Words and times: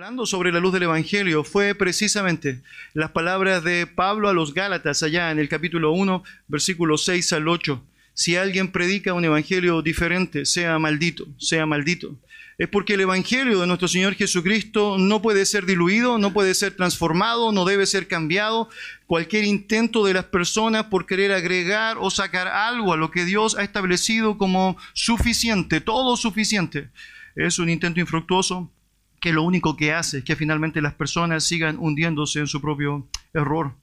Hablando 0.00 0.24
sobre 0.24 0.50
la 0.50 0.60
luz 0.60 0.72
del 0.72 0.84
Evangelio, 0.84 1.44
fue 1.44 1.74
precisamente 1.74 2.62
las 2.94 3.10
palabras 3.10 3.62
de 3.62 3.86
Pablo 3.86 4.30
a 4.30 4.32
los 4.32 4.54
Gálatas 4.54 5.02
allá 5.02 5.30
en 5.30 5.38
el 5.38 5.50
capítulo 5.50 5.92
1, 5.92 6.24
versículos 6.48 7.04
6 7.04 7.34
al 7.34 7.48
8. 7.48 7.84
Si 8.14 8.34
alguien 8.34 8.72
predica 8.72 9.12
un 9.12 9.26
Evangelio 9.26 9.82
diferente, 9.82 10.46
sea 10.46 10.78
maldito, 10.78 11.26
sea 11.36 11.66
maldito. 11.66 12.16
Es 12.56 12.66
porque 12.68 12.94
el 12.94 13.02
Evangelio 13.02 13.60
de 13.60 13.66
nuestro 13.66 13.88
Señor 13.88 14.14
Jesucristo 14.14 14.96
no 14.96 15.20
puede 15.20 15.44
ser 15.44 15.66
diluido, 15.66 16.16
no 16.16 16.32
puede 16.32 16.54
ser 16.54 16.74
transformado, 16.74 17.52
no 17.52 17.66
debe 17.66 17.84
ser 17.84 18.08
cambiado. 18.08 18.70
Cualquier 19.04 19.44
intento 19.44 20.06
de 20.06 20.14
las 20.14 20.24
personas 20.24 20.84
por 20.84 21.04
querer 21.04 21.30
agregar 21.32 21.98
o 22.00 22.08
sacar 22.08 22.48
algo 22.48 22.94
a 22.94 22.96
lo 22.96 23.10
que 23.10 23.26
Dios 23.26 23.54
ha 23.54 23.64
establecido 23.64 24.38
como 24.38 24.78
suficiente, 24.94 25.82
todo 25.82 26.16
suficiente, 26.16 26.88
es 27.36 27.58
un 27.58 27.68
intento 27.68 28.00
infructuoso 28.00 28.72
que 29.20 29.32
lo 29.32 29.42
único 29.42 29.76
que 29.76 29.92
hace 29.92 30.18
es 30.18 30.24
que 30.24 30.36
finalmente 30.36 30.80
las 30.80 30.94
personas 30.94 31.44
sigan 31.44 31.76
hundiéndose 31.78 32.40
en 32.40 32.46
su 32.46 32.60
propio 32.60 33.06
error. 33.34 33.74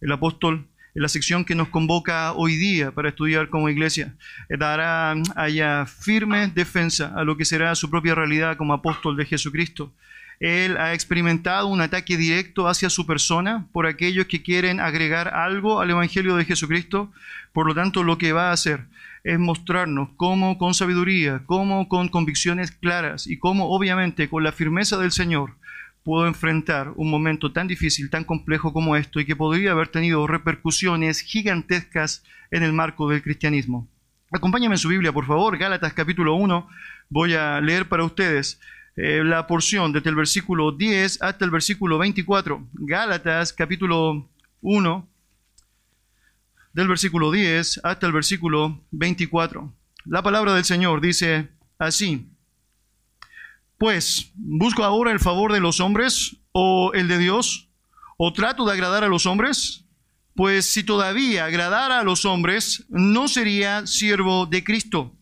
El 0.00 0.12
apóstol, 0.12 0.68
en 0.94 1.02
la 1.02 1.08
sección 1.08 1.44
que 1.44 1.56
nos 1.56 1.68
convoca 1.68 2.32
hoy 2.32 2.56
día 2.56 2.92
para 2.92 3.08
estudiar 3.08 3.50
como 3.50 3.68
iglesia, 3.68 4.14
dará 4.48 5.14
haya 5.34 5.86
firme 5.86 6.48
defensa 6.48 7.12
a 7.16 7.24
lo 7.24 7.36
que 7.36 7.44
será 7.44 7.74
su 7.74 7.90
propia 7.90 8.14
realidad 8.14 8.56
como 8.56 8.72
apóstol 8.72 9.16
de 9.16 9.26
Jesucristo. 9.26 9.92
Él 10.40 10.76
ha 10.76 10.94
experimentado 10.94 11.66
un 11.66 11.80
ataque 11.80 12.16
directo 12.16 12.68
hacia 12.68 12.90
su 12.90 13.06
persona 13.06 13.66
por 13.72 13.86
aquellos 13.86 14.26
que 14.26 14.42
quieren 14.42 14.78
agregar 14.78 15.34
algo 15.34 15.80
al 15.80 15.90
Evangelio 15.90 16.36
de 16.36 16.44
Jesucristo. 16.44 17.10
Por 17.52 17.66
lo 17.66 17.74
tanto, 17.74 18.04
lo 18.04 18.18
que 18.18 18.32
va 18.32 18.50
a 18.50 18.52
hacer 18.52 18.86
es 19.24 19.38
mostrarnos 19.38 20.10
cómo 20.16 20.58
con 20.58 20.74
sabiduría, 20.74 21.42
cómo 21.46 21.88
con 21.88 22.08
convicciones 22.08 22.70
claras 22.70 23.26
y 23.26 23.38
cómo 23.38 23.70
obviamente 23.70 24.28
con 24.28 24.44
la 24.44 24.52
firmeza 24.52 24.96
del 24.98 25.12
Señor 25.12 25.56
puedo 26.04 26.26
enfrentar 26.26 26.92
un 26.96 27.10
momento 27.10 27.52
tan 27.52 27.68
difícil, 27.68 28.10
tan 28.10 28.24
complejo 28.24 28.72
como 28.72 28.96
esto 28.96 29.20
y 29.20 29.26
que 29.26 29.36
podría 29.36 29.72
haber 29.72 29.88
tenido 29.88 30.26
repercusiones 30.26 31.20
gigantescas 31.20 32.24
en 32.50 32.62
el 32.62 32.72
marco 32.72 33.10
del 33.10 33.22
cristianismo. 33.22 33.86
Acompáñame 34.30 34.74
en 34.74 34.78
su 34.78 34.88
Biblia, 34.88 35.12
por 35.12 35.26
favor, 35.26 35.58
Gálatas 35.58 35.92
capítulo 35.92 36.34
1. 36.34 36.68
Voy 37.10 37.34
a 37.34 37.60
leer 37.60 37.88
para 37.88 38.04
ustedes 38.04 38.60
eh, 38.96 39.22
la 39.24 39.46
porción 39.46 39.92
desde 39.92 40.10
el 40.10 40.16
versículo 40.16 40.72
10 40.72 41.22
hasta 41.22 41.44
el 41.44 41.50
versículo 41.50 41.98
24. 41.98 42.66
Gálatas 42.72 43.52
capítulo 43.52 44.28
1 44.60 45.08
del 46.78 46.86
versículo 46.86 47.32
10 47.32 47.80
hasta 47.82 48.06
el 48.06 48.12
versículo 48.12 48.84
24. 48.92 49.74
La 50.04 50.22
palabra 50.22 50.54
del 50.54 50.64
Señor 50.64 51.00
dice 51.00 51.48
así, 51.76 52.28
pues, 53.78 54.30
¿busco 54.36 54.84
ahora 54.84 55.10
el 55.10 55.18
favor 55.18 55.52
de 55.52 55.58
los 55.58 55.80
hombres 55.80 56.36
o 56.52 56.92
el 56.94 57.08
de 57.08 57.18
Dios? 57.18 57.68
¿O 58.16 58.32
trato 58.32 58.64
de 58.64 58.74
agradar 58.74 59.02
a 59.02 59.08
los 59.08 59.26
hombres? 59.26 59.86
Pues 60.36 60.66
si 60.66 60.84
todavía 60.84 61.46
agradara 61.46 61.98
a 61.98 62.04
los 62.04 62.24
hombres, 62.24 62.86
no 62.88 63.26
sería 63.26 63.84
siervo 63.88 64.46
de 64.46 64.62
Cristo. 64.62 65.16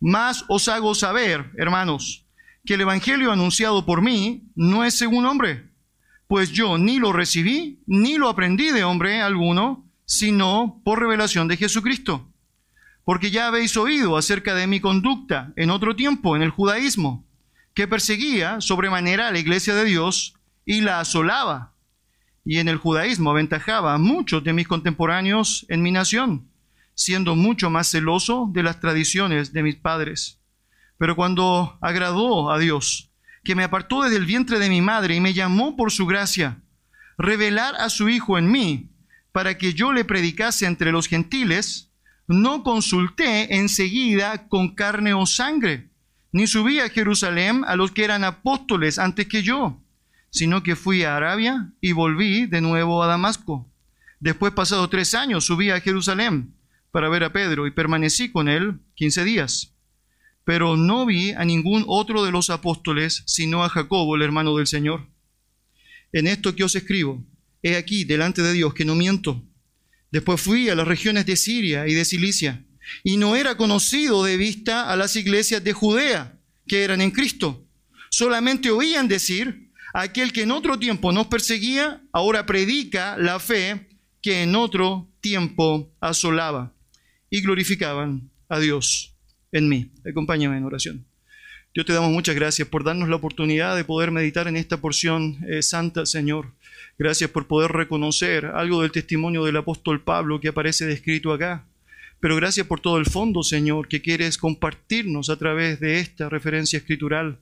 Más 0.00 0.46
os 0.48 0.68
hago 0.68 0.94
saber, 0.94 1.50
hermanos, 1.58 2.24
que 2.64 2.74
el 2.74 2.80
Evangelio 2.80 3.30
anunciado 3.30 3.84
por 3.84 4.00
mí 4.00 4.44
no 4.54 4.86
es 4.86 4.94
según 4.94 5.26
hombre, 5.26 5.68
pues 6.28 6.50
yo 6.50 6.78
ni 6.78 6.98
lo 6.98 7.12
recibí, 7.12 7.82
ni 7.86 8.16
lo 8.16 8.30
aprendí 8.30 8.70
de 8.70 8.84
hombre 8.84 9.20
alguno, 9.20 9.87
sino 10.08 10.80
por 10.84 11.00
revelación 11.00 11.48
de 11.48 11.58
Jesucristo. 11.58 12.32
Porque 13.04 13.30
ya 13.30 13.46
habéis 13.46 13.76
oído 13.76 14.16
acerca 14.16 14.54
de 14.54 14.66
mi 14.66 14.80
conducta 14.80 15.52
en 15.54 15.68
otro 15.68 15.94
tiempo 15.94 16.34
en 16.34 16.40
el 16.40 16.48
judaísmo, 16.48 17.26
que 17.74 17.86
perseguía 17.86 18.62
sobremanera 18.62 19.28
a 19.28 19.30
la 19.30 19.38
iglesia 19.38 19.74
de 19.74 19.84
Dios 19.84 20.34
y 20.64 20.80
la 20.80 21.00
asolaba. 21.00 21.74
Y 22.42 22.56
en 22.56 22.68
el 22.68 22.78
judaísmo 22.78 23.30
aventajaba 23.30 23.92
a 23.92 23.98
muchos 23.98 24.42
de 24.42 24.54
mis 24.54 24.66
contemporáneos 24.66 25.66
en 25.68 25.82
mi 25.82 25.92
nación, 25.92 26.48
siendo 26.94 27.36
mucho 27.36 27.68
más 27.68 27.88
celoso 27.88 28.48
de 28.50 28.62
las 28.62 28.80
tradiciones 28.80 29.52
de 29.52 29.62
mis 29.62 29.76
padres. 29.76 30.40
Pero 30.96 31.16
cuando 31.16 31.76
agradó 31.82 32.50
a 32.50 32.58
Dios, 32.58 33.10
que 33.44 33.54
me 33.54 33.62
apartó 33.62 34.02
desde 34.02 34.16
el 34.16 34.24
vientre 34.24 34.58
de 34.58 34.70
mi 34.70 34.80
madre 34.80 35.16
y 35.16 35.20
me 35.20 35.34
llamó 35.34 35.76
por 35.76 35.92
su 35.92 36.06
gracia, 36.06 36.62
revelar 37.18 37.74
a 37.76 37.90
su 37.90 38.08
Hijo 38.08 38.38
en 38.38 38.50
mí, 38.50 38.88
para 39.38 39.56
que 39.56 39.72
yo 39.72 39.92
le 39.92 40.04
predicase 40.04 40.66
entre 40.66 40.90
los 40.90 41.06
gentiles, 41.06 41.92
no 42.26 42.64
consulté 42.64 43.54
enseguida 43.54 44.48
con 44.48 44.74
carne 44.74 45.14
o 45.14 45.26
sangre, 45.26 45.90
ni 46.32 46.48
subí 46.48 46.80
a 46.80 46.88
Jerusalén 46.88 47.62
a 47.64 47.76
los 47.76 47.92
que 47.92 48.02
eran 48.02 48.24
apóstoles 48.24 48.98
antes 48.98 49.28
que 49.28 49.44
yo, 49.44 49.80
sino 50.30 50.64
que 50.64 50.74
fui 50.74 51.04
a 51.04 51.16
Arabia 51.16 51.70
y 51.80 51.92
volví 51.92 52.46
de 52.46 52.60
nuevo 52.60 53.00
a 53.00 53.06
Damasco. 53.06 53.70
Después, 54.18 54.52
pasado 54.54 54.88
tres 54.88 55.14
años, 55.14 55.44
subí 55.44 55.70
a 55.70 55.80
Jerusalén 55.80 56.52
para 56.90 57.08
ver 57.08 57.22
a 57.22 57.32
Pedro 57.32 57.68
y 57.68 57.70
permanecí 57.70 58.32
con 58.32 58.48
él 58.48 58.80
quince 58.96 59.22
días. 59.22 59.72
Pero 60.42 60.76
no 60.76 61.06
vi 61.06 61.30
a 61.30 61.44
ningún 61.44 61.84
otro 61.86 62.24
de 62.24 62.32
los 62.32 62.50
apóstoles, 62.50 63.22
sino 63.26 63.62
a 63.62 63.68
Jacobo, 63.68 64.16
el 64.16 64.22
hermano 64.22 64.56
del 64.56 64.66
Señor. 64.66 65.06
En 66.10 66.26
esto 66.26 66.56
que 66.56 66.64
os 66.64 66.74
escribo, 66.74 67.22
he 67.62 67.76
aquí 67.76 68.04
delante 68.04 68.42
de 68.42 68.52
Dios 68.52 68.74
que 68.74 68.84
no 68.84 68.94
miento. 68.94 69.44
Después 70.10 70.40
fui 70.40 70.68
a 70.68 70.74
las 70.74 70.88
regiones 70.88 71.26
de 71.26 71.36
Siria 71.36 71.86
y 71.86 71.94
de 71.94 72.04
Cilicia, 72.04 72.64
y 73.04 73.16
no 73.16 73.36
era 73.36 73.56
conocido 73.56 74.24
de 74.24 74.36
vista 74.36 74.90
a 74.90 74.96
las 74.96 75.16
iglesias 75.16 75.62
de 75.62 75.72
Judea 75.72 76.38
que 76.66 76.84
eran 76.84 77.00
en 77.00 77.10
Cristo. 77.10 77.66
Solamente 78.10 78.70
oían 78.70 79.08
decir, 79.08 79.70
aquel 79.92 80.32
que 80.32 80.42
en 80.42 80.50
otro 80.50 80.78
tiempo 80.78 81.12
nos 81.12 81.26
perseguía, 81.26 82.02
ahora 82.12 82.46
predica 82.46 83.16
la 83.18 83.38
fe 83.38 83.88
que 84.22 84.42
en 84.42 84.54
otro 84.54 85.10
tiempo 85.20 85.94
asolaba. 86.00 86.74
Y 87.30 87.42
glorificaban 87.42 88.30
a 88.48 88.58
Dios 88.58 89.14
en 89.52 89.68
mí. 89.68 89.92
Acompáñame 90.08 90.56
en 90.56 90.64
oración. 90.64 91.06
Dios 91.74 91.84
te 91.84 91.92
damos 91.92 92.10
muchas 92.10 92.34
gracias 92.34 92.66
por 92.66 92.84
darnos 92.84 93.10
la 93.10 93.16
oportunidad 93.16 93.76
de 93.76 93.84
poder 93.84 94.10
meditar 94.10 94.48
en 94.48 94.56
esta 94.56 94.80
porción 94.80 95.38
eh, 95.46 95.62
santa, 95.62 96.06
Señor. 96.06 96.54
Gracias 96.98 97.30
por 97.30 97.46
poder 97.46 97.70
reconocer 97.70 98.46
algo 98.46 98.82
del 98.82 98.90
testimonio 98.90 99.44
del 99.44 99.56
apóstol 99.56 100.00
Pablo 100.00 100.40
que 100.40 100.48
aparece 100.48 100.84
descrito 100.84 101.32
acá. 101.32 101.64
Pero 102.18 102.34
gracias 102.34 102.66
por 102.66 102.80
todo 102.80 102.98
el 102.98 103.06
fondo, 103.06 103.44
Señor, 103.44 103.86
que 103.86 104.02
quieres 104.02 104.36
compartirnos 104.36 105.30
a 105.30 105.36
través 105.36 105.78
de 105.78 106.00
esta 106.00 106.28
referencia 106.28 106.76
escritural. 106.76 107.38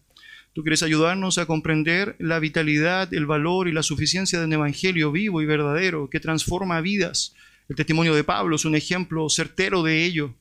Tú 0.52 0.62
quieres 0.62 0.82
ayudarnos 0.82 1.38
a 1.38 1.46
comprender 1.46 2.16
la 2.18 2.38
vitalidad, 2.38 3.14
el 3.14 3.24
valor 3.24 3.66
y 3.66 3.72
la 3.72 3.82
suficiencia 3.82 4.38
de 4.38 4.44
un 4.44 4.52
evangelio 4.52 5.10
vivo 5.10 5.40
y 5.40 5.46
verdadero 5.46 6.10
que 6.10 6.20
transforma 6.20 6.82
vidas. 6.82 7.34
El 7.70 7.76
testimonio 7.76 8.14
de 8.14 8.24
Pablo 8.24 8.56
es 8.56 8.66
un 8.66 8.74
ejemplo 8.74 9.26
certero 9.30 9.82
de 9.82 10.04
ello. 10.04 10.34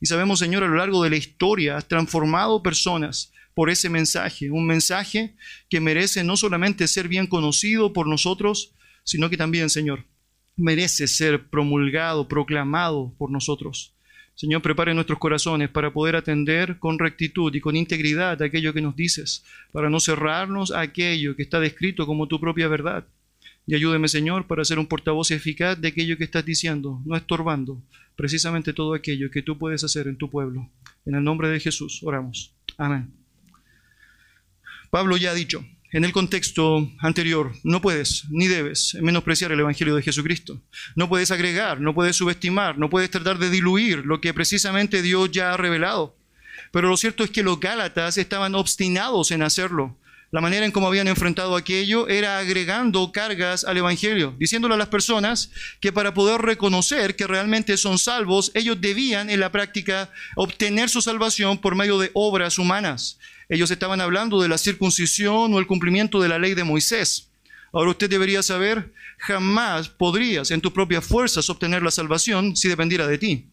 Y 0.00 0.06
sabemos, 0.06 0.38
Señor, 0.38 0.62
a 0.62 0.68
lo 0.68 0.76
largo 0.76 1.02
de 1.02 1.10
la 1.10 1.16
historia 1.16 1.76
has 1.76 1.88
transformado 1.88 2.62
personas 2.62 3.32
por 3.54 3.70
ese 3.70 3.88
mensaje, 3.88 4.50
un 4.50 4.66
mensaje 4.66 5.34
que 5.68 5.80
merece 5.80 6.24
no 6.24 6.36
solamente 6.36 6.86
ser 6.88 7.08
bien 7.08 7.26
conocido 7.26 7.92
por 7.92 8.06
nosotros, 8.06 8.74
sino 9.04 9.28
que 9.30 9.36
también, 9.36 9.70
Señor, 9.70 10.04
merece 10.56 11.08
ser 11.08 11.48
promulgado, 11.48 12.28
proclamado 12.28 13.14
por 13.18 13.30
nosotros. 13.30 13.94
Señor, 14.34 14.62
prepare 14.62 14.94
nuestros 14.94 15.18
corazones 15.18 15.68
para 15.68 15.92
poder 15.92 16.16
atender 16.16 16.78
con 16.78 16.98
rectitud 16.98 17.54
y 17.54 17.60
con 17.60 17.76
integridad 17.76 18.40
aquello 18.40 18.72
que 18.72 18.80
nos 18.80 18.96
dices, 18.96 19.44
para 19.72 19.90
no 19.90 20.00
cerrarnos 20.00 20.70
a 20.70 20.80
aquello 20.80 21.36
que 21.36 21.42
está 21.42 21.60
descrito 21.60 22.06
como 22.06 22.26
tu 22.26 22.40
propia 22.40 22.68
verdad. 22.68 23.06
Y 23.66 23.74
ayúdeme, 23.74 24.08
Señor, 24.08 24.46
para 24.46 24.64
ser 24.64 24.78
un 24.78 24.86
portavoz 24.86 25.30
eficaz 25.30 25.78
de 25.80 25.88
aquello 25.88 26.16
que 26.16 26.24
estás 26.24 26.44
diciendo, 26.44 27.02
no 27.04 27.16
estorbando 27.16 27.82
precisamente 28.16 28.72
todo 28.72 28.94
aquello 28.94 29.30
que 29.30 29.42
tú 29.42 29.56
puedes 29.56 29.84
hacer 29.84 30.06
en 30.06 30.16
tu 30.16 30.28
pueblo. 30.28 30.68
En 31.06 31.14
el 31.14 31.24
nombre 31.24 31.48
de 31.48 31.60
Jesús, 31.60 32.02
oramos. 32.02 32.54
Amén. 32.76 33.19
Pablo 34.90 35.16
ya 35.16 35.30
ha 35.30 35.34
dicho 35.34 35.64
en 35.92 36.04
el 36.04 36.12
contexto 36.12 36.88
anterior, 36.98 37.52
no 37.64 37.80
puedes 37.80 38.24
ni 38.30 38.46
debes 38.46 38.96
menospreciar 39.00 39.50
el 39.50 39.60
Evangelio 39.60 39.96
de 39.96 40.02
Jesucristo. 40.02 40.60
No 40.94 41.08
puedes 41.08 41.32
agregar, 41.32 41.80
no 41.80 41.94
puedes 41.94 42.14
subestimar, 42.16 42.78
no 42.78 42.88
puedes 42.90 43.10
tratar 43.10 43.38
de 43.38 43.50
diluir 43.50 44.06
lo 44.06 44.20
que 44.20 44.32
precisamente 44.32 45.02
Dios 45.02 45.30
ya 45.32 45.52
ha 45.52 45.56
revelado. 45.56 46.16
Pero 46.70 46.88
lo 46.88 46.96
cierto 46.96 47.24
es 47.24 47.30
que 47.30 47.42
los 47.42 47.58
Gálatas 47.58 48.18
estaban 48.18 48.54
obstinados 48.54 49.32
en 49.32 49.42
hacerlo. 49.42 49.96
La 50.32 50.40
manera 50.40 50.64
en 50.64 50.70
cómo 50.70 50.86
habían 50.86 51.08
enfrentado 51.08 51.56
aquello 51.56 52.06
era 52.06 52.38
agregando 52.38 53.10
cargas 53.10 53.64
al 53.64 53.78
Evangelio, 53.78 54.36
diciéndole 54.38 54.74
a 54.74 54.78
las 54.78 54.88
personas 54.88 55.50
que 55.80 55.92
para 55.92 56.14
poder 56.14 56.40
reconocer 56.40 57.16
que 57.16 57.26
realmente 57.26 57.76
son 57.76 57.98
salvos, 57.98 58.52
ellos 58.54 58.80
debían 58.80 59.28
en 59.28 59.40
la 59.40 59.50
práctica 59.50 60.12
obtener 60.36 60.88
su 60.88 61.02
salvación 61.02 61.58
por 61.58 61.74
medio 61.74 61.98
de 61.98 62.12
obras 62.14 62.60
humanas. 62.60 63.18
Ellos 63.50 63.70
estaban 63.70 64.00
hablando 64.00 64.40
de 64.40 64.48
la 64.48 64.56
circuncisión 64.56 65.52
o 65.52 65.58
el 65.58 65.66
cumplimiento 65.66 66.22
de 66.22 66.28
la 66.28 66.38
ley 66.38 66.54
de 66.54 66.64
Moisés. 66.64 67.28
Ahora 67.72 67.90
usted 67.90 68.08
debería 68.08 68.42
saber, 68.42 68.92
jamás 69.18 69.88
podrías 69.88 70.50
en 70.50 70.60
tus 70.60 70.72
propias 70.72 71.04
fuerzas 71.04 71.50
obtener 71.50 71.82
la 71.82 71.90
salvación 71.90 72.56
si 72.56 72.68
dependiera 72.68 73.06
de 73.06 73.18
ti. 73.18 73.46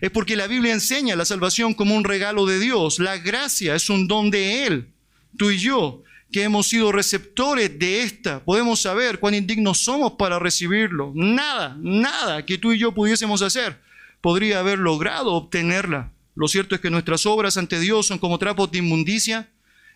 Es 0.00 0.10
porque 0.10 0.36
la 0.36 0.46
Biblia 0.46 0.72
enseña 0.72 1.16
la 1.16 1.24
salvación 1.24 1.74
como 1.74 1.96
un 1.96 2.04
regalo 2.04 2.46
de 2.46 2.60
Dios. 2.60 3.00
La 3.00 3.18
gracia 3.18 3.74
es 3.74 3.90
un 3.90 4.06
don 4.06 4.30
de 4.30 4.66
Él. 4.66 4.88
Tú 5.36 5.50
y 5.50 5.58
yo 5.58 6.04
que 6.30 6.42
hemos 6.42 6.68
sido 6.68 6.92
receptores 6.92 7.78
de 7.78 8.02
esta, 8.02 8.44
podemos 8.44 8.80
saber 8.80 9.18
cuán 9.18 9.34
indignos 9.34 9.78
somos 9.78 10.12
para 10.12 10.38
recibirlo. 10.38 11.10
Nada, 11.14 11.76
nada 11.80 12.44
que 12.44 12.58
tú 12.58 12.72
y 12.72 12.78
yo 12.78 12.92
pudiésemos 12.92 13.40
hacer 13.42 13.80
podría 14.20 14.60
haber 14.60 14.78
logrado 14.78 15.32
obtenerla. 15.32 16.12
Lo 16.38 16.46
cierto 16.46 16.76
es 16.76 16.80
que 16.80 16.88
nuestras 16.88 17.26
obras 17.26 17.56
ante 17.56 17.80
Dios 17.80 18.06
son 18.06 18.18
como 18.18 18.38
trapos 18.38 18.70
de 18.70 18.78
inmundicia. 18.78 19.48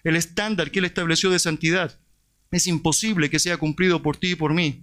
El 0.03 0.17
estándar 0.17 0.73
que 0.73 0.81
Él 0.81 0.87
estableció 0.87 1.31
de 1.31 1.39
santidad 1.39 2.01
es 2.51 2.67
imposible 2.67 3.31
que 3.31 3.39
sea 3.39 3.59
cumplido 3.59 4.03
por 4.03 4.17
ti 4.17 4.31
y 4.31 4.35
por 4.35 4.53
mí. 4.53 4.83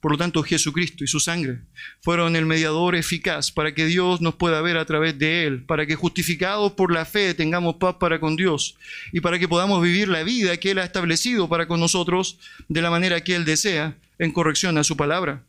Por 0.00 0.10
lo 0.10 0.18
tanto, 0.18 0.42
Jesucristo 0.42 1.04
y 1.04 1.06
su 1.06 1.20
sangre 1.20 1.60
fueron 2.00 2.34
el 2.34 2.44
mediador 2.44 2.96
eficaz 2.96 3.52
para 3.52 3.72
que 3.72 3.86
Dios 3.86 4.20
nos 4.20 4.34
pueda 4.34 4.60
ver 4.62 4.78
a 4.78 4.84
través 4.84 5.16
de 5.16 5.46
Él, 5.46 5.62
para 5.62 5.86
que 5.86 5.94
justificados 5.94 6.72
por 6.72 6.90
la 6.92 7.04
fe 7.04 7.34
tengamos 7.34 7.76
paz 7.76 7.94
para 8.00 8.18
con 8.18 8.34
Dios 8.34 8.76
y 9.12 9.20
para 9.20 9.38
que 9.38 9.46
podamos 9.46 9.80
vivir 9.80 10.08
la 10.08 10.24
vida 10.24 10.56
que 10.56 10.72
Él 10.72 10.78
ha 10.78 10.84
establecido 10.84 11.48
para 11.48 11.68
con 11.68 11.78
nosotros 11.78 12.40
de 12.66 12.82
la 12.82 12.90
manera 12.90 13.22
que 13.22 13.36
Él 13.36 13.44
desea, 13.44 13.96
en 14.18 14.32
corrección 14.32 14.76
a 14.76 14.82
su 14.82 14.96
palabra. 14.96 15.44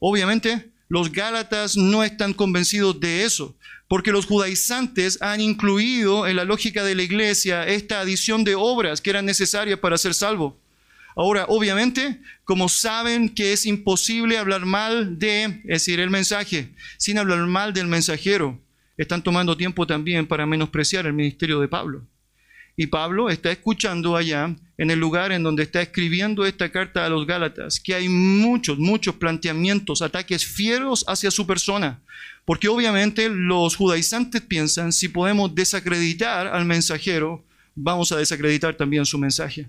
Obviamente, 0.00 0.71
los 0.92 1.10
Gálatas 1.10 1.74
no 1.74 2.04
están 2.04 2.34
convencidos 2.34 3.00
de 3.00 3.24
eso, 3.24 3.56
porque 3.88 4.12
los 4.12 4.26
judaizantes 4.26 5.16
han 5.22 5.40
incluido 5.40 6.26
en 6.26 6.36
la 6.36 6.44
lógica 6.44 6.84
de 6.84 6.94
la 6.94 7.02
iglesia 7.02 7.66
esta 7.66 8.00
adición 8.00 8.44
de 8.44 8.54
obras 8.56 9.00
que 9.00 9.08
eran 9.08 9.24
necesarias 9.24 9.78
para 9.78 9.96
ser 9.96 10.12
salvo. 10.12 10.54
Ahora, 11.16 11.46
obviamente, 11.48 12.20
como 12.44 12.68
saben 12.68 13.30
que 13.30 13.54
es 13.54 13.64
imposible 13.64 14.36
hablar 14.36 14.66
mal 14.66 15.18
de, 15.18 15.44
es 15.44 15.62
decir, 15.64 15.98
el 15.98 16.10
mensaje, 16.10 16.68
sin 16.98 17.16
hablar 17.16 17.38
mal 17.46 17.72
del 17.72 17.86
mensajero, 17.86 18.60
están 18.98 19.22
tomando 19.22 19.56
tiempo 19.56 19.86
también 19.86 20.26
para 20.26 20.44
menospreciar 20.44 21.06
el 21.06 21.14
ministerio 21.14 21.58
de 21.58 21.68
Pablo. 21.68 22.02
Y 22.76 22.86
Pablo 22.86 23.28
está 23.28 23.50
escuchando 23.50 24.16
allá, 24.16 24.54
en 24.78 24.90
el 24.90 24.98
lugar 24.98 25.30
en 25.30 25.42
donde 25.42 25.62
está 25.62 25.82
escribiendo 25.82 26.44
esta 26.46 26.70
carta 26.70 27.04
a 27.04 27.08
los 27.08 27.26
Gálatas, 27.26 27.78
que 27.78 27.94
hay 27.94 28.08
muchos, 28.08 28.78
muchos 28.78 29.14
planteamientos, 29.16 30.02
ataques 30.02 30.44
fieros 30.44 31.04
hacia 31.06 31.30
su 31.30 31.46
persona. 31.46 32.00
Porque 32.44 32.68
obviamente 32.68 33.28
los 33.28 33.76
judaizantes 33.76 34.40
piensan, 34.40 34.92
si 34.92 35.08
podemos 35.08 35.54
desacreditar 35.54 36.48
al 36.48 36.64
mensajero, 36.64 37.44
vamos 37.74 38.10
a 38.10 38.16
desacreditar 38.16 38.74
también 38.74 39.06
su 39.06 39.18
mensaje. 39.18 39.68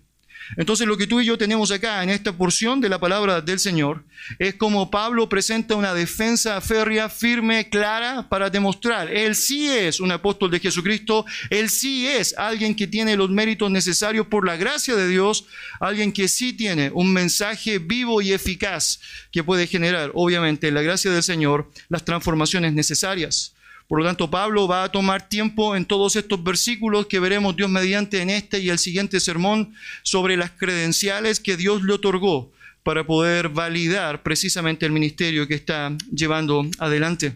Entonces 0.58 0.88
lo 0.88 0.98
que 0.98 1.08
tú 1.08 1.20
y 1.20 1.26
yo 1.26 1.38
tenemos 1.38 1.72
acá 1.72 2.04
en 2.04 2.10
esta 2.10 2.32
porción 2.34 2.82
de 2.82 2.90
la 2.90 3.00
palabra 3.00 3.42
del 3.42 3.60
Señor 3.60 4.04
es 4.40 4.56
como 4.56 4.90
Pablo 4.92 5.28
presenta 5.30 5.76
una 5.76 5.94
defensa 5.94 6.60
férrea, 6.62 7.10
firme, 7.10 7.70
clara 7.70 8.28
para 8.30 8.50
demostrar, 8.50 9.12
él 9.12 9.36
sí 9.36 9.68
es 9.70 10.00
un 10.00 10.12
apóstol 10.12 10.52
de 10.52 10.60
Jesucristo, 10.60 11.26
él 11.50 11.70
sí 11.70 12.08
es 12.08 12.38
alguien 12.38 12.76
que 12.76 12.88
tiene 12.88 13.18
los 13.18 13.30
méritos 13.30 13.70
necesarios 13.72 14.28
por 14.28 14.46
la 14.46 14.56
gracia 14.56 14.96
de 14.96 15.08
Dios, 15.08 15.46
alguien 15.80 16.12
que 16.12 16.28
sí 16.28 16.54
tiene 16.54 16.92
un 16.94 17.12
mensaje 17.12 17.80
vivo 17.80 18.22
y 18.22 18.32
eficaz 18.32 19.00
que 19.32 19.44
puede 19.44 19.68
generar, 19.68 20.12
obviamente, 20.14 20.72
la 20.72 20.82
gracia 20.82 21.12
del 21.12 21.24
Señor, 21.24 21.70
las 21.90 22.06
transformaciones 22.06 22.74
necesarias. 22.74 23.54
Por 23.88 24.00
lo 24.00 24.06
tanto, 24.06 24.30
Pablo 24.30 24.68
va 24.68 24.84
a 24.84 24.92
tomar 24.92 25.28
tiempo 25.28 25.76
en 25.76 25.86
todos 25.86 26.16
estos 26.16 26.44
versículos 26.44 27.08
que 27.08 27.20
veremos 27.20 27.56
Dios 27.56 27.70
mediante 27.70 28.22
en 28.22 28.30
este 28.30 28.60
y 28.60 28.70
el 28.70 28.80
siguiente 28.80 29.20
sermón 29.20 29.74
sobre 30.04 30.38
las 30.38 30.52
credenciales 30.52 31.40
que 31.40 31.58
Dios 31.58 31.84
le 31.84 31.94
otorgó 31.94 32.52
para 32.84 33.06
poder 33.06 33.50
validar 33.50 34.24
precisamente 34.24 34.86
el 34.86 34.92
ministerio 34.92 35.48
que 35.48 35.56
está 35.56 35.96
llevando 36.14 36.66
adelante. 36.80 37.36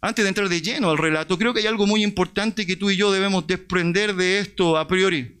Antes 0.00 0.24
de 0.24 0.28
entrar 0.28 0.48
de 0.48 0.60
lleno 0.60 0.90
al 0.90 0.98
relato, 0.98 1.38
creo 1.38 1.52
que 1.52 1.60
hay 1.60 1.66
algo 1.66 1.86
muy 1.86 2.02
importante 2.02 2.66
que 2.66 2.76
tú 2.76 2.90
y 2.90 2.96
yo 2.96 3.10
debemos 3.10 3.46
desprender 3.46 4.14
de 4.14 4.38
esto 4.38 4.76
a 4.76 4.86
priori. 4.86 5.40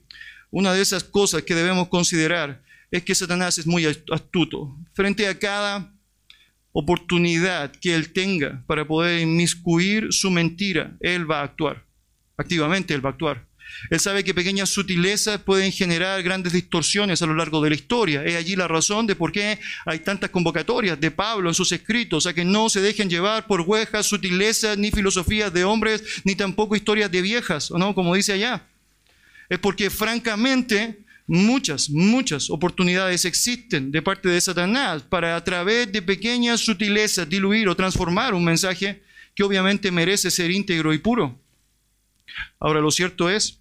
Una 0.50 0.72
de 0.72 0.82
esas 0.82 1.04
cosas 1.04 1.42
que 1.42 1.54
debemos 1.54 1.88
considerar 1.88 2.62
es 2.90 3.02
que 3.02 3.14
Satanás 3.14 3.58
es 3.58 3.66
muy 3.66 3.84
astuto. 3.84 4.74
Frente 4.94 5.26
a 5.26 5.38
cada 5.38 5.92
oportunidad 6.78 7.72
que 7.80 7.94
él 7.94 8.12
tenga 8.12 8.62
para 8.66 8.86
poder 8.86 9.22
inmiscuir 9.22 10.12
su 10.12 10.30
mentira, 10.30 10.94
él 11.00 11.28
va 11.28 11.40
a 11.40 11.44
actuar. 11.44 11.82
Activamente 12.36 12.92
él 12.92 13.02
va 13.02 13.08
a 13.08 13.12
actuar. 13.12 13.46
Él 13.88 13.98
sabe 13.98 14.22
que 14.22 14.34
pequeñas 14.34 14.68
sutilezas 14.68 15.40
pueden 15.40 15.72
generar 15.72 16.22
grandes 16.22 16.52
distorsiones 16.52 17.22
a 17.22 17.26
lo 17.26 17.34
largo 17.34 17.62
de 17.62 17.70
la 17.70 17.76
historia. 17.76 18.22
Es 18.24 18.36
allí 18.36 18.56
la 18.56 18.68
razón 18.68 19.06
de 19.06 19.16
por 19.16 19.32
qué 19.32 19.58
hay 19.86 20.00
tantas 20.00 20.28
convocatorias 20.28 21.00
de 21.00 21.10
Pablo 21.10 21.48
en 21.48 21.54
sus 21.54 21.72
escritos, 21.72 22.26
a 22.26 22.34
que 22.34 22.44
no 22.44 22.68
se 22.68 22.82
dejen 22.82 23.08
llevar 23.08 23.46
por 23.46 23.62
huejas, 23.62 24.04
sutilezas, 24.04 24.76
ni 24.76 24.90
filosofías 24.90 25.50
de 25.54 25.64
hombres, 25.64 26.04
ni 26.24 26.34
tampoco 26.34 26.76
historias 26.76 27.10
de 27.10 27.22
viejas, 27.22 27.70
¿no? 27.70 27.94
Como 27.94 28.14
dice 28.14 28.34
allá. 28.34 28.66
Es 29.48 29.58
porque 29.58 29.88
francamente 29.88 31.05
Muchas, 31.28 31.90
muchas 31.90 32.50
oportunidades 32.50 33.24
existen 33.24 33.90
de 33.90 34.00
parte 34.00 34.28
de 34.28 34.40
Satanás 34.40 35.02
para 35.02 35.34
a 35.34 35.42
través 35.42 35.90
de 35.90 36.00
pequeñas 36.00 36.60
sutilezas 36.60 37.28
diluir 37.28 37.68
o 37.68 37.74
transformar 37.74 38.32
un 38.32 38.44
mensaje 38.44 39.02
que 39.34 39.42
obviamente 39.42 39.90
merece 39.90 40.30
ser 40.30 40.50
íntegro 40.50 40.94
y 40.94 40.98
puro. 40.98 41.38
Ahora, 42.60 42.80
lo 42.80 42.90
cierto 42.90 43.28
es 43.28 43.58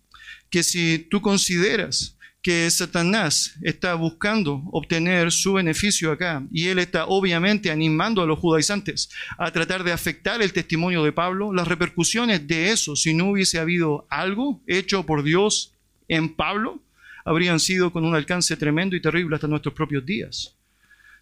que 0.49 0.63
si 0.63 0.99
tú 1.09 1.21
consideras 1.21 2.15
que 2.45 2.69
Satanás 2.69 3.55
está 3.63 3.95
buscando 3.95 4.61
obtener 4.71 5.31
su 5.31 5.53
beneficio 5.53 6.11
acá 6.11 6.43
y 6.51 6.67
él 6.67 6.77
está 6.77 7.07
obviamente 7.07 7.71
animando 7.71 8.21
a 8.21 8.27
los 8.27 8.37
judaizantes 8.37 9.09
a 9.39 9.49
tratar 9.49 9.83
de 9.83 9.91
afectar 9.91 10.39
el 10.43 10.53
testimonio 10.53 11.03
de 11.03 11.11
Pablo, 11.11 11.51
las 11.51 11.67
repercusiones 11.67 12.47
de 12.47 12.71
eso, 12.71 12.95
si 12.95 13.15
no 13.15 13.31
hubiese 13.31 13.57
habido 13.57 14.05
algo 14.11 14.61
hecho 14.67 15.07
por 15.07 15.23
Dios 15.23 15.73
en 16.07 16.35
Pablo, 16.35 16.79
habrían 17.25 17.59
sido 17.59 17.91
con 17.91 18.05
un 18.05 18.15
alcance 18.15 18.55
tremendo 18.55 18.95
y 18.95 19.01
terrible 19.01 19.35
hasta 19.35 19.47
nuestros 19.47 19.73
propios 19.73 20.05
días. 20.05 20.55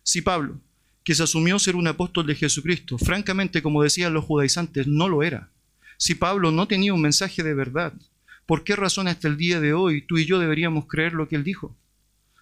Si 0.03 0.21
Pablo, 0.21 0.59
que 1.03 1.15
se 1.15 1.23
asumió 1.23 1.57
ser 1.57 1.77
un 1.77 1.87
apóstol 1.87 2.27
de 2.27 2.35
Jesucristo, 2.35 2.97
francamente, 2.97 3.63
como 3.63 3.81
decían 3.81 4.13
los 4.13 4.25
judaizantes, 4.25 4.85
no 4.85 5.07
lo 5.07 5.23
era. 5.23 5.49
Si 5.97 6.15
Pablo 6.15 6.51
no 6.51 6.67
tenía 6.67 6.93
un 6.93 7.01
mensaje 7.01 7.41
de 7.41 7.53
verdad, 7.53 7.93
¿por 8.45 8.65
qué 8.65 8.75
razón 8.75 9.07
hasta 9.07 9.29
el 9.29 9.37
día 9.37 9.61
de 9.61 9.73
hoy 9.73 10.01
tú 10.01 10.17
y 10.17 10.25
yo 10.25 10.39
deberíamos 10.39 10.87
creer 10.87 11.13
lo 11.13 11.29
que 11.29 11.37
él 11.37 11.43
dijo? 11.45 11.75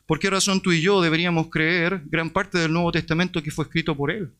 ¿Por 0.07 0.19
qué 0.19 0.31
razón 0.31 0.61
tú 0.61 0.71
y 0.71 0.81
yo 0.81 0.99
deberíamos 0.99 1.47
creer 1.49 2.01
gran 2.05 2.31
parte 2.31 2.57
del 2.57 2.73
Nuevo 2.73 2.91
Testamento 2.91 3.43
que 3.43 3.51
fue 3.51 3.65
escrito 3.65 3.95
por 3.95 4.09
él? 4.09 4.31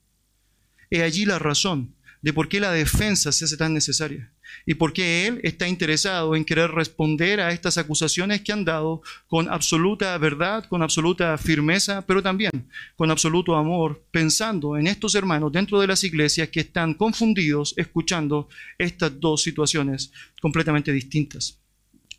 He 0.90 1.04
allí 1.04 1.26
la 1.26 1.38
razón 1.38 1.94
de 2.22 2.34
por 2.34 2.48
qué 2.48 2.60
la 2.60 2.72
defensa 2.72 3.32
se 3.32 3.46
hace 3.46 3.58
tan 3.58 3.74
necesaria 3.74 4.32
y 4.66 4.76
por 4.76 4.94
qué 4.94 5.28
él 5.28 5.40
está 5.44 5.68
interesado 5.68 6.36
en 6.36 6.46
querer 6.46 6.72
responder 6.72 7.40
a 7.40 7.52
estas 7.52 7.78
acusaciones 7.78 8.42
que 8.42 8.52
han 8.52 8.66
dado 8.66 9.02
con 9.28 9.50
absoluta 9.50 10.18
verdad, 10.18 10.66
con 10.66 10.84
absoluta 10.84 11.38
firmeza, 11.38 12.06
pero 12.06 12.22
también 12.22 12.52
con 12.96 13.10
absoluto 13.10 13.56
amor, 13.56 14.04
pensando 14.12 14.78
en 14.78 14.88
estos 14.88 15.16
hermanos 15.16 15.52
dentro 15.52 15.80
de 15.80 15.88
las 15.88 16.04
iglesias 16.04 16.50
que 16.50 16.60
están 16.60 16.94
confundidos 16.94 17.74
escuchando 17.78 18.50
estas 18.78 19.20
dos 19.20 19.42
situaciones 19.42 20.12
completamente 20.42 20.92
distintas. 20.92 21.58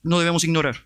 No 0.02 0.18
debemos 0.18 0.44
ignorar 0.44 0.76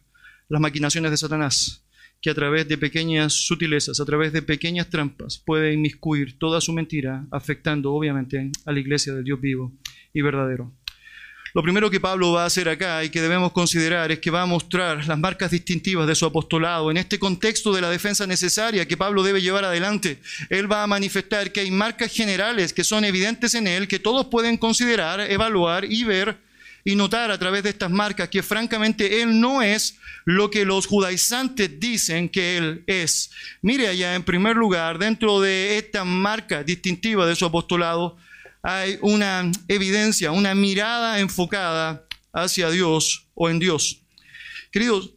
las 0.48 0.60
maquinaciones 0.60 1.10
de 1.10 1.16
Satanás 1.16 1.85
que 2.26 2.30
a 2.30 2.34
través 2.34 2.66
de 2.66 2.76
pequeñas 2.76 3.32
sutilezas, 3.34 4.00
a 4.00 4.04
través 4.04 4.32
de 4.32 4.42
pequeñas 4.42 4.90
trampas, 4.90 5.38
puede 5.38 5.72
inmiscuir 5.72 6.36
toda 6.40 6.60
su 6.60 6.72
mentira, 6.72 7.24
afectando 7.30 7.92
obviamente 7.92 8.50
a 8.64 8.72
la 8.72 8.80
iglesia 8.80 9.14
del 9.14 9.22
Dios 9.22 9.40
vivo 9.40 9.72
y 10.12 10.22
verdadero. 10.22 10.72
Lo 11.54 11.62
primero 11.62 11.88
que 11.88 12.00
Pablo 12.00 12.32
va 12.32 12.42
a 12.42 12.46
hacer 12.46 12.68
acá 12.68 13.04
y 13.04 13.10
que 13.10 13.22
debemos 13.22 13.52
considerar 13.52 14.10
es 14.10 14.18
que 14.18 14.32
va 14.32 14.42
a 14.42 14.46
mostrar 14.46 15.06
las 15.06 15.16
marcas 15.20 15.52
distintivas 15.52 16.08
de 16.08 16.16
su 16.16 16.26
apostolado. 16.26 16.90
En 16.90 16.96
este 16.96 17.20
contexto 17.20 17.72
de 17.72 17.80
la 17.80 17.90
defensa 17.90 18.26
necesaria 18.26 18.88
que 18.88 18.96
Pablo 18.96 19.22
debe 19.22 19.40
llevar 19.40 19.64
adelante, 19.64 20.18
él 20.50 20.70
va 20.70 20.82
a 20.82 20.88
manifestar 20.88 21.52
que 21.52 21.60
hay 21.60 21.70
marcas 21.70 22.12
generales 22.12 22.72
que 22.72 22.82
son 22.82 23.04
evidentes 23.04 23.54
en 23.54 23.68
él, 23.68 23.86
que 23.86 24.00
todos 24.00 24.26
pueden 24.26 24.56
considerar, 24.56 25.20
evaluar 25.20 25.84
y 25.84 26.02
ver 26.02 26.38
y 26.86 26.94
notar 26.94 27.32
a 27.32 27.38
través 27.38 27.64
de 27.64 27.70
estas 27.70 27.90
marcas 27.90 28.28
que 28.28 28.44
francamente 28.44 29.20
él 29.20 29.40
no 29.40 29.60
es 29.60 29.98
lo 30.24 30.52
que 30.52 30.64
los 30.64 30.86
judaizantes 30.86 31.80
dicen 31.80 32.28
que 32.28 32.56
él 32.56 32.84
es. 32.86 33.32
Mire 33.60 33.88
allá, 33.88 34.14
en 34.14 34.22
primer 34.22 34.54
lugar, 34.54 34.96
dentro 34.96 35.40
de 35.40 35.78
esta 35.78 36.04
marca 36.04 36.62
distintiva 36.62 37.26
de 37.26 37.34
su 37.34 37.44
apostolado, 37.44 38.16
hay 38.62 38.98
una 39.00 39.50
evidencia, 39.66 40.30
una 40.30 40.54
mirada 40.54 41.18
enfocada 41.18 42.06
hacia 42.32 42.70
Dios 42.70 43.26
o 43.34 43.50
en 43.50 43.58
Dios. 43.58 44.02
Queridos, 44.70 45.10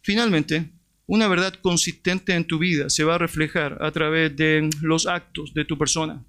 finalmente, 0.00 0.70
una 1.06 1.28
verdad 1.28 1.52
consistente 1.60 2.32
en 2.32 2.46
tu 2.46 2.58
vida 2.58 2.88
se 2.88 3.04
va 3.04 3.16
a 3.16 3.18
reflejar 3.18 3.76
a 3.82 3.90
través 3.90 4.34
de 4.36 4.70
los 4.80 5.06
actos 5.06 5.52
de 5.52 5.66
tu 5.66 5.76
persona. 5.76 6.24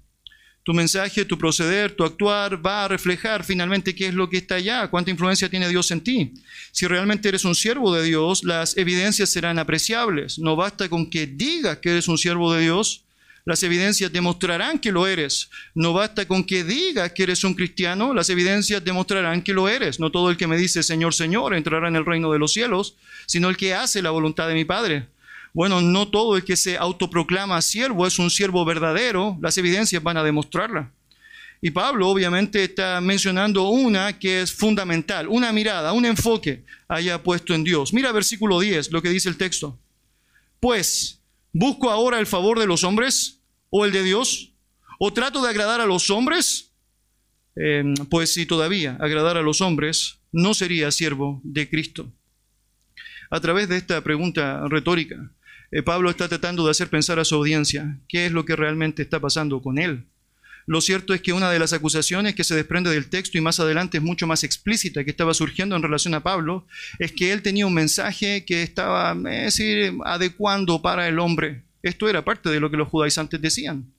Tu 0.66 0.74
mensaje, 0.74 1.24
tu 1.24 1.38
proceder, 1.38 1.92
tu 1.92 2.02
actuar 2.02 2.58
va 2.66 2.84
a 2.84 2.88
reflejar 2.88 3.44
finalmente 3.44 3.94
qué 3.94 4.08
es 4.08 4.14
lo 4.14 4.28
que 4.28 4.38
está 4.38 4.56
allá, 4.56 4.88
cuánta 4.88 5.12
influencia 5.12 5.48
tiene 5.48 5.68
Dios 5.68 5.92
en 5.92 6.00
ti. 6.00 6.32
Si 6.72 6.88
realmente 6.88 7.28
eres 7.28 7.44
un 7.44 7.54
siervo 7.54 7.94
de 7.94 8.02
Dios, 8.02 8.42
las 8.42 8.76
evidencias 8.76 9.30
serán 9.30 9.60
apreciables. 9.60 10.40
No 10.40 10.56
basta 10.56 10.88
con 10.88 11.08
que 11.08 11.28
digas 11.28 11.78
que 11.78 11.90
eres 11.92 12.08
un 12.08 12.18
siervo 12.18 12.52
de 12.52 12.62
Dios, 12.62 13.04
Las 13.46 13.62
evidencias 13.62 14.12
demostrarán 14.12 14.80
que 14.80 14.90
lo 14.90 15.06
eres. 15.06 15.50
No 15.72 15.92
basta 15.92 16.26
con 16.26 16.42
que 16.42 16.64
digas 16.64 17.12
que 17.12 17.22
eres 17.22 17.44
un 17.44 17.54
cristiano, 17.54 18.12
las 18.12 18.28
evidencias 18.28 18.84
demostrarán 18.84 19.40
que 19.40 19.54
lo 19.54 19.68
eres. 19.68 20.00
No 20.00 20.10
todo 20.10 20.30
el 20.30 20.36
que 20.36 20.48
me 20.48 20.56
dice 20.56 20.82
Señor, 20.82 21.14
Señor 21.14 21.54
entrará 21.54 21.86
en 21.86 21.94
el 21.94 22.04
reino 22.04 22.32
de 22.32 22.40
los 22.40 22.52
cielos, 22.52 22.96
sino 23.26 23.48
el 23.48 23.56
que 23.56 23.72
hace 23.72 24.02
la 24.02 24.10
voluntad 24.10 24.48
de 24.48 24.54
mi 24.54 24.64
Padre. 24.64 25.06
Bueno, 25.56 25.80
no 25.80 26.06
todo 26.06 26.36
el 26.36 26.44
que 26.44 26.54
se 26.54 26.76
autoproclama 26.76 27.62
siervo 27.62 28.06
es 28.06 28.18
un 28.18 28.28
siervo 28.28 28.62
verdadero, 28.66 29.38
las 29.40 29.56
evidencias 29.56 30.02
van 30.02 30.18
a 30.18 30.22
demostrarla. 30.22 30.92
Y 31.62 31.70
Pablo 31.70 32.10
obviamente 32.10 32.62
está 32.62 33.00
mencionando 33.00 33.70
una 33.70 34.18
que 34.18 34.42
es 34.42 34.52
fundamental, 34.52 35.28
una 35.28 35.54
mirada, 35.54 35.94
un 35.94 36.04
enfoque 36.04 36.62
haya 36.88 37.22
puesto 37.22 37.54
en 37.54 37.64
Dios. 37.64 37.94
Mira 37.94 38.12
versículo 38.12 38.60
10, 38.60 38.92
lo 38.92 39.00
que 39.00 39.08
dice 39.08 39.30
el 39.30 39.38
texto. 39.38 39.78
Pues, 40.60 41.22
¿busco 41.54 41.90
ahora 41.90 42.18
el 42.20 42.26
favor 42.26 42.58
de 42.58 42.66
los 42.66 42.84
hombres 42.84 43.38
o 43.70 43.86
el 43.86 43.92
de 43.92 44.02
Dios? 44.02 44.52
¿O 44.98 45.10
trato 45.14 45.42
de 45.42 45.48
agradar 45.48 45.80
a 45.80 45.86
los 45.86 46.10
hombres? 46.10 46.70
Em, 47.54 47.94
pues 48.10 48.34
si 48.34 48.44
todavía 48.44 48.98
agradar 49.00 49.38
a 49.38 49.42
los 49.42 49.62
hombres, 49.62 50.18
no 50.32 50.52
sería 50.52 50.90
siervo 50.90 51.40
de 51.44 51.70
Cristo. 51.70 52.12
A 53.30 53.40
través 53.40 53.70
de 53.70 53.78
esta 53.78 54.02
pregunta 54.02 54.62
retórica, 54.68 55.30
eh, 55.76 55.82
Pablo 55.82 56.08
está 56.08 56.26
tratando 56.26 56.64
de 56.64 56.70
hacer 56.70 56.88
pensar 56.88 57.18
a 57.18 57.24
su 57.26 57.34
audiencia 57.34 57.98
qué 58.08 58.24
es 58.24 58.32
lo 58.32 58.46
que 58.46 58.56
realmente 58.56 59.02
está 59.02 59.20
pasando 59.20 59.60
con 59.60 59.78
él. 59.78 60.06
Lo 60.64 60.80
cierto 60.80 61.12
es 61.12 61.20
que 61.20 61.34
una 61.34 61.50
de 61.50 61.58
las 61.58 61.74
acusaciones 61.74 62.34
que 62.34 62.44
se 62.44 62.54
desprende 62.54 62.88
del 62.88 63.10
texto 63.10 63.36
y 63.36 63.42
más 63.42 63.60
adelante 63.60 63.98
es 63.98 64.02
mucho 64.02 64.26
más 64.26 64.42
explícita 64.42 65.04
que 65.04 65.10
estaba 65.10 65.34
surgiendo 65.34 65.76
en 65.76 65.82
relación 65.82 66.14
a 66.14 66.22
Pablo, 66.22 66.66
es 66.98 67.12
que 67.12 67.30
él 67.30 67.42
tenía 67.42 67.66
un 67.66 67.74
mensaje 67.74 68.46
que 68.46 68.62
estaba, 68.62 69.14
es 69.30 69.54
decir, 69.54 69.92
adecuando 70.06 70.80
para 70.80 71.08
el 71.08 71.18
hombre. 71.18 71.64
Esto 71.82 72.08
era 72.08 72.24
parte 72.24 72.48
de 72.48 72.58
lo 72.58 72.70
que 72.70 72.78
los 72.78 72.88
judaizantes 72.88 73.42
decían. 73.42 73.92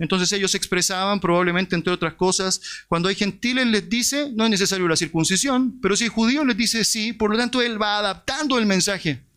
Entonces 0.00 0.32
ellos 0.32 0.56
expresaban 0.56 1.20
probablemente, 1.20 1.76
entre 1.76 1.92
otras 1.92 2.14
cosas, 2.14 2.60
cuando 2.88 3.08
hay 3.08 3.14
gentiles 3.14 3.68
les 3.68 3.88
dice, 3.88 4.32
no 4.34 4.44
es 4.44 4.50
necesario 4.50 4.88
la 4.88 4.96
circuncisión, 4.96 5.78
pero 5.80 5.94
si 5.94 6.04
hay 6.04 6.10
judíos 6.10 6.44
les 6.44 6.56
dice 6.56 6.84
sí, 6.84 7.12
por 7.12 7.30
lo 7.30 7.38
tanto 7.38 7.62
él 7.62 7.80
va 7.80 7.98
adaptando 7.98 8.58
el 8.58 8.66
mensaje. 8.66 9.29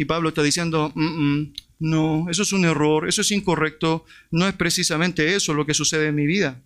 Y 0.00 0.04
Pablo 0.04 0.28
está 0.28 0.44
diciendo, 0.44 0.92
no, 1.80 2.30
eso 2.30 2.42
es 2.42 2.52
un 2.52 2.64
error, 2.64 3.08
eso 3.08 3.20
es 3.20 3.32
incorrecto, 3.32 4.04
no 4.30 4.46
es 4.46 4.54
precisamente 4.54 5.34
eso 5.34 5.52
lo 5.54 5.66
que 5.66 5.74
sucede 5.74 6.06
en 6.06 6.14
mi 6.14 6.24
vida. 6.24 6.62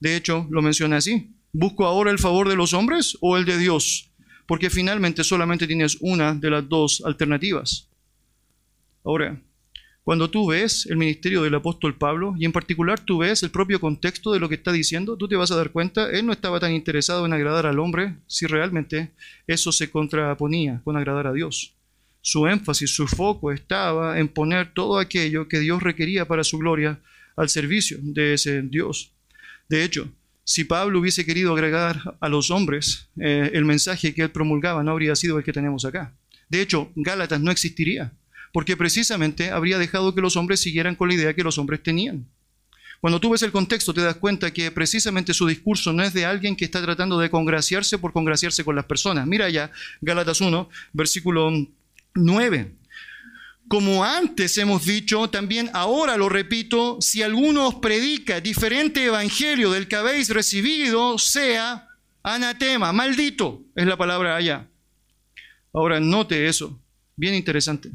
De 0.00 0.16
hecho, 0.16 0.46
lo 0.50 0.62
menciona 0.62 0.96
así, 0.96 1.28
¿busco 1.52 1.84
ahora 1.84 2.10
el 2.10 2.18
favor 2.18 2.48
de 2.48 2.56
los 2.56 2.72
hombres 2.72 3.18
o 3.20 3.36
el 3.36 3.44
de 3.44 3.58
Dios? 3.58 4.08
Porque 4.46 4.70
finalmente 4.70 5.24
solamente 5.24 5.66
tienes 5.66 5.98
una 6.00 6.34
de 6.34 6.48
las 6.48 6.66
dos 6.70 7.02
alternativas. 7.04 7.86
Ahora, 9.04 9.38
cuando 10.02 10.30
tú 10.30 10.46
ves 10.46 10.86
el 10.86 10.96
ministerio 10.96 11.42
del 11.42 11.56
apóstol 11.56 11.98
Pablo, 11.98 12.34
y 12.38 12.46
en 12.46 12.52
particular 12.52 12.98
tú 12.98 13.18
ves 13.18 13.42
el 13.42 13.50
propio 13.50 13.78
contexto 13.78 14.32
de 14.32 14.40
lo 14.40 14.48
que 14.48 14.54
está 14.54 14.72
diciendo, 14.72 15.18
tú 15.18 15.28
te 15.28 15.36
vas 15.36 15.50
a 15.50 15.56
dar 15.56 15.70
cuenta, 15.70 16.10
él 16.10 16.24
no 16.24 16.32
estaba 16.32 16.58
tan 16.60 16.72
interesado 16.72 17.26
en 17.26 17.34
agradar 17.34 17.66
al 17.66 17.78
hombre 17.78 18.16
si 18.26 18.46
realmente 18.46 19.10
eso 19.46 19.70
se 19.70 19.90
contraponía 19.90 20.80
con 20.82 20.96
agradar 20.96 21.26
a 21.26 21.34
Dios 21.34 21.74
su 22.22 22.46
énfasis, 22.46 22.90
su 22.90 23.06
foco 23.06 23.52
estaba 23.52 24.18
en 24.18 24.28
poner 24.28 24.72
todo 24.74 24.98
aquello 24.98 25.48
que 25.48 25.60
Dios 25.60 25.82
requería 25.82 26.26
para 26.26 26.44
su 26.44 26.58
gloria 26.58 27.00
al 27.36 27.48
servicio 27.48 27.98
de 28.02 28.34
ese 28.34 28.62
Dios. 28.62 29.12
De 29.68 29.84
hecho, 29.84 30.08
si 30.44 30.64
Pablo 30.64 30.98
hubiese 30.98 31.24
querido 31.24 31.52
agregar 31.52 32.16
a 32.20 32.28
los 32.28 32.50
hombres 32.50 33.08
eh, 33.18 33.50
el 33.54 33.64
mensaje 33.64 34.14
que 34.14 34.22
él 34.22 34.30
promulgaba, 34.30 34.82
no 34.82 34.90
habría 34.90 35.14
sido 35.16 35.38
el 35.38 35.44
que 35.44 35.52
tenemos 35.52 35.84
acá. 35.84 36.12
De 36.48 36.60
hecho, 36.60 36.90
Gálatas 36.96 37.40
no 37.40 37.50
existiría, 37.50 38.12
porque 38.52 38.76
precisamente 38.76 39.50
habría 39.50 39.78
dejado 39.78 40.14
que 40.14 40.20
los 40.20 40.36
hombres 40.36 40.60
siguieran 40.60 40.96
con 40.96 41.08
la 41.08 41.14
idea 41.14 41.34
que 41.34 41.44
los 41.44 41.56
hombres 41.58 41.82
tenían. 41.82 42.26
Cuando 43.00 43.18
tú 43.18 43.30
ves 43.30 43.42
el 43.42 43.52
contexto 43.52 43.94
te 43.94 44.02
das 44.02 44.16
cuenta 44.16 44.52
que 44.52 44.70
precisamente 44.70 45.32
su 45.32 45.46
discurso 45.46 45.92
no 45.92 46.02
es 46.02 46.12
de 46.12 46.26
alguien 46.26 46.54
que 46.54 46.66
está 46.66 46.82
tratando 46.82 47.18
de 47.18 47.30
congraciarse 47.30 47.96
por 47.96 48.12
congraciarse 48.12 48.62
con 48.62 48.76
las 48.76 48.84
personas. 48.84 49.26
Mira 49.26 49.48
ya, 49.48 49.70
Gálatas 50.02 50.40
1, 50.42 50.68
versículo 50.92 51.50
9. 52.20 52.76
Como 53.68 54.04
antes 54.04 54.58
hemos 54.58 54.84
dicho, 54.84 55.30
también 55.30 55.70
ahora 55.72 56.16
lo 56.16 56.28
repito, 56.28 56.98
si 57.00 57.22
alguno 57.22 57.68
os 57.68 57.74
predica 57.76 58.40
diferente 58.40 59.04
evangelio 59.04 59.70
del 59.70 59.86
que 59.86 59.96
habéis 59.96 60.28
recibido, 60.30 61.18
sea 61.18 61.86
anatema, 62.22 62.92
maldito, 62.92 63.62
es 63.76 63.86
la 63.86 63.96
palabra 63.96 64.36
allá. 64.36 64.68
Ahora, 65.72 66.00
note 66.00 66.48
eso, 66.48 66.80
bien 67.16 67.34
interesante. 67.34 67.90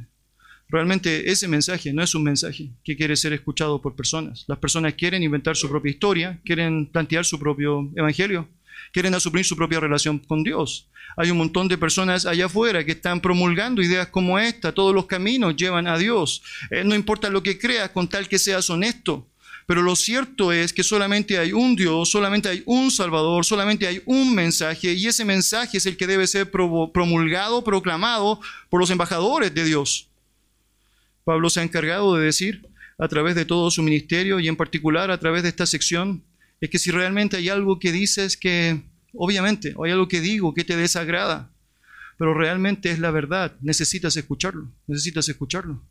Realmente 0.70 1.30
ese 1.30 1.48
mensaje 1.48 1.94
no 1.94 2.02
es 2.02 2.16
un 2.16 2.24
mensaje 2.24 2.72
que 2.84 2.96
quiere 2.96 3.16
ser 3.16 3.34
escuchado 3.34 3.82
por 3.82 3.96
personas. 3.96 4.46
Las 4.48 4.58
personas 4.58 4.94
quieren 4.94 5.24
inventar 5.24 5.56
su 5.56 5.70
propia 5.70 5.92
historia, 5.92 6.40
quieren 6.44 6.88
plantear 6.88 7.26
su 7.26 7.38
propio 7.38 7.92
evangelio 7.96 8.48
quieren 8.92 9.14
asumir 9.14 9.46
su 9.46 9.56
propia 9.56 9.80
relación 9.80 10.20
con 10.20 10.44
Dios. 10.44 10.88
Hay 11.18 11.32
un 11.32 11.38
montón 11.38 11.68
de 11.68 11.78
personas 11.78 12.26
allá 12.26 12.46
afuera 12.46 12.84
que 12.84 12.92
están 12.94 13.22
promulgando 13.22 13.82
ideas 13.82 14.08
como 14.08 14.38
esta. 14.40 14.74
Todos 14.74 14.94
los 14.94 15.06
caminos 15.06 15.56
llevan 15.56 15.88
a 15.88 15.98
Dios. 15.98 16.42
Eh, 16.72 16.84
no 16.84 16.96
importa 16.96 17.30
lo 17.30 17.44
que 17.44 17.58
creas 17.58 17.90
con 17.92 18.08
tal 18.08 18.28
que 18.28 18.40
seas 18.40 18.70
honesto. 18.70 19.28
Pero 19.66 19.82
lo 19.82 19.96
cierto 19.96 20.52
es 20.52 20.72
que 20.74 20.84
solamente 20.84 21.40
hay 21.40 21.52
un 21.52 21.76
Dios, 21.76 22.10
solamente 22.10 22.50
hay 22.50 22.62
un 22.66 22.92
Salvador, 22.92 23.46
solamente 23.46 23.88
hay 23.88 24.02
un 24.06 24.36
mensaje 24.36 24.94
y 24.94 25.08
ese 25.08 25.26
mensaje 25.26 25.78
es 25.78 25.88
el 25.88 25.98
que 25.98 26.06
debe 26.06 26.28
ser 26.28 26.52
promulgado, 26.52 27.64
proclamado 27.64 28.40
por 28.70 28.80
los 28.80 28.92
embajadores 28.92 29.54
de 29.56 29.64
Dios. 29.64 30.08
Pablo 31.24 31.50
se 31.50 31.62
ha 31.62 31.64
encargado 31.64 32.16
de 32.16 32.26
decir 32.26 32.68
a 33.00 33.08
través 33.08 33.34
de 33.34 33.46
todo 33.46 33.72
su 33.72 33.82
ministerio 33.82 34.40
y 34.40 34.48
en 34.48 34.56
particular 34.56 35.10
a 35.10 35.20
través 35.20 35.42
de 35.42 35.50
esta 35.50 35.66
sección 35.66 36.24
es 36.62 36.70
que 36.70 36.80
si 36.80 36.92
realmente 36.92 37.38
hay 37.38 37.50
algo 37.50 37.80
que 37.80 37.92
dices 37.92 38.38
que, 38.38 38.82
obviamente, 39.14 39.76
hay 39.84 39.92
algo 39.92 40.08
que 40.08 40.22
digo 40.22 40.54
que 40.54 40.64
te 40.64 40.78
desagrada, 40.78 41.52
pero 42.18 42.34
realmente 42.34 42.92
es 42.92 43.00
la 43.00 43.12
verdad, 43.12 43.56
necesitas 43.62 44.16
escucharlo, 44.18 44.72
necesitas 44.88 45.28
escucharlo. 45.28 45.82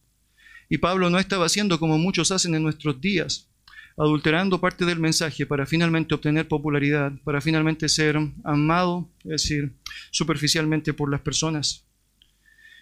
Y 0.69 0.79
Pablo 0.79 1.11
no 1.11 1.19
estaba 1.19 1.47
haciendo 1.47 1.79
como 1.79 1.99
muchos 1.99 2.31
hacen 2.31 2.55
en 2.55 2.63
nuestros 2.63 3.01
días, 3.01 3.49
adulterando 3.97 4.61
parte 4.61 4.85
del 4.85 4.99
mensaje 4.99 5.47
para 5.47 5.67
finalmente 5.67 6.15
obtener 6.15 6.49
popularidad, 6.49 7.13
para 7.25 7.41
finalmente 7.41 7.89
ser 7.89 8.19
amado, 8.43 9.09
es 9.25 9.43
decir, 9.43 9.73
superficialmente 10.11 10.95
por 10.95 11.11
las 11.11 11.21
personas. 11.21 11.85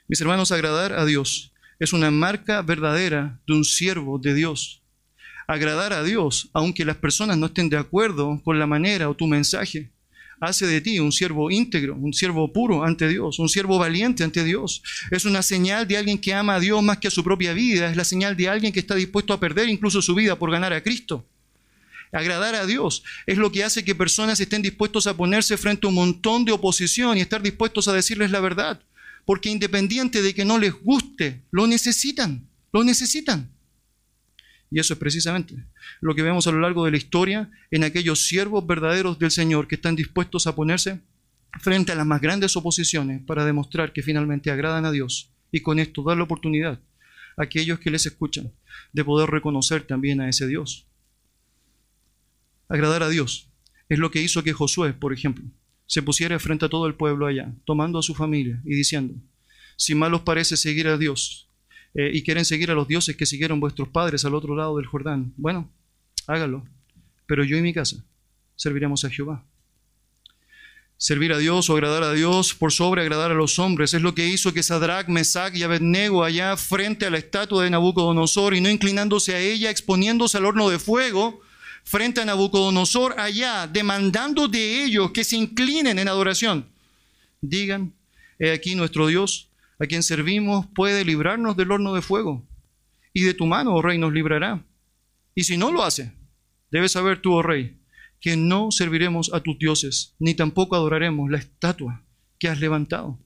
Mis 0.08 0.20
hermanos, 0.20 0.52
agradar 0.52 0.92
a 0.92 1.04
Dios 1.04 1.52
es 1.78 1.92
una 1.92 2.10
marca 2.10 2.62
verdadera 2.62 3.40
de 3.46 3.54
un 3.54 3.64
siervo 3.64 4.18
de 4.18 4.34
Dios 4.34 4.81
agradar 5.52 5.92
a 5.92 6.02
Dios, 6.02 6.49
aunque 6.52 6.85
las 6.85 6.97
personas 6.97 7.37
no 7.37 7.47
estén 7.47 7.68
de 7.68 7.76
acuerdo 7.76 8.40
con 8.44 8.59
la 8.59 8.66
manera 8.66 9.09
o 9.09 9.14
tu 9.14 9.26
mensaje, 9.26 9.90
hace 10.40 10.66
de 10.66 10.80
ti 10.80 10.99
un 10.99 11.12
siervo 11.12 11.50
íntegro, 11.50 11.94
un 11.94 12.12
siervo 12.12 12.52
puro 12.52 12.82
ante 12.82 13.09
Dios, 13.09 13.38
un 13.38 13.49
siervo 13.49 13.78
valiente 13.78 14.25
ante 14.25 14.42
Dios. 14.42 14.82
Es 15.11 15.25
una 15.25 15.42
señal 15.42 15.87
de 15.87 15.97
alguien 15.97 16.18
que 16.18 16.35
ama 16.35 16.56
a 16.56 16.61
Dios 16.61 16.82
más 16.82 16.99
que 16.99 17.09
a 17.09 17.12
su 17.12 17.23
propia 17.23 17.52
vida, 17.52 17.90
es 17.90 17.97
la 17.97 18.04
señal 18.04 18.37
de 18.37 18.49
alguien 18.49 18.73
que 18.73 18.80
está 18.80 18.94
dispuesto 18.94 19.32
a 19.32 19.40
perder 19.40 19.68
incluso 19.68 20.02
su 20.02 20.14
vida 20.14 20.37
por 20.37 20.50
ganar 20.50 20.73
a 20.73 20.82
Cristo. 20.82 21.25
Agradar 22.11 22.54
a 22.54 22.66
Dios 22.66 23.04
es 23.25 23.38
lo 23.38 23.52
que 23.52 23.64
hace 23.64 23.85
que 23.85 23.94
personas 23.94 24.40
estén 24.40 24.62
dispuestos 24.62 25.06
a 25.06 25.16
ponerse 25.16 25.56
frente 25.56 25.87
a 25.87 25.88
un 25.88 25.94
montón 25.94 26.44
de 26.44 26.52
oposición 26.52 27.16
y 27.16 27.21
estar 27.21 27.40
dispuestos 27.40 27.88
a 27.88 27.92
decirles 27.92 28.30
la 28.30 28.40
verdad, 28.40 28.80
porque 29.25 29.49
independiente 29.49 30.23
de 30.23 30.35
que 30.35 30.44
no 30.44 30.59
les 30.59 30.75
guste, 30.75 31.40
lo 31.50 31.66
necesitan, 31.66 32.47
lo 32.73 32.82
necesitan. 32.85 33.51
Y 34.73 34.81
eso 34.81 34.95
es 34.95 34.99
precisamente 34.99 35.55
lo 36.00 36.14
que 36.14 36.23
vemos 36.23 36.47
a 36.47 36.50
lo 36.50 36.59
largo 36.61 36.87
de 36.87 36.93
la 36.93 36.97
historia 36.97 37.50
en 37.71 37.85
aquellos 37.85 38.26
siervos 38.26 38.67
verdaderos 38.67 39.19
del 39.19 39.31
Señor 39.31 39.69
que 39.69 39.75
están 39.75 39.97
dispuestos 39.97 40.47
a 40.47 40.55
ponerse 40.55 40.99
frente 41.61 41.93
a 41.93 41.95
las 41.95 42.07
más 42.07 42.23
grandes 42.23 42.57
oposiciones 42.57 43.23
para 43.23 43.45
demostrar 43.45 43.93
que 43.93 44.02
finalmente 44.02 44.50
agradan 44.50 44.87
a 44.87 44.91
Dios 44.91 45.31
y 45.50 45.61
con 45.61 45.79
esto 45.79 46.02
dar 46.02 46.17
la 46.17 46.23
oportunidad 46.23 46.81
a 47.37 47.43
aquellos 47.43 47.81
que 47.81 47.91
les 47.91 48.07
escuchan 48.07 48.50
de 48.95 49.05
poder 49.05 49.29
reconocer 49.29 49.83
también 49.83 50.23
a 50.23 50.31
ese 50.31 50.47
Dios. 50.47 50.87
Agradar 52.67 53.02
a 53.02 53.11
Dios 53.11 53.50
es 53.91 53.99
lo 53.99 54.11
que 54.11 54.23
hizo 54.23 54.43
que 54.43 54.55
Josué, 54.55 54.95
por 54.95 55.12
ejemplo, 55.12 55.45
se 55.85 56.00
pusiera 56.00 56.38
frente 56.38 56.64
a 56.64 56.71
todo 56.71 56.87
el 56.87 56.95
pueblo 56.95 57.26
allá, 57.26 57.52
tomando 57.67 57.99
a 57.99 58.02
su 58.02 58.14
familia 58.14 58.62
y 58.64 58.75
diciendo, 58.75 59.14
si 59.76 59.95
mal 59.95 60.14
os 60.14 60.23
parece 60.23 60.57
seguir 60.57 60.88
a 60.88 60.97
Dios, 60.97 61.41
eh, 61.94 62.11
y 62.12 62.22
quieren 62.22 62.44
seguir 62.44 62.70
a 62.70 62.75
los 62.75 62.88
dioses 62.88 63.16
que 63.16 63.26
siguieron 63.26 63.61
vuestros 63.61 63.88
padres 63.88 64.25
al 64.25 64.34
otro 64.34 64.56
lado 64.56 64.76
del 64.76 64.87
Jordán. 64.87 65.32
Bueno, 65.37 65.70
hágalo. 66.26 66.64
Pero 67.26 67.44
yo 67.44 67.56
y 67.56 67.62
mi 67.62 67.72
casa 67.72 68.04
serviremos 68.56 69.04
a 69.04 69.11
Jehová. 69.11 69.44
Servir 70.96 71.32
a 71.32 71.38
Dios 71.38 71.68
o 71.68 71.75
agradar 71.75 72.04
a 72.04 72.12
Dios 72.12 72.54
por 72.54 72.72
sobre 72.72 73.02
agradar 73.02 73.32
a 73.32 73.34
los 73.34 73.58
hombres 73.58 73.92
es 73.92 74.02
lo 74.02 74.14
que 74.14 74.28
hizo 74.28 74.54
que 74.54 74.62
Sadrach, 74.62 75.08
Mesach 75.08 75.52
y 75.56 75.64
Abednego 75.64 76.22
allá 76.22 76.56
frente 76.56 77.06
a 77.06 77.11
la 77.11 77.18
estatua 77.18 77.64
de 77.64 77.70
Nabucodonosor 77.70 78.54
y 78.54 78.61
no 78.61 78.70
inclinándose 78.70 79.34
a 79.34 79.40
ella, 79.40 79.70
exponiéndose 79.70 80.38
al 80.38 80.44
horno 80.44 80.70
de 80.70 80.78
fuego, 80.78 81.40
frente 81.82 82.20
a 82.20 82.25
Nabucodonosor 82.25 83.18
allá, 83.18 83.66
demandando 83.66 84.46
de 84.46 84.84
ellos 84.84 85.11
que 85.11 85.25
se 85.25 85.37
inclinen 85.37 85.99
en 85.99 86.06
adoración. 86.06 86.66
Digan, 87.40 87.92
he 88.38 88.52
aquí 88.52 88.76
nuestro 88.76 89.08
Dios 89.08 89.49
a 89.82 89.86
quien 89.88 90.04
servimos 90.04 90.66
puede 90.68 91.04
librarnos 91.04 91.56
del 91.56 91.72
horno 91.72 91.92
de 91.92 92.02
fuego, 92.02 92.46
y 93.12 93.22
de 93.22 93.34
tu 93.34 93.46
mano, 93.46 93.74
oh 93.74 93.82
rey, 93.82 93.98
nos 93.98 94.12
librará. 94.12 94.64
Y 95.34 95.42
si 95.42 95.56
no 95.56 95.72
lo 95.72 95.82
hace, 95.82 96.12
debes 96.70 96.92
saber 96.92 97.20
tú, 97.20 97.32
oh 97.32 97.42
rey, 97.42 97.80
que 98.20 98.36
no 98.36 98.70
serviremos 98.70 99.34
a 99.34 99.40
tus 99.40 99.58
dioses, 99.58 100.14
ni 100.20 100.34
tampoco 100.34 100.76
adoraremos 100.76 101.28
la 101.28 101.38
estatua 101.38 102.04
que 102.38 102.48
has 102.48 102.60
levantado. 102.60 103.18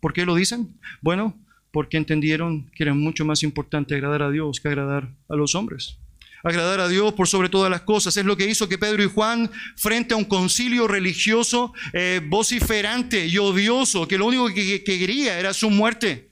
¿Por 0.00 0.14
qué 0.14 0.24
lo 0.24 0.34
dicen? 0.34 0.80
Bueno, 1.02 1.38
porque 1.70 1.98
entendieron 1.98 2.70
que 2.74 2.84
era 2.84 2.94
mucho 2.94 3.26
más 3.26 3.42
importante 3.42 3.94
agradar 3.94 4.22
a 4.22 4.30
Dios 4.30 4.60
que 4.60 4.68
agradar 4.68 5.14
a 5.28 5.36
los 5.36 5.54
hombres. 5.54 5.98
Agradar 6.42 6.80
a 6.80 6.88
Dios 6.88 7.12
por 7.14 7.28
sobre 7.28 7.48
todas 7.48 7.70
las 7.70 7.82
cosas 7.82 8.16
es 8.16 8.24
lo 8.24 8.36
que 8.36 8.48
hizo 8.48 8.68
que 8.68 8.78
Pedro 8.78 9.02
y 9.02 9.08
Juan, 9.08 9.50
frente 9.76 10.14
a 10.14 10.16
un 10.16 10.24
concilio 10.24 10.88
religioso 10.88 11.72
eh, 11.92 12.20
vociferante 12.24 13.26
y 13.26 13.38
odioso, 13.38 14.08
que 14.08 14.18
lo 14.18 14.26
único 14.26 14.48
que, 14.48 14.82
que 14.82 14.98
quería 14.98 15.38
era 15.38 15.54
su 15.54 15.70
muerte, 15.70 16.30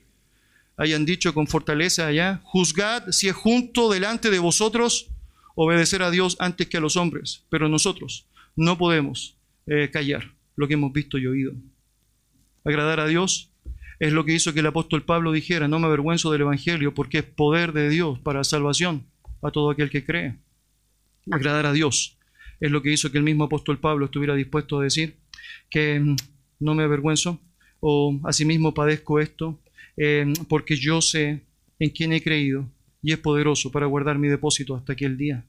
hayan 0.76 1.04
dicho 1.04 1.32
con 1.32 1.46
fortaleza 1.46 2.08
allá, 2.08 2.40
juzgad 2.42 3.10
si 3.10 3.28
es 3.28 3.36
junto 3.36 3.90
delante 3.90 4.30
de 4.30 4.40
vosotros 4.40 5.08
obedecer 5.54 6.02
a 6.02 6.10
Dios 6.10 6.36
antes 6.40 6.66
que 6.66 6.78
a 6.78 6.80
los 6.80 6.96
hombres, 6.96 7.44
pero 7.48 7.68
nosotros 7.68 8.26
no 8.56 8.78
podemos 8.78 9.36
eh, 9.66 9.90
callar 9.92 10.32
lo 10.56 10.66
que 10.66 10.74
hemos 10.74 10.92
visto 10.92 11.18
y 11.18 11.26
oído. 11.26 11.52
Agradar 12.64 12.98
a 12.98 13.06
Dios 13.06 13.50
es 14.00 14.12
lo 14.12 14.24
que 14.24 14.32
hizo 14.32 14.52
que 14.52 14.60
el 14.60 14.66
apóstol 14.66 15.04
Pablo 15.04 15.30
dijera, 15.30 15.68
no 15.68 15.78
me 15.78 15.86
avergüenzo 15.86 16.32
del 16.32 16.40
Evangelio 16.40 16.94
porque 16.94 17.18
es 17.18 17.24
poder 17.24 17.72
de 17.72 17.88
Dios 17.88 18.18
para 18.18 18.42
salvación 18.42 19.04
a 19.42 19.50
todo 19.50 19.70
aquel 19.70 19.90
que 19.90 20.04
cree. 20.04 20.37
Agradar 21.30 21.66
a 21.66 21.73
Dios 21.73 22.18
es 22.61 22.70
lo 22.70 22.82
que 22.82 22.92
hizo 22.92 23.11
que 23.11 23.18
el 23.18 23.25
mismo 23.25 23.44
apóstol 23.44 23.78
Pablo 23.78 24.06
estuviera 24.06 24.35
dispuesto 24.35 24.78
a 24.78 24.85
decir 24.85 25.16
que 25.70 25.99
mm, 25.99 26.16
no 26.61 26.75
me 26.75 26.85
avergüenzo 26.85 27.40
o 27.80 28.18
asimismo 28.25 28.75
padezco 28.75 29.18
esto 29.20 29.59
eh, 29.97 30.32
porque 30.49 30.76
yo 30.76 31.00
sé 31.00 31.42
en 31.78 31.90
quién 31.90 32.12
he 32.12 32.23
creído 32.23 32.68
y 33.02 33.12
es 33.12 33.18
poderoso 33.18 33.73
para 33.73 33.87
guardar 33.87 34.18
mi 34.18 34.28
depósito 34.28 34.76
hasta 34.76 34.92
aquel 34.92 35.16
día. 35.16 35.44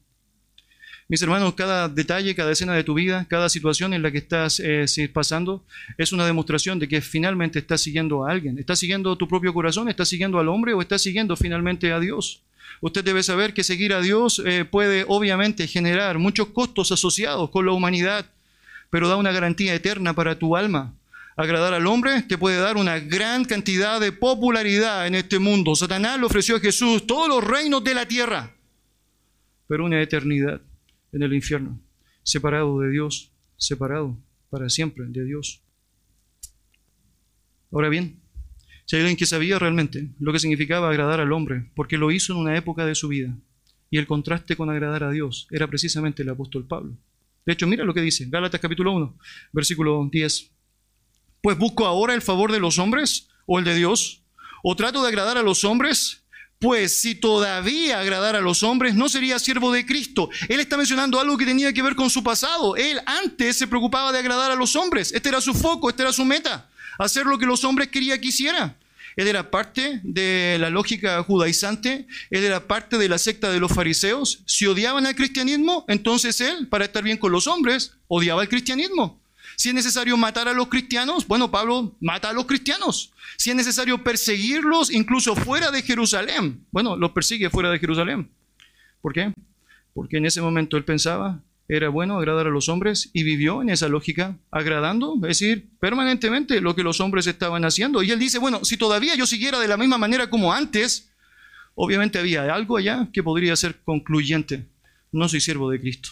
Mis 1.08 1.20
hermanos, 1.20 1.54
cada 1.54 1.88
detalle, 1.88 2.34
cada 2.34 2.52
escena 2.52 2.74
de 2.74 2.84
tu 2.84 2.94
vida, 2.94 3.26
cada 3.28 3.48
situación 3.48 3.92
en 3.92 4.02
la 4.02 4.10
que 4.10 4.18
estás 4.18 4.60
eh, 4.60 4.86
pasando, 5.12 5.64
es 5.98 6.12
una 6.12 6.24
demostración 6.24 6.78
de 6.78 6.88
que 6.88 7.00
finalmente 7.00 7.58
estás 7.58 7.80
siguiendo 7.80 8.24
a 8.24 8.30
alguien. 8.30 8.58
¿Estás 8.58 8.78
siguiendo 8.78 9.16
tu 9.16 9.28
propio 9.28 9.52
corazón? 9.52 9.88
¿Estás 9.88 10.08
siguiendo 10.08 10.38
al 10.38 10.48
hombre 10.48 10.74
o 10.74 10.80
estás 10.80 11.02
siguiendo 11.02 11.36
finalmente 11.36 11.92
a 11.92 12.00
Dios? 12.00 12.42
Usted 12.80 13.04
debe 13.04 13.22
saber 13.22 13.52
que 13.52 13.64
seguir 13.64 13.92
a 13.92 14.00
Dios 14.00 14.40
eh, 14.44 14.64
puede 14.64 15.04
obviamente 15.06 15.66
generar 15.66 16.18
muchos 16.18 16.48
costos 16.48 16.92
asociados 16.92 17.50
con 17.50 17.66
la 17.66 17.72
humanidad, 17.72 18.26
pero 18.90 19.08
da 19.08 19.16
una 19.16 19.32
garantía 19.32 19.74
eterna 19.74 20.14
para 20.14 20.38
tu 20.38 20.56
alma 20.56 20.94
agradar 21.34 21.72
al 21.72 21.86
hombre 21.86 22.22
te 22.22 22.36
puede 22.36 22.58
dar 22.58 22.76
una 22.76 22.98
gran 22.98 23.44
cantidad 23.44 24.00
de 24.00 24.12
popularidad 24.12 25.06
en 25.06 25.14
este 25.14 25.38
mundo. 25.38 25.74
Satanás 25.74 26.18
le 26.18 26.26
ofreció 26.26 26.56
a 26.56 26.60
Jesús 26.60 27.06
todos 27.06 27.28
los 27.28 27.42
reinos 27.42 27.82
de 27.82 27.94
la 27.94 28.06
tierra, 28.06 28.50
pero 29.66 29.84
una 29.84 30.00
eternidad 30.00 30.60
en 31.12 31.22
el 31.22 31.34
infierno, 31.34 31.80
separado 32.22 32.80
de 32.80 32.90
Dios, 32.90 33.32
separado 33.56 34.18
para 34.50 34.68
siempre 34.68 35.04
de 35.06 35.24
Dios. 35.24 35.62
Ahora 37.70 37.88
bien, 37.88 38.20
si 38.86 38.96
hay 38.96 39.02
alguien 39.02 39.16
que 39.16 39.26
sabía 39.26 39.58
realmente 39.58 40.10
lo 40.18 40.32
que 40.32 40.38
significaba 40.38 40.90
agradar 40.90 41.20
al 41.20 41.32
hombre, 41.32 41.70
porque 41.74 41.96
lo 41.96 42.10
hizo 42.10 42.32
en 42.32 42.40
una 42.40 42.56
época 42.56 42.84
de 42.84 42.94
su 42.94 43.08
vida, 43.08 43.36
y 43.90 43.98
el 43.98 44.06
contraste 44.06 44.56
con 44.56 44.70
agradar 44.70 45.04
a 45.04 45.10
Dios 45.10 45.46
era 45.50 45.66
precisamente 45.66 46.22
el 46.22 46.30
apóstol 46.30 46.66
Pablo. 46.66 46.96
De 47.44 47.52
hecho, 47.52 47.66
mira 47.66 47.84
lo 47.84 47.92
que 47.92 48.00
dice, 48.00 48.26
Gálatas 48.28 48.60
capítulo 48.60 48.92
1, 48.92 49.18
versículo 49.52 50.08
10. 50.10 50.50
Pues 51.42 51.58
busco 51.58 51.86
ahora 51.86 52.14
el 52.14 52.22
favor 52.22 52.52
de 52.52 52.60
los 52.60 52.78
hombres 52.78 53.28
o 53.46 53.58
el 53.58 53.64
de 53.64 53.74
Dios. 53.74 54.22
O 54.62 54.76
trato 54.76 55.02
de 55.02 55.08
agradar 55.08 55.36
a 55.36 55.42
los 55.42 55.64
hombres. 55.64 56.21
Pues 56.62 56.96
si 56.96 57.16
todavía 57.16 57.98
agradar 57.98 58.36
a 58.36 58.40
los 58.40 58.62
hombres, 58.62 58.94
no 58.94 59.08
sería 59.08 59.40
siervo 59.40 59.72
de 59.72 59.84
Cristo. 59.84 60.30
Él 60.48 60.60
está 60.60 60.76
mencionando 60.76 61.18
algo 61.18 61.36
que 61.36 61.44
tenía 61.44 61.72
que 61.72 61.82
ver 61.82 61.96
con 61.96 62.08
su 62.08 62.22
pasado. 62.22 62.76
Él 62.76 63.00
antes 63.04 63.56
se 63.56 63.66
preocupaba 63.66 64.12
de 64.12 64.20
agradar 64.20 64.52
a 64.52 64.54
los 64.54 64.76
hombres. 64.76 65.12
Este 65.12 65.28
era 65.28 65.40
su 65.40 65.54
foco, 65.54 65.90
esta 65.90 66.04
era 66.04 66.12
su 66.12 66.24
meta. 66.24 66.70
Hacer 67.00 67.26
lo 67.26 67.36
que 67.36 67.46
los 67.46 67.64
hombres 67.64 67.88
querían 67.88 68.20
que 68.20 68.28
hiciera. 68.28 68.76
Él 69.16 69.26
era 69.26 69.50
parte 69.50 70.00
de 70.04 70.56
la 70.60 70.70
lógica 70.70 71.20
judaizante, 71.24 72.06
él 72.30 72.44
era 72.44 72.68
parte 72.68 72.96
de 72.96 73.08
la 73.08 73.18
secta 73.18 73.50
de 73.50 73.58
los 73.58 73.72
fariseos. 73.72 74.44
Si 74.46 74.64
odiaban 74.66 75.04
al 75.04 75.16
cristianismo, 75.16 75.84
entonces 75.88 76.40
él, 76.40 76.68
para 76.68 76.84
estar 76.84 77.02
bien 77.02 77.18
con 77.18 77.32
los 77.32 77.48
hombres, 77.48 77.94
odiaba 78.06 78.42
el 78.42 78.48
cristianismo. 78.48 79.21
Si 79.56 79.68
es 79.68 79.74
necesario 79.74 80.16
matar 80.16 80.48
a 80.48 80.52
los 80.52 80.68
cristianos, 80.68 81.26
bueno, 81.26 81.50
Pablo 81.50 81.96
mata 82.00 82.30
a 82.30 82.32
los 82.32 82.46
cristianos. 82.46 83.12
Si 83.36 83.50
es 83.50 83.56
necesario 83.56 84.02
perseguirlos 84.02 84.90
incluso 84.90 85.34
fuera 85.34 85.70
de 85.70 85.82
Jerusalén, 85.82 86.64
bueno, 86.70 86.96
los 86.96 87.12
persigue 87.12 87.50
fuera 87.50 87.70
de 87.70 87.78
Jerusalén. 87.78 88.30
¿Por 89.00 89.12
qué? 89.12 89.32
Porque 89.94 90.16
en 90.16 90.26
ese 90.26 90.40
momento 90.40 90.76
él 90.76 90.84
pensaba, 90.84 91.42
era 91.68 91.88
bueno 91.88 92.18
agradar 92.18 92.46
a 92.46 92.50
los 92.50 92.68
hombres 92.68 93.10
y 93.12 93.22
vivió 93.22 93.62
en 93.62 93.70
esa 93.70 93.88
lógica, 93.88 94.36
agradando, 94.50 95.14
es 95.22 95.38
decir, 95.38 95.70
permanentemente 95.80 96.60
lo 96.60 96.74
que 96.74 96.82
los 96.82 97.00
hombres 97.00 97.26
estaban 97.26 97.64
haciendo. 97.64 98.02
Y 98.02 98.10
él 98.10 98.18
dice, 98.18 98.38
bueno, 98.38 98.64
si 98.64 98.76
todavía 98.76 99.14
yo 99.14 99.26
siguiera 99.26 99.58
de 99.58 99.68
la 99.68 99.76
misma 99.76 99.98
manera 99.98 100.28
como 100.28 100.52
antes, 100.52 101.10
obviamente 101.74 102.18
había 102.18 102.52
algo 102.52 102.76
allá 102.76 103.08
que 103.12 103.22
podría 103.22 103.56
ser 103.56 103.80
concluyente. 103.84 104.66
No 105.12 105.28
soy 105.28 105.40
siervo 105.40 105.70
de 105.70 105.80
Cristo. 105.80 106.10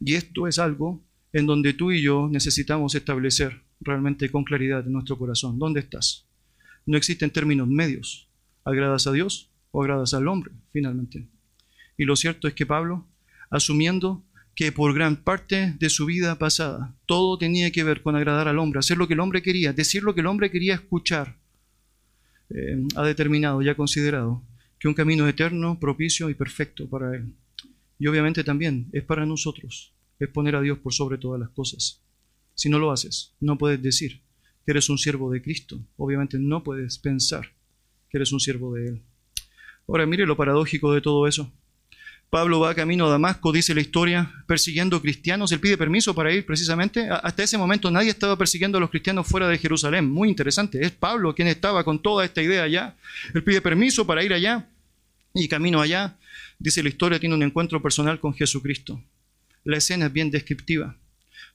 Y 0.00 0.14
esto 0.14 0.46
es 0.46 0.58
algo 0.58 1.00
en 1.32 1.46
donde 1.46 1.74
tú 1.74 1.92
y 1.92 2.02
yo 2.02 2.28
necesitamos 2.30 2.94
establecer 2.94 3.62
realmente 3.80 4.30
con 4.30 4.44
claridad 4.44 4.86
en 4.86 4.92
nuestro 4.92 5.18
corazón. 5.18 5.58
¿Dónde 5.58 5.80
estás? 5.80 6.26
No 6.86 6.96
existen 6.96 7.30
términos 7.30 7.68
medios. 7.68 8.28
¿Agradas 8.64 9.06
a 9.06 9.12
Dios 9.12 9.50
o 9.70 9.82
agradas 9.82 10.14
al 10.14 10.28
hombre, 10.28 10.52
finalmente? 10.72 11.26
Y 11.96 12.04
lo 12.04 12.16
cierto 12.16 12.48
es 12.48 12.54
que 12.54 12.66
Pablo, 12.66 13.06
asumiendo 13.50 14.24
que 14.54 14.72
por 14.72 14.92
gran 14.94 15.16
parte 15.16 15.74
de 15.78 15.90
su 15.90 16.06
vida 16.06 16.38
pasada 16.38 16.94
todo 17.06 17.38
tenía 17.38 17.70
que 17.70 17.84
ver 17.84 18.02
con 18.02 18.16
agradar 18.16 18.48
al 18.48 18.58
hombre, 18.58 18.80
hacer 18.80 18.98
lo 18.98 19.06
que 19.06 19.14
el 19.14 19.20
hombre 19.20 19.42
quería, 19.42 19.72
decir 19.72 20.02
lo 20.02 20.14
que 20.14 20.20
el 20.20 20.26
hombre 20.26 20.50
quería 20.50 20.74
escuchar, 20.74 21.36
eh, 22.50 22.82
ha 22.96 23.04
determinado 23.04 23.62
y 23.62 23.68
ha 23.68 23.76
considerado 23.76 24.42
que 24.78 24.88
un 24.88 24.94
camino 24.94 25.28
eterno, 25.28 25.78
propicio 25.78 26.30
y 26.30 26.34
perfecto 26.34 26.88
para 26.88 27.14
él. 27.14 27.34
Y 27.98 28.06
obviamente 28.06 28.42
también 28.44 28.88
es 28.92 29.04
para 29.04 29.26
nosotros 29.26 29.92
es 30.18 30.28
poner 30.28 30.56
a 30.56 30.60
Dios 30.60 30.78
por 30.78 30.92
sobre 30.92 31.18
todas 31.18 31.40
las 31.40 31.50
cosas. 31.50 32.00
Si 32.54 32.68
no 32.68 32.78
lo 32.78 32.90
haces, 32.90 33.34
no 33.40 33.56
puedes 33.56 33.80
decir 33.80 34.20
que 34.64 34.72
eres 34.72 34.88
un 34.90 34.98
siervo 34.98 35.30
de 35.30 35.40
Cristo. 35.40 35.80
Obviamente 35.96 36.38
no 36.38 36.62
puedes 36.62 36.98
pensar 36.98 37.52
que 38.10 38.18
eres 38.18 38.32
un 38.32 38.40
siervo 38.40 38.74
de 38.74 38.88
Él. 38.88 39.02
Ahora 39.86 40.06
mire 40.06 40.26
lo 40.26 40.36
paradójico 40.36 40.92
de 40.92 41.00
todo 41.00 41.26
eso. 41.26 41.50
Pablo 42.30 42.60
va 42.60 42.74
camino 42.74 43.06
a 43.06 43.10
Damasco, 43.10 43.52
dice 43.52 43.74
la 43.74 43.80
historia, 43.80 44.30
persiguiendo 44.46 45.00
cristianos. 45.00 45.50
Él 45.52 45.60
pide 45.60 45.78
permiso 45.78 46.14
para 46.14 46.30
ir 46.30 46.44
precisamente. 46.44 47.08
Hasta 47.08 47.42
ese 47.42 47.56
momento 47.56 47.90
nadie 47.90 48.10
estaba 48.10 48.36
persiguiendo 48.36 48.76
a 48.76 48.80
los 48.82 48.90
cristianos 48.90 49.26
fuera 49.26 49.48
de 49.48 49.56
Jerusalén. 49.56 50.10
Muy 50.10 50.28
interesante. 50.28 50.84
Es 50.84 50.90
Pablo 50.90 51.34
quien 51.34 51.48
estaba 51.48 51.84
con 51.84 52.02
toda 52.02 52.26
esta 52.26 52.42
idea 52.42 52.64
allá. 52.64 52.96
Él 53.32 53.42
pide 53.42 53.62
permiso 53.62 54.06
para 54.06 54.22
ir 54.22 54.34
allá 54.34 54.68
y 55.32 55.48
camino 55.48 55.80
allá. 55.80 56.18
Dice 56.58 56.82
la 56.82 56.90
historia, 56.90 57.18
tiene 57.18 57.34
un 57.34 57.42
encuentro 57.42 57.80
personal 57.80 58.20
con 58.20 58.34
Jesucristo 58.34 59.00
la 59.64 59.76
escena 59.76 60.06
es 60.06 60.12
bien 60.12 60.30
descriptiva, 60.30 60.96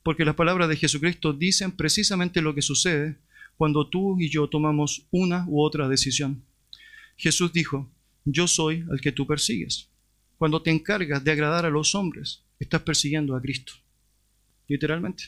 porque 0.04 0.26
las 0.26 0.36
palabras 0.36 0.70
de 0.70 0.76
Jesucristo 0.76 1.34
dicen 1.34 1.72
precisamente 1.72 2.42
lo 2.42 2.54
que 2.54 2.62
sucede 2.62 3.18
cuando 3.58 3.90
tú 3.90 4.20
y 4.20 4.30
yo 4.30 4.50
tomamos 4.50 5.08
una 5.12 5.46
u 5.48 5.62
otra 5.62 5.88
decisión. 5.88 6.44
Jesús 7.16 7.54
dijo, 7.54 7.92
yo 8.26 8.48
soy 8.48 8.86
el 8.92 9.02
que 9.02 9.12
tú 9.12 9.28
persigues. 9.28 9.90
Cuando 10.38 10.62
te 10.62 10.72
encargas 10.72 11.24
de 11.24 11.32
agradar 11.32 11.66
a 11.66 11.70
los 11.70 11.96
hombres, 11.96 12.44
estás 12.60 12.82
persiguiendo 12.82 13.36
a 13.36 13.42
Cristo. 13.42 13.74
Literalmente. 14.68 15.26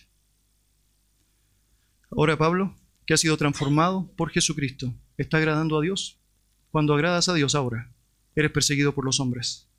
Ahora 2.11 2.37
Pablo, 2.37 2.75
que 3.05 3.13
ha 3.13 3.17
sido 3.17 3.37
transformado 3.37 4.11
por 4.15 4.31
Jesucristo, 4.31 4.93
está 5.17 5.37
agradando 5.37 5.77
a 5.77 5.81
Dios. 5.81 6.19
Cuando 6.71 6.93
agradas 6.93 7.29
a 7.29 7.33
Dios 7.33 7.55
ahora, 7.55 7.93
eres 8.35 8.51
perseguido 8.51 8.93
por 8.93 9.05
los 9.05 9.19
hombres. 9.19 9.69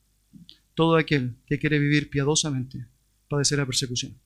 Todo 0.77 0.97
aquel 0.97 1.35
que 1.49 1.59
quiere 1.59 1.81
vivir 1.81 2.09
piadosamente 2.11 2.87
padecer 3.29 3.59
la 3.59 3.67
persecución. 3.67 4.17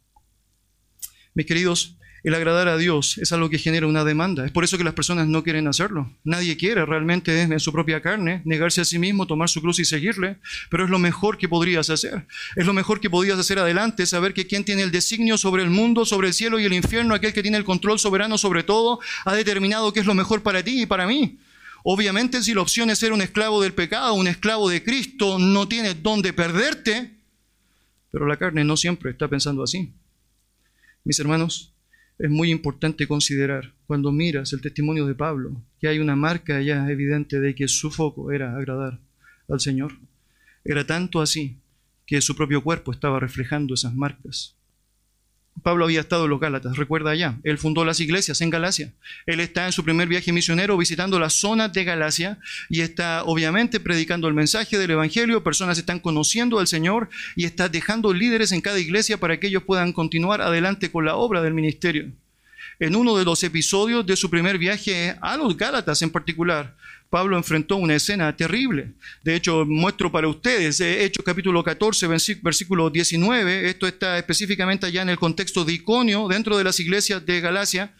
Mis 1.32 1.46
queridos, 1.46 1.96
el 2.22 2.34
agradar 2.34 2.68
a 2.68 2.76
Dios 2.76 3.16
es 3.18 3.32
algo 3.32 3.48
que 3.48 3.58
genera 3.58 3.86
una 3.86 4.04
demanda. 4.04 4.44
Es 4.44 4.52
por 4.52 4.62
eso 4.62 4.76
que 4.76 4.84
las 4.84 4.92
personas 4.92 5.26
no 5.26 5.42
quieren 5.42 5.66
hacerlo. 5.68 6.12
Nadie 6.22 6.56
quiere 6.56 6.84
realmente 6.84 7.40
en 7.40 7.60
su 7.60 7.72
propia 7.72 8.02
carne 8.02 8.42
negarse 8.44 8.82
a 8.82 8.84
sí 8.84 8.98
mismo, 8.98 9.26
tomar 9.26 9.48
su 9.48 9.62
cruz 9.62 9.78
y 9.78 9.86
seguirle, 9.86 10.36
pero 10.68 10.84
es 10.84 10.90
lo 10.90 10.98
mejor 10.98 11.38
que 11.38 11.48
podrías 11.48 11.88
hacer. 11.88 12.26
Es 12.56 12.66
lo 12.66 12.74
mejor 12.74 13.00
que 13.00 13.08
podrías 13.08 13.38
hacer 13.38 13.58
adelante, 13.58 14.04
saber 14.04 14.34
que 14.34 14.46
quien 14.46 14.64
tiene 14.64 14.82
el 14.82 14.90
designio 14.90 15.38
sobre 15.38 15.62
el 15.62 15.70
mundo, 15.70 16.04
sobre 16.04 16.28
el 16.28 16.34
cielo 16.34 16.60
y 16.60 16.64
el 16.64 16.74
infierno, 16.74 17.14
aquel 17.14 17.32
que 17.32 17.42
tiene 17.42 17.56
el 17.56 17.64
control 17.64 17.98
soberano 17.98 18.36
sobre 18.36 18.64
todo, 18.64 19.00
ha 19.24 19.34
determinado 19.34 19.92
qué 19.92 20.00
es 20.00 20.06
lo 20.06 20.14
mejor 20.14 20.42
para 20.42 20.62
ti 20.62 20.82
y 20.82 20.86
para 20.86 21.06
mí. 21.06 21.38
Obviamente 21.82 22.42
si 22.42 22.54
la 22.54 22.62
opción 22.62 22.90
es 22.90 22.98
ser 22.98 23.12
un 23.12 23.22
esclavo 23.22 23.62
del 23.62 23.72
pecado, 23.72 24.14
un 24.14 24.28
esclavo 24.28 24.68
de 24.68 24.82
Cristo, 24.82 25.38
no 25.38 25.68
tienes 25.68 26.02
dónde 26.02 26.32
perderte, 26.32 27.16
pero 28.10 28.26
la 28.26 28.36
carne 28.36 28.64
no 28.64 28.76
siempre 28.76 29.10
está 29.10 29.28
pensando 29.28 29.62
así. 29.62 29.92
Mis 31.04 31.18
hermanos, 31.18 31.72
es 32.18 32.28
muy 32.28 32.50
importante 32.50 33.08
considerar 33.08 33.72
cuando 33.86 34.12
miras 34.12 34.52
el 34.52 34.60
testimonio 34.60 35.06
de 35.06 35.14
Pablo 35.14 35.62
que 35.80 35.88
hay 35.88 35.98
una 35.98 36.16
marca 36.16 36.60
ya 36.60 36.90
evidente 36.90 37.40
de 37.40 37.54
que 37.54 37.66
su 37.66 37.90
foco 37.90 38.30
era 38.30 38.54
agradar 38.56 38.98
al 39.48 39.60
Señor. 39.60 39.92
Era 40.62 40.86
tanto 40.86 41.22
así 41.22 41.56
que 42.06 42.20
su 42.20 42.36
propio 42.36 42.62
cuerpo 42.62 42.92
estaba 42.92 43.20
reflejando 43.20 43.72
esas 43.72 43.94
marcas. 43.94 44.54
Pablo 45.62 45.84
había 45.84 46.00
estado 46.00 46.24
en 46.24 46.30
los 46.30 46.40
Gálatas, 46.40 46.76
recuerda 46.76 47.10
allá. 47.10 47.38
Él 47.44 47.58
fundó 47.58 47.84
las 47.84 48.00
iglesias 48.00 48.40
en 48.40 48.50
Galacia. 48.50 48.92
Él 49.26 49.40
está 49.40 49.66
en 49.66 49.72
su 49.72 49.84
primer 49.84 50.08
viaje 50.08 50.32
misionero 50.32 50.76
visitando 50.76 51.18
las 51.18 51.34
zonas 51.34 51.72
de 51.72 51.84
Galacia 51.84 52.38
y 52.68 52.80
está 52.80 53.24
obviamente 53.24 53.78
predicando 53.78 54.26
el 54.28 54.34
mensaje 54.34 54.78
del 54.78 54.92
Evangelio. 54.92 55.44
Personas 55.44 55.76
están 55.76 56.00
conociendo 56.00 56.58
al 56.58 56.66
Señor 56.66 57.10
y 57.36 57.44
está 57.44 57.68
dejando 57.68 58.12
líderes 58.14 58.52
en 58.52 58.60
cada 58.60 58.78
iglesia 58.78 59.18
para 59.18 59.38
que 59.38 59.48
ellos 59.48 59.64
puedan 59.64 59.92
continuar 59.92 60.40
adelante 60.40 60.90
con 60.90 61.04
la 61.04 61.16
obra 61.16 61.42
del 61.42 61.54
ministerio. 61.54 62.10
En 62.78 62.96
uno 62.96 63.16
de 63.16 63.26
los 63.26 63.42
episodios 63.44 64.06
de 64.06 64.16
su 64.16 64.30
primer 64.30 64.56
viaje 64.56 65.16
a 65.20 65.36
los 65.36 65.56
Gálatas 65.56 66.00
en 66.00 66.10
particular, 66.10 66.74
Pablo 67.10 67.36
enfrentó 67.36 67.76
una 67.76 67.96
escena 67.96 68.34
terrible. 68.36 68.92
De 69.24 69.34
hecho, 69.34 69.66
muestro 69.66 70.12
para 70.12 70.28
ustedes, 70.28 70.80
eh, 70.80 71.04
Hechos 71.04 71.24
capítulo 71.24 71.62
14, 71.62 72.06
versículo 72.06 72.88
19, 72.88 73.68
esto 73.68 73.88
está 73.88 74.16
específicamente 74.16 74.86
allá 74.86 75.02
en 75.02 75.08
el 75.08 75.18
contexto 75.18 75.64
de 75.64 75.72
Iconio, 75.72 76.28
dentro 76.28 76.56
de 76.56 76.62
las 76.62 76.78
iglesias 76.78 77.26
de 77.26 77.40
Galacia, 77.40 77.92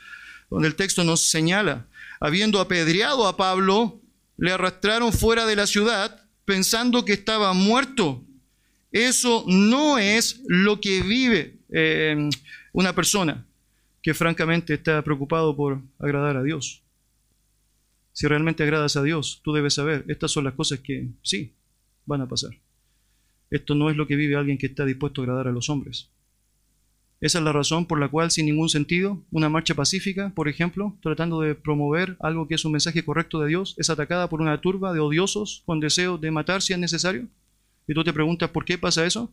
donde 0.49 0.69
el 0.69 0.77
texto 0.77 1.03
nos 1.03 1.29
señala, 1.29 1.87
habiendo 2.21 2.61
apedreado 2.61 3.27
a 3.27 3.37
Pablo, 3.37 4.01
le 4.37 4.53
arrastraron 4.53 5.13
fuera 5.13 5.45
de 5.45 5.57
la 5.57 5.67
ciudad 5.67 6.23
pensando 6.45 7.05
que 7.05 7.13
estaba 7.13 7.53
muerto. 7.53 8.23
Eso 8.93 9.45
no 9.49 9.99
es 9.99 10.41
lo 10.47 10.81
que 10.81 11.03
vive 11.03 11.57
eh, 11.71 12.31
una 12.73 12.95
persona 12.95 13.45
que 14.03 14.15
francamente 14.15 14.75
está 14.75 15.03
preocupado 15.03 15.55
por 15.57 15.81
agradar 15.99 16.37
a 16.37 16.43
Dios. 16.43 16.83
Si 18.21 18.29
realmente 18.29 18.63
agradas 18.63 18.99
a 18.99 19.03
Dios, 19.03 19.41
tú 19.43 19.55
debes 19.55 19.73
saber, 19.73 20.05
estas 20.07 20.31
son 20.31 20.45
las 20.45 20.53
cosas 20.53 20.81
que 20.81 21.09
sí 21.23 21.55
van 22.05 22.21
a 22.21 22.29
pasar. 22.29 22.51
Esto 23.51 23.75
no 23.75 23.89
es 23.89 23.97
lo 23.97 24.07
que 24.07 24.15
vive 24.15 24.37
alguien 24.37 24.59
que 24.59 24.67
está 24.67 24.85
dispuesto 24.85 25.23
a 25.23 25.25
agradar 25.25 25.49
a 25.49 25.53
los 25.53 25.71
hombres. 25.71 26.11
Esa 27.23 27.39
es 27.39 27.45
la 27.45 27.53
razón 27.55 27.87
por 27.87 27.99
la 27.99 28.11
cual, 28.11 28.31
sin 28.31 28.45
ningún 28.45 28.69
sentido, 28.69 29.23
una 29.31 29.49
marcha 29.49 29.75
pacífica, 29.75 30.35
por 30.35 30.49
ejemplo, 30.49 30.99
tratando 31.01 31.41
de 31.41 31.55
promover 31.55 32.19
algo 32.21 32.47
que 32.47 32.57
es 32.57 32.65
un 32.67 32.73
mensaje 32.73 33.03
correcto 33.07 33.41
de 33.41 33.49
Dios, 33.49 33.75
es 33.79 33.89
atacada 33.89 34.29
por 34.29 34.43
una 34.43 34.61
turba 34.61 34.93
de 34.93 35.01
odiosos 35.01 35.63
con 35.65 35.81
deseo 35.81 36.19
de 36.19 36.31
matar 36.31 36.61
si 36.61 36.75
es 36.75 36.79
necesario. 36.79 37.27
Y 37.89 37.95
tú 37.95 38.05
te 38.05 38.13
preguntas, 38.13 38.51
¿por 38.51 38.67
qué 38.67 38.77
pasa 38.77 39.07
eso? 39.07 39.33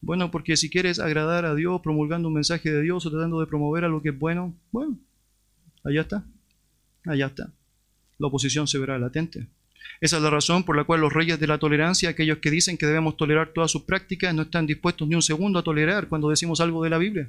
Bueno, 0.00 0.30
porque 0.30 0.56
si 0.56 0.70
quieres 0.70 1.00
agradar 1.00 1.44
a 1.44 1.56
Dios 1.56 1.80
promulgando 1.80 2.28
un 2.28 2.34
mensaje 2.34 2.70
de 2.70 2.82
Dios 2.82 3.04
o 3.04 3.10
tratando 3.10 3.40
de 3.40 3.48
promover 3.48 3.82
algo 3.82 4.00
que 4.00 4.10
es 4.10 4.18
bueno, 4.18 4.54
bueno, 4.70 4.96
allá 5.82 6.02
está, 6.02 6.24
allá 7.04 7.26
está 7.26 7.52
la 8.18 8.26
oposición 8.26 8.66
se 8.66 8.78
verá 8.78 8.98
latente. 8.98 9.46
Esa 10.00 10.16
es 10.16 10.22
la 10.22 10.30
razón 10.30 10.64
por 10.64 10.76
la 10.76 10.84
cual 10.84 11.00
los 11.00 11.12
reyes 11.12 11.40
de 11.40 11.46
la 11.46 11.58
tolerancia, 11.58 12.10
aquellos 12.10 12.38
que 12.38 12.50
dicen 12.50 12.76
que 12.76 12.86
debemos 12.86 13.16
tolerar 13.16 13.48
todas 13.48 13.70
sus 13.70 13.82
prácticas, 13.82 14.34
no 14.34 14.42
están 14.42 14.66
dispuestos 14.66 15.08
ni 15.08 15.14
un 15.14 15.22
segundo 15.22 15.58
a 15.58 15.62
tolerar 15.64 16.08
cuando 16.08 16.30
decimos 16.30 16.60
algo 16.60 16.84
de 16.84 16.90
la 16.90 16.98
Biblia. 16.98 17.28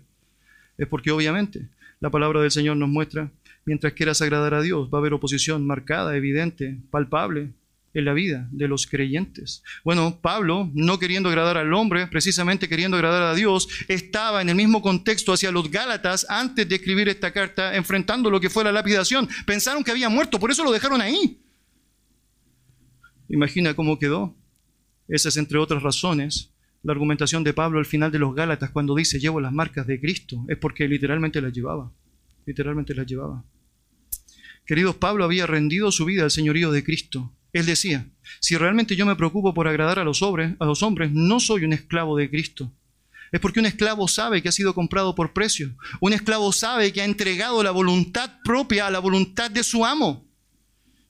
Es 0.78 0.88
porque 0.88 1.12
obviamente 1.12 1.68
la 2.00 2.10
palabra 2.10 2.42
del 2.42 2.52
Señor 2.52 2.78
nos 2.78 2.90
muestra, 2.90 3.32
mientras 3.66 3.94
quieras 3.94 4.22
agradar 4.22 4.54
a 4.54 4.62
Dios, 4.62 4.90
va 4.94 4.98
a 4.98 5.02
haber 5.02 5.14
oposición 5.14 5.66
marcada, 5.66 6.16
evidente, 6.16 6.78
palpable, 6.92 7.50
en 7.94 8.06
la 8.06 8.14
vida 8.14 8.48
de 8.52 8.68
los 8.68 8.88
creyentes. 8.88 9.64
Bueno, 9.84 10.20
Pablo, 10.22 10.70
no 10.74 11.00
queriendo 11.00 11.30
agradar 11.30 11.58
al 11.58 11.74
hombre, 11.74 12.08
precisamente 12.08 12.70
queriendo 12.70 12.98
agradar 12.98 13.24
a 13.24 13.36
Dios, 13.36 13.68
estaba 13.88 14.42
en 14.42 14.50
el 14.50 14.56
mismo 14.56 14.82
contexto 14.82 15.34
hacia 15.34 15.52
los 15.52 15.72
Gálatas 15.72 16.26
antes 16.30 16.68
de 16.68 16.76
escribir 16.76 17.10
esta 17.10 17.32
carta, 17.32 17.76
enfrentando 17.76 18.30
lo 18.30 18.40
que 18.40 18.50
fue 18.50 18.64
la 18.64 18.72
lapidación. 18.72 19.28
Pensaron 19.46 19.84
que 19.84 19.92
había 19.92 20.10
muerto, 20.10 20.40
por 20.40 20.52
eso 20.52 20.64
lo 20.64 20.72
dejaron 20.72 21.02
ahí. 21.02 21.40
Imagina 23.30 23.74
cómo 23.74 23.98
quedó. 23.98 24.36
Esa 25.08 25.30
es, 25.30 25.38
entre 25.38 25.58
otras 25.58 25.82
razones, 25.82 26.52
la 26.84 26.94
argumentación 26.94 27.44
de 27.44 27.54
Pablo 27.54 27.80
al 27.80 27.86
final 27.86 28.12
de 28.12 28.20
los 28.20 28.36
Gálatas 28.36 28.70
cuando 28.70 28.96
dice 28.96 29.20
llevo 29.20 29.42
las 29.42 29.52
marcas 29.52 29.88
de 29.88 30.00
Cristo. 30.00 30.46
Es 30.48 30.58
porque 30.58 30.88
literalmente 30.88 31.42
las 31.42 31.54
llevaba. 31.54 31.92
Literalmente 32.46 32.94
las 32.94 33.08
llevaba. 33.08 33.44
Queridos, 34.66 34.96
Pablo 34.98 35.24
había 35.24 35.48
rendido 35.48 35.92
su 35.92 36.06
vida 36.06 36.24
al 36.24 36.32
señorío 36.32 36.72
de 36.72 36.84
Cristo 36.84 37.34
él 37.54 37.66
decía, 37.66 38.08
si 38.40 38.58
realmente 38.58 38.96
yo 38.96 39.06
me 39.06 39.16
preocupo 39.16 39.54
por 39.54 39.68
agradar 39.68 40.00
a 40.00 40.04
los, 40.04 40.22
hombres, 40.22 41.12
no 41.12 41.40
soy 41.40 41.66
un 41.66 41.74
esclavo 41.74 42.18
de 42.18 42.30
Cristo. 42.30 42.72
Es 43.32 43.40
porque 43.40 43.60
un 43.60 43.66
esclavo 43.66 44.08
sabe 44.08 44.42
que 44.42 44.50
ha 44.50 44.54
sido 44.54 44.74
comprado 44.74 45.14
por 45.14 45.34
precio. 45.34 45.76
Un 46.00 46.14
esclavo 46.14 46.52
sabe 46.52 46.92
que 46.92 47.02
ha 47.02 47.06
entregado 47.06 47.62
la 47.64 47.72
voluntad 47.72 48.38
propia 48.44 48.88
a 48.88 48.92
la 48.92 49.00
voluntad 49.00 49.52
de 49.52 49.64
su 49.64 49.86
amo. 49.86 50.28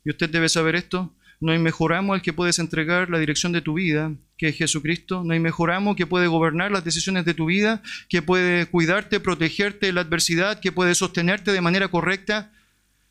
Y 0.04 0.10
usted 0.10 0.30
debe 0.30 0.50
saber 0.50 0.76
esto. 0.76 1.14
No 1.40 1.54
hay 1.54 1.60
mejor 1.60 1.94
amo 1.94 2.14
al 2.14 2.22
que 2.22 2.34
puedes 2.34 2.60
entregar 2.60 3.10
la 3.10 3.20
dirección 3.20 3.54
de 3.54 3.62
tu 3.62 3.74
vida 3.74 4.14
que 4.40 4.48
es 4.48 4.56
Jesucristo. 4.56 5.24
No 5.24 5.34
hay 5.34 5.40
mejor 5.40 5.70
amo 5.70 5.96
que 5.96 6.08
puede 6.08 6.28
gobernar 6.28 6.72
las 6.72 6.86
decisiones 6.86 7.26
de 7.26 7.34
tu 7.34 7.46
vida, 7.46 7.84
que 8.08 8.22
puede 8.22 8.66
cuidarte, 8.66 9.20
protegerte 9.20 9.88
de 9.88 9.94
la 9.94 10.02
adversidad, 10.02 10.62
que 10.62 10.72
puede 10.72 10.96
sostenerte 10.96 11.52
de 11.52 11.62
manera 11.62 11.90
correcta 11.90 12.52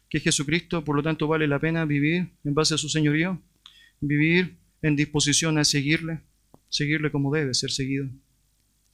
que 0.09 0.21
Jesucristo, 0.21 0.85
por 0.85 0.97
lo 0.97 1.03
tanto 1.03 1.29
vale 1.29 1.47
la 1.47 1.59
pena 1.59 1.85
vivir 1.85 2.31
en 2.45 2.55
base 2.55 2.75
a 2.75 2.79
su 2.79 2.89
señorío, 2.89 3.41
vivir 4.01 4.57
en 4.83 4.97
disposición 4.97 5.59
a 5.59 5.65
seguirle, 5.65 6.21
seguirle 6.69 7.11
como 7.11 7.33
debe 7.35 7.55
ser 7.55 7.71
seguido. 7.71 8.09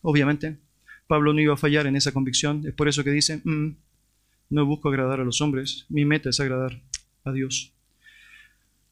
Obviamente, 0.03 0.59
Pablo 1.07 1.33
no 1.33 1.41
iba 1.41 1.55
a 1.55 1.59
fallar 1.59 1.87
en 1.87 1.97
esa 1.97 2.13
convicción, 2.13 2.67
es 2.67 2.75
por 2.75 2.89
eso 2.89 3.05
que 3.05 3.11
dice, 3.11 3.41
mm, 3.45 3.77
no 4.51 4.67
busco 4.67 4.89
agradar 4.89 5.21
a 5.21 5.25
los 5.25 5.41
hombres, 5.41 5.87
mi 5.89 6.05
meta 6.05 6.31
es 6.31 6.41
agradar 6.41 6.83
a 7.25 7.33
Dios. 7.33 7.73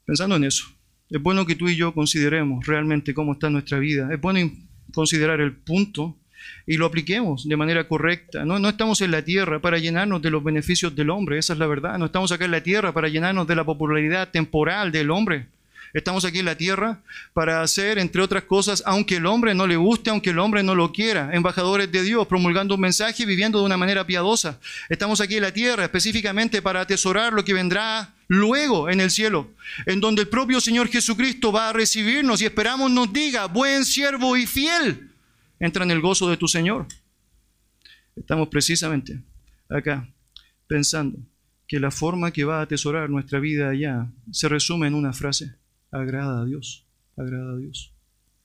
Pensando 0.04 0.36
en 0.36 0.44
eso, 0.44 0.66
es 1.10 1.22
bueno 1.22 1.46
que 1.46 1.56
tú 1.56 1.68
y 1.68 1.76
yo 1.76 1.94
consideremos 1.94 2.66
realmente 2.66 3.14
cómo 3.14 3.32
está 3.32 3.50
nuestra 3.50 3.78
vida, 3.78 4.12
es 4.12 4.20
bueno 4.20 4.50
considerar 4.94 5.40
el 5.40 5.56
punto 5.56 6.18
y 6.66 6.76
lo 6.76 6.86
apliquemos 6.86 7.48
de 7.48 7.56
manera 7.56 7.86
correcta. 7.88 8.44
No, 8.44 8.58
no 8.58 8.68
estamos 8.68 9.00
en 9.00 9.10
la 9.10 9.22
tierra 9.22 9.60
para 9.60 9.78
llenarnos 9.78 10.22
de 10.22 10.30
los 10.30 10.42
beneficios 10.42 10.94
del 10.94 11.10
hombre, 11.10 11.38
esa 11.38 11.52
es 11.52 11.58
la 11.58 11.66
verdad. 11.66 11.98
No 11.98 12.06
estamos 12.06 12.32
acá 12.32 12.44
en 12.44 12.50
la 12.52 12.62
tierra 12.62 12.92
para 12.92 13.08
llenarnos 13.08 13.46
de 13.46 13.56
la 13.56 13.64
popularidad 13.64 14.28
temporal 14.30 14.92
del 14.92 15.10
hombre. 15.10 15.46
Estamos 15.92 16.24
aquí 16.24 16.38
en 16.38 16.46
la 16.46 16.56
tierra 16.56 17.00
para 17.34 17.60
hacer, 17.60 17.98
entre 17.98 18.22
otras 18.22 18.44
cosas, 18.44 18.82
aunque 18.86 19.16
el 19.16 19.26
hombre 19.26 19.54
no 19.54 19.66
le 19.66 19.76
guste, 19.76 20.08
aunque 20.08 20.30
el 20.30 20.38
hombre 20.38 20.62
no 20.62 20.74
lo 20.74 20.90
quiera, 20.90 21.30
embajadores 21.34 21.92
de 21.92 22.02
Dios, 22.02 22.26
promulgando 22.26 22.76
un 22.76 22.80
mensaje 22.80 23.24
y 23.24 23.26
viviendo 23.26 23.58
de 23.58 23.66
una 23.66 23.76
manera 23.76 24.06
piadosa. 24.06 24.58
Estamos 24.88 25.20
aquí 25.20 25.36
en 25.36 25.42
la 25.42 25.52
tierra 25.52 25.84
específicamente 25.84 26.62
para 26.62 26.80
atesorar 26.80 27.34
lo 27.34 27.44
que 27.44 27.52
vendrá 27.52 28.10
luego 28.26 28.88
en 28.88 29.02
el 29.02 29.10
cielo, 29.10 29.50
en 29.84 30.00
donde 30.00 30.22
el 30.22 30.28
propio 30.28 30.62
Señor 30.62 30.88
Jesucristo 30.88 31.52
va 31.52 31.68
a 31.68 31.72
recibirnos 31.74 32.40
y 32.40 32.46
esperamos 32.46 32.90
nos 32.90 33.12
diga, 33.12 33.44
buen 33.46 33.84
siervo 33.84 34.38
y 34.38 34.46
fiel 34.46 35.11
entra 35.62 35.84
en 35.84 35.92
el 35.92 36.00
gozo 36.00 36.28
de 36.28 36.36
tu 36.36 36.48
Señor. 36.48 36.88
Estamos 38.16 38.48
precisamente 38.48 39.22
acá 39.68 40.12
pensando 40.66 41.20
que 41.68 41.78
la 41.78 41.92
forma 41.92 42.32
que 42.32 42.44
va 42.44 42.58
a 42.58 42.62
atesorar 42.62 43.08
nuestra 43.08 43.38
vida 43.38 43.70
allá 43.70 44.10
se 44.32 44.48
resume 44.48 44.88
en 44.88 44.94
una 44.94 45.12
frase, 45.12 45.54
agrada 45.92 46.42
a 46.42 46.44
Dios, 46.44 46.84
agrada 47.16 47.52
a 47.52 47.56
Dios, 47.56 47.92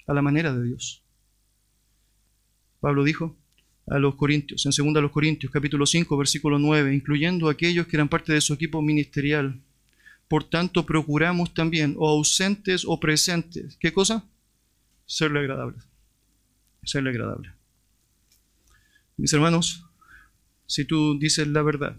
a 0.05 0.13
la 0.13 0.21
manera 0.21 0.53
de 0.53 0.63
Dios. 0.63 1.01
Pablo 2.79 3.03
dijo 3.03 3.35
a 3.87 3.97
los 3.97 4.13
Corintios, 4.13 4.67
en 4.67 4.71
2 4.71 5.01
los 5.01 5.11
Corintios, 5.11 5.51
capítulo 5.51 5.87
5, 5.87 6.15
versículo 6.17 6.59
9, 6.59 6.93
incluyendo 6.93 7.49
aquellos 7.49 7.87
que 7.87 7.95
eran 7.95 8.09
parte 8.09 8.31
de 8.31 8.41
su 8.41 8.53
equipo 8.53 8.79
ministerial. 8.83 9.59
Por 10.27 10.43
tanto, 10.43 10.85
procuramos 10.85 11.51
también, 11.55 11.95
o 11.97 12.07
ausentes 12.07 12.85
o 12.85 12.99
presentes, 12.99 13.75
¿qué 13.79 13.91
cosa? 13.91 14.23
Serle 15.07 15.39
agradables 15.39 15.87
serle 16.87 17.09
agradable. 17.11 17.51
Mis 19.17 19.33
hermanos, 19.33 19.85
si 20.65 20.85
tú 20.85 21.17
dices 21.19 21.47
la 21.47 21.61
verdad, 21.61 21.97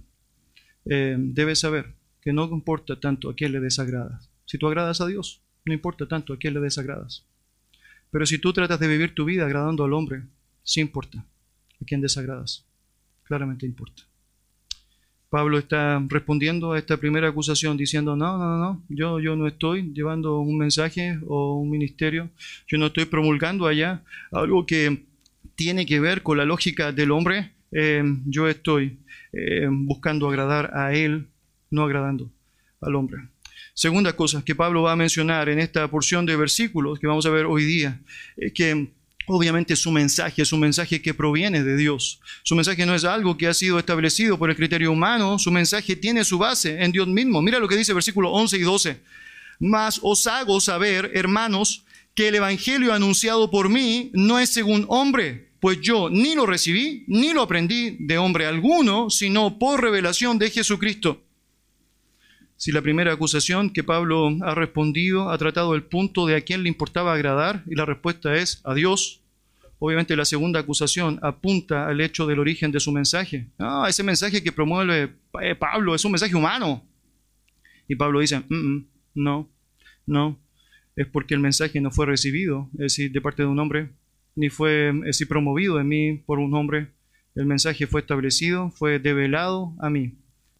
eh, 0.84 1.16
debes 1.18 1.60
saber 1.60 1.94
que 2.20 2.32
no 2.32 2.44
importa 2.44 2.98
tanto 2.98 3.30
a 3.30 3.34
quién 3.34 3.52
le 3.52 3.60
desagradas. 3.60 4.30
Si 4.46 4.58
tú 4.58 4.66
agradas 4.66 5.00
a 5.00 5.06
Dios, 5.06 5.42
no 5.64 5.72
importa 5.72 6.08
tanto 6.08 6.32
a 6.32 6.38
quién 6.38 6.54
le 6.54 6.60
desagradas. 6.60 7.24
Pero 8.10 8.24
si 8.24 8.38
tú 8.38 8.52
tratas 8.52 8.80
de 8.80 8.88
vivir 8.88 9.14
tu 9.14 9.24
vida 9.24 9.44
agradando 9.44 9.84
al 9.84 9.92
hombre, 9.92 10.22
sí 10.62 10.80
importa 10.80 11.18
a 11.18 11.84
quién 11.84 12.00
desagradas. 12.00 12.64
Claramente 13.24 13.66
importa. 13.66 14.04
Pablo 15.30 15.58
está 15.58 16.02
respondiendo 16.08 16.72
a 16.72 16.78
esta 16.78 16.96
primera 16.96 17.28
acusación 17.28 17.76
diciendo, 17.76 18.16
no, 18.16 18.38
no, 18.38 18.56
no, 18.56 18.82
yo, 18.88 19.20
yo 19.20 19.36
no 19.36 19.46
estoy 19.46 19.92
llevando 19.92 20.40
un 20.40 20.56
mensaje 20.56 21.18
o 21.26 21.56
un 21.56 21.70
ministerio, 21.70 22.30
yo 22.66 22.78
no 22.78 22.86
estoy 22.86 23.04
promulgando 23.04 23.66
allá 23.66 24.02
algo 24.32 24.64
que 24.64 25.04
tiene 25.54 25.84
que 25.84 26.00
ver 26.00 26.22
con 26.22 26.38
la 26.38 26.46
lógica 26.46 26.92
del 26.92 27.10
hombre, 27.10 27.52
eh, 27.72 28.02
yo 28.26 28.48
estoy 28.48 28.98
eh, 29.32 29.68
buscando 29.70 30.28
agradar 30.28 30.70
a 30.74 30.94
él, 30.94 31.26
no 31.70 31.84
agradando 31.84 32.30
al 32.80 32.94
hombre. 32.94 33.20
Segunda 33.74 34.14
cosa 34.14 34.42
que 34.44 34.54
Pablo 34.54 34.82
va 34.82 34.92
a 34.92 34.96
mencionar 34.96 35.48
en 35.48 35.58
esta 35.58 35.86
porción 35.88 36.24
de 36.24 36.36
versículos 36.36 36.98
que 36.98 37.06
vamos 37.06 37.26
a 37.26 37.30
ver 37.30 37.44
hoy 37.44 37.64
día, 37.64 38.00
es 38.36 38.52
que 38.52 38.88
Obviamente 39.28 39.76
su 39.76 39.92
mensaje 39.92 40.42
es 40.42 40.52
un 40.52 40.60
mensaje 40.60 41.02
que 41.02 41.12
proviene 41.12 41.62
de 41.62 41.76
Dios. 41.76 42.18
Su 42.42 42.54
mensaje 42.54 42.86
no 42.86 42.94
es 42.94 43.04
algo 43.04 43.36
que 43.36 43.46
ha 43.46 43.54
sido 43.54 43.78
establecido 43.78 44.38
por 44.38 44.48
el 44.48 44.56
criterio 44.56 44.90
humano, 44.90 45.38
su 45.38 45.50
mensaje 45.50 45.96
tiene 45.96 46.24
su 46.24 46.38
base 46.38 46.82
en 46.82 46.92
Dios 46.92 47.06
mismo. 47.06 47.42
Mira 47.42 47.58
lo 47.58 47.68
que 47.68 47.76
dice 47.76 47.92
versículo 47.92 48.30
11 48.32 48.56
y 48.56 48.62
12. 48.62 49.00
Mas 49.60 50.00
os 50.02 50.26
hago 50.26 50.60
saber, 50.60 51.10
hermanos, 51.14 51.84
que 52.14 52.28
el 52.28 52.36
Evangelio 52.36 52.94
anunciado 52.94 53.50
por 53.50 53.68
mí 53.68 54.10
no 54.14 54.38
es 54.38 54.48
según 54.48 54.86
hombre, 54.88 55.50
pues 55.60 55.80
yo 55.80 56.08
ni 56.08 56.34
lo 56.34 56.46
recibí 56.46 57.04
ni 57.06 57.32
lo 57.32 57.42
aprendí 57.42 57.96
de 58.00 58.18
hombre 58.18 58.46
alguno, 58.46 59.10
sino 59.10 59.58
por 59.58 59.82
revelación 59.82 60.38
de 60.38 60.50
Jesucristo. 60.50 61.22
Si 62.58 62.72
la 62.72 62.82
primera 62.82 63.12
acusación 63.12 63.70
que 63.70 63.84
Pablo 63.84 64.36
ha 64.42 64.52
respondido 64.52 65.30
ha 65.30 65.38
tratado 65.38 65.76
el 65.76 65.84
punto 65.84 66.26
de 66.26 66.34
a 66.34 66.40
quién 66.40 66.64
le 66.64 66.68
importaba 66.68 67.14
agradar 67.14 67.62
y 67.66 67.76
la 67.76 67.84
respuesta 67.84 68.34
es 68.34 68.60
a 68.64 68.74
Dios, 68.74 69.22
obviamente 69.78 70.16
la 70.16 70.24
segunda 70.24 70.58
acusación 70.58 71.20
apunta 71.22 71.86
al 71.86 72.00
hecho 72.00 72.26
del 72.26 72.40
origen 72.40 72.72
de 72.72 72.80
su 72.80 72.90
mensaje. 72.90 73.46
Ah, 73.60 73.86
ese 73.88 74.02
mensaje 74.02 74.42
que 74.42 74.50
promueve 74.50 75.14
eh, 75.40 75.54
Pablo 75.54 75.94
es 75.94 76.04
un 76.04 76.10
mensaje 76.10 76.34
humano. 76.34 76.84
Y 77.86 77.94
Pablo 77.94 78.18
dice, 78.18 78.40
mm, 78.40 78.54
mm, 78.54 78.88
no, 79.14 79.48
no, 80.04 80.36
es 80.96 81.06
porque 81.06 81.34
el 81.34 81.40
mensaje 81.40 81.80
no 81.80 81.92
fue 81.92 82.06
recibido, 82.06 82.68
es 82.72 82.78
decir, 82.78 83.12
de 83.12 83.20
parte 83.20 83.42
de 83.42 83.48
un 83.48 83.60
hombre, 83.60 83.92
ni 84.34 84.50
fue 84.50 84.92
es 85.06 85.24
promovido 85.28 85.78
en 85.78 85.86
mí 85.86 86.14
por 86.26 86.40
un 86.40 86.52
hombre. 86.54 86.88
El 87.36 87.46
mensaje 87.46 87.86
fue 87.86 88.00
establecido, 88.00 88.72
fue 88.72 88.98
develado 88.98 89.76
a 89.78 89.90
mí 89.90 90.14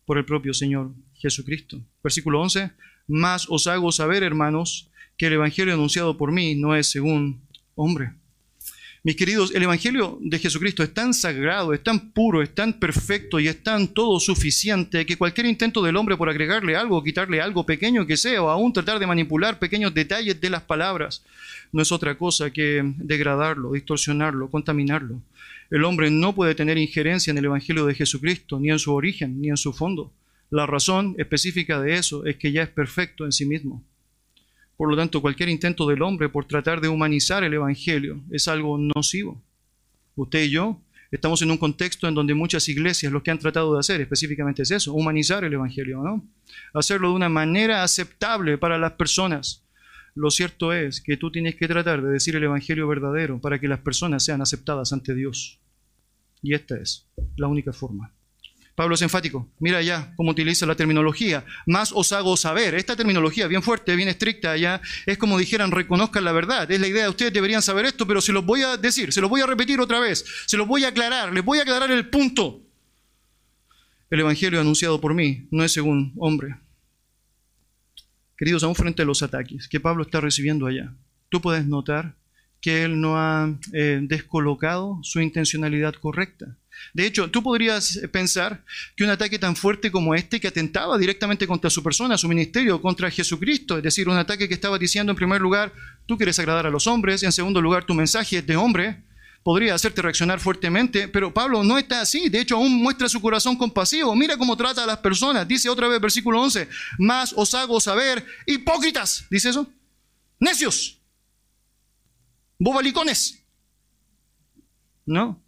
por 0.06 0.16
el 0.16 0.24
propio 0.24 0.54
Señor 0.54 0.92
Jesucristo. 1.18 1.80
Versículo 2.02 2.40
11, 2.40 2.70
más 3.06 3.46
os 3.48 3.66
hago 3.66 3.92
saber, 3.92 4.22
hermanos, 4.22 4.88
que 5.16 5.26
el 5.26 5.34
Evangelio 5.34 5.74
anunciado 5.74 6.16
por 6.16 6.32
mí 6.32 6.54
no 6.54 6.74
es 6.74 6.86
según 6.88 7.40
hombre. 7.74 8.12
Mis 9.04 9.14
queridos, 9.14 9.54
el 9.54 9.62
Evangelio 9.62 10.18
de 10.20 10.38
Jesucristo 10.38 10.82
es 10.82 10.92
tan 10.92 11.14
sagrado, 11.14 11.72
es 11.72 11.82
tan 11.82 12.10
puro, 12.10 12.42
es 12.42 12.52
tan 12.54 12.74
perfecto 12.74 13.38
y 13.38 13.46
es 13.46 13.62
tan 13.62 13.88
todo 13.88 14.18
suficiente 14.18 15.06
que 15.06 15.16
cualquier 15.16 15.46
intento 15.46 15.82
del 15.82 15.96
hombre 15.96 16.16
por 16.16 16.28
agregarle 16.28 16.76
algo, 16.76 17.02
quitarle 17.02 17.40
algo 17.40 17.64
pequeño 17.64 18.06
que 18.06 18.16
sea, 18.16 18.42
o 18.42 18.50
aún 18.50 18.72
tratar 18.72 18.98
de 18.98 19.06
manipular 19.06 19.58
pequeños 19.58 19.94
detalles 19.94 20.40
de 20.40 20.50
las 20.50 20.62
palabras, 20.62 21.24
no 21.72 21.80
es 21.80 21.92
otra 21.92 22.18
cosa 22.18 22.50
que 22.50 22.82
degradarlo, 22.98 23.72
distorsionarlo, 23.72 24.50
contaminarlo. 24.50 25.22
El 25.70 25.84
hombre 25.84 26.10
no 26.10 26.34
puede 26.34 26.54
tener 26.54 26.76
injerencia 26.76 27.30
en 27.30 27.38
el 27.38 27.44
Evangelio 27.44 27.86
de 27.86 27.94
Jesucristo, 27.94 28.58
ni 28.58 28.70
en 28.70 28.78
su 28.78 28.92
origen, 28.92 29.40
ni 29.40 29.48
en 29.48 29.56
su 29.56 29.72
fondo. 29.72 30.12
La 30.50 30.66
razón 30.66 31.14
específica 31.18 31.80
de 31.80 31.94
eso 31.94 32.24
es 32.24 32.36
que 32.36 32.52
ya 32.52 32.62
es 32.62 32.70
perfecto 32.70 33.24
en 33.24 33.32
sí 33.32 33.44
mismo. 33.44 33.84
Por 34.78 34.88
lo 34.88 34.96
tanto, 34.96 35.20
cualquier 35.20 35.48
intento 35.48 35.86
del 35.88 36.02
hombre 36.02 36.28
por 36.28 36.46
tratar 36.46 36.80
de 36.80 36.88
humanizar 36.88 37.44
el 37.44 37.52
Evangelio 37.52 38.22
es 38.30 38.48
algo 38.48 38.78
nocivo. 38.78 39.42
Usted 40.14 40.44
y 40.44 40.50
yo 40.50 40.80
estamos 41.10 41.42
en 41.42 41.50
un 41.50 41.58
contexto 41.58 42.06
en 42.08 42.14
donde 42.14 42.32
muchas 42.32 42.68
iglesias 42.68 43.12
lo 43.12 43.22
que 43.22 43.30
han 43.30 43.38
tratado 43.38 43.74
de 43.74 43.80
hacer 43.80 44.00
específicamente 44.00 44.62
es 44.62 44.70
eso, 44.70 44.94
humanizar 44.94 45.44
el 45.44 45.52
Evangelio, 45.52 46.02
¿no? 46.02 46.24
Hacerlo 46.72 47.08
de 47.10 47.14
una 47.14 47.28
manera 47.28 47.82
aceptable 47.82 48.56
para 48.56 48.78
las 48.78 48.92
personas. 48.92 49.64
Lo 50.14 50.30
cierto 50.30 50.72
es 50.72 51.00
que 51.00 51.16
tú 51.16 51.30
tienes 51.30 51.56
que 51.56 51.68
tratar 51.68 52.02
de 52.02 52.10
decir 52.10 52.36
el 52.36 52.44
Evangelio 52.44 52.88
verdadero 52.88 53.40
para 53.40 53.58
que 53.58 53.68
las 53.68 53.80
personas 53.80 54.24
sean 54.24 54.40
aceptadas 54.40 54.92
ante 54.92 55.14
Dios. 55.14 55.60
Y 56.42 56.54
esta 56.54 56.76
es 56.76 57.06
la 57.36 57.48
única 57.48 57.72
forma. 57.72 58.12
Pablo 58.78 58.94
es 58.94 59.02
enfático. 59.02 59.50
Mira 59.58 59.82
ya 59.82 60.14
cómo 60.14 60.30
utiliza 60.30 60.64
la 60.64 60.76
terminología. 60.76 61.44
Más 61.66 61.90
os 61.92 62.12
hago 62.12 62.36
saber. 62.36 62.76
Esta 62.76 62.94
terminología, 62.94 63.48
bien 63.48 63.60
fuerte, 63.60 63.96
bien 63.96 64.08
estricta, 64.08 64.56
ya 64.56 64.80
es 65.04 65.18
como 65.18 65.36
dijeran, 65.36 65.72
reconozcan 65.72 66.22
la 66.24 66.30
verdad. 66.30 66.70
Es 66.70 66.78
la 66.78 66.86
idea, 66.86 67.10
ustedes 67.10 67.32
deberían 67.32 67.60
saber 67.60 67.86
esto, 67.86 68.06
pero 68.06 68.20
se 68.20 68.32
los 68.32 68.46
voy 68.46 68.62
a 68.62 68.76
decir, 68.76 69.12
se 69.12 69.20
los 69.20 69.28
voy 69.28 69.40
a 69.40 69.46
repetir 69.46 69.80
otra 69.80 69.98
vez, 69.98 70.24
se 70.46 70.56
los 70.56 70.68
voy 70.68 70.84
a 70.84 70.90
aclarar, 70.90 71.32
les 71.32 71.44
voy 71.44 71.58
a 71.58 71.62
aclarar 71.62 71.90
el 71.90 72.08
punto. 72.08 72.60
El 74.10 74.20
Evangelio 74.20 74.60
anunciado 74.60 75.00
por 75.00 75.12
mí 75.12 75.48
no 75.50 75.64
es 75.64 75.72
según 75.72 76.12
hombre. 76.16 76.54
Queridos, 78.36 78.62
aún 78.62 78.76
frente 78.76 79.02
a 79.02 79.06
los 79.06 79.24
ataques 79.24 79.66
que 79.66 79.80
Pablo 79.80 80.04
está 80.04 80.20
recibiendo 80.20 80.68
allá, 80.68 80.94
tú 81.30 81.40
puedes 81.40 81.66
notar 81.66 82.14
que 82.60 82.84
él 82.84 83.00
no 83.00 83.18
ha 83.18 83.58
eh, 83.72 83.98
descolocado 84.02 85.00
su 85.02 85.20
intencionalidad 85.20 85.94
correcta. 85.94 86.56
De 86.92 87.06
hecho, 87.06 87.30
tú 87.30 87.42
podrías 87.42 88.00
pensar 88.12 88.64
que 88.96 89.04
un 89.04 89.10
ataque 89.10 89.38
tan 89.38 89.56
fuerte 89.56 89.90
como 89.90 90.14
este, 90.14 90.40
que 90.40 90.48
atentaba 90.48 90.98
directamente 90.98 91.46
contra 91.46 91.70
su 91.70 91.82
persona, 91.82 92.18
su 92.18 92.28
ministerio, 92.28 92.80
contra 92.80 93.10
Jesucristo, 93.10 93.76
es 93.76 93.82
decir, 93.82 94.08
un 94.08 94.16
ataque 94.16 94.48
que 94.48 94.54
estaba 94.54 94.78
diciendo 94.78 95.12
en 95.12 95.16
primer 95.16 95.40
lugar, 95.40 95.72
tú 96.06 96.16
quieres 96.16 96.38
agradar 96.38 96.66
a 96.66 96.70
los 96.70 96.86
hombres, 96.86 97.22
en 97.22 97.32
segundo 97.32 97.60
lugar, 97.60 97.84
tu 97.84 97.94
mensaje 97.94 98.38
es 98.38 98.46
de 98.46 98.56
hombre, 98.56 99.02
podría 99.42 99.74
hacerte 99.74 100.02
reaccionar 100.02 100.40
fuertemente, 100.40 101.08
pero 101.08 101.32
Pablo 101.32 101.62
no 101.62 101.78
está 101.78 102.00
así, 102.00 102.28
de 102.28 102.40
hecho 102.40 102.56
aún 102.56 102.82
muestra 102.82 103.08
su 103.08 103.20
corazón 103.20 103.56
compasivo, 103.56 104.14
mira 104.14 104.36
cómo 104.36 104.56
trata 104.56 104.84
a 104.84 104.86
las 104.86 104.98
personas, 104.98 105.46
dice 105.46 105.68
otra 105.68 105.88
vez 105.88 106.00
versículo 106.00 106.40
11, 106.42 106.68
más 106.98 107.32
os 107.36 107.54
hago 107.54 107.80
saber, 107.80 108.24
hipócritas, 108.46 109.24
dice 109.30 109.50
eso, 109.50 109.66
necios, 110.38 111.00
bobalicones, 112.58 113.42
¿no? 115.06 115.42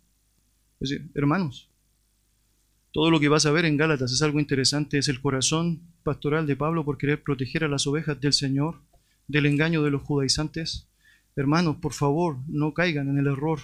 Es 0.81 0.89
decir, 0.89 1.11
hermanos, 1.15 1.69
todo 2.93 3.11
lo 3.11 3.21
que 3.21 3.29
vas 3.29 3.45
a 3.45 3.53
ver 3.53 3.67
en 3.67 3.77
Gálatas 3.77 4.13
es 4.13 4.23
algo 4.23 4.41
interesante, 4.41 4.99
es 4.99 5.09
el 5.09 5.21
corazón 5.21 5.83
pastoral 6.03 6.47
de 6.47 6.57
Pablo 6.57 6.85
por 6.85 6.97
querer 6.97 7.23
proteger 7.23 7.65
a 7.65 7.69
las 7.69 7.87
ovejas 7.87 8.19
del 8.21 8.33
Señor, 8.33 8.81
del 9.29 9.47
engaño 9.47 9.83
de 9.83 9.91
los 9.91 10.03
judaizantes. 10.03 10.89
Hermanos, 11.37 11.77
por 11.77 11.93
favor, 11.93 12.39
no 12.49 12.73
caigan 12.73 13.11
en 13.11 13.19
el 13.19 13.27
error, 13.27 13.61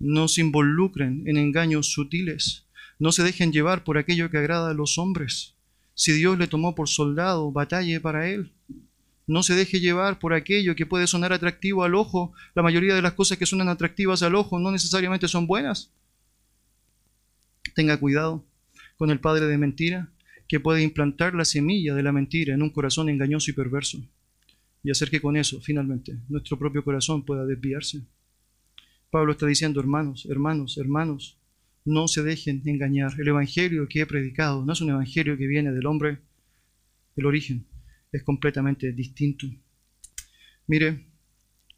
no 0.00 0.26
se 0.26 0.40
involucren 0.40 1.22
en 1.26 1.36
engaños 1.36 1.92
sutiles, 1.92 2.66
no 2.98 3.12
se 3.12 3.22
dejen 3.22 3.52
llevar 3.52 3.84
por 3.84 3.96
aquello 3.96 4.28
que 4.28 4.38
agrada 4.38 4.70
a 4.70 4.74
los 4.74 4.98
hombres. 4.98 5.54
Si 5.94 6.12
Dios 6.12 6.36
le 6.36 6.48
tomó 6.48 6.74
por 6.74 6.88
soldado, 6.88 7.52
batalle 7.52 8.00
para 8.00 8.28
él. 8.28 8.50
No 9.26 9.42
se 9.42 9.54
deje 9.54 9.78
llevar 9.78 10.18
por 10.18 10.34
aquello 10.34 10.74
que 10.74 10.84
puede 10.84 11.06
sonar 11.06 11.32
atractivo 11.32 11.84
al 11.84 11.94
ojo. 11.94 12.32
La 12.54 12.62
mayoría 12.62 12.94
de 12.94 13.02
las 13.02 13.14
cosas 13.14 13.38
que 13.38 13.46
suenan 13.46 13.68
atractivas 13.68 14.22
al 14.22 14.34
ojo 14.34 14.58
no 14.58 14.70
necesariamente 14.70 15.28
son 15.28 15.46
buenas. 15.46 15.92
Tenga 17.74 17.98
cuidado 17.98 18.44
con 18.96 19.10
el 19.10 19.20
padre 19.20 19.46
de 19.46 19.58
mentira 19.58 20.12
que 20.48 20.60
puede 20.60 20.82
implantar 20.82 21.34
la 21.34 21.44
semilla 21.44 21.94
de 21.94 22.02
la 22.02 22.12
mentira 22.12 22.54
en 22.54 22.62
un 22.62 22.70
corazón 22.70 23.08
engañoso 23.08 23.50
y 23.50 23.54
perverso 23.54 24.02
y 24.84 24.90
hacer 24.90 25.10
que 25.10 25.20
con 25.20 25.36
eso, 25.36 25.60
finalmente, 25.60 26.18
nuestro 26.28 26.58
propio 26.58 26.84
corazón 26.84 27.24
pueda 27.24 27.46
desviarse. 27.46 28.02
Pablo 29.10 29.32
está 29.32 29.46
diciendo, 29.46 29.80
hermanos, 29.80 30.26
hermanos, 30.28 30.76
hermanos, 30.76 31.38
no 31.86 32.06
se 32.06 32.22
dejen 32.22 32.62
engañar. 32.66 33.14
El 33.18 33.28
Evangelio 33.28 33.88
que 33.88 34.02
he 34.02 34.06
predicado 34.06 34.64
no 34.64 34.74
es 34.74 34.80
un 34.82 34.90
Evangelio 34.90 35.38
que 35.38 35.46
viene 35.46 35.72
del 35.72 35.86
hombre. 35.86 36.18
El 37.16 37.24
origen 37.24 37.66
es 38.12 38.22
completamente 38.22 38.92
distinto. 38.92 39.46
Mire, 40.66 41.06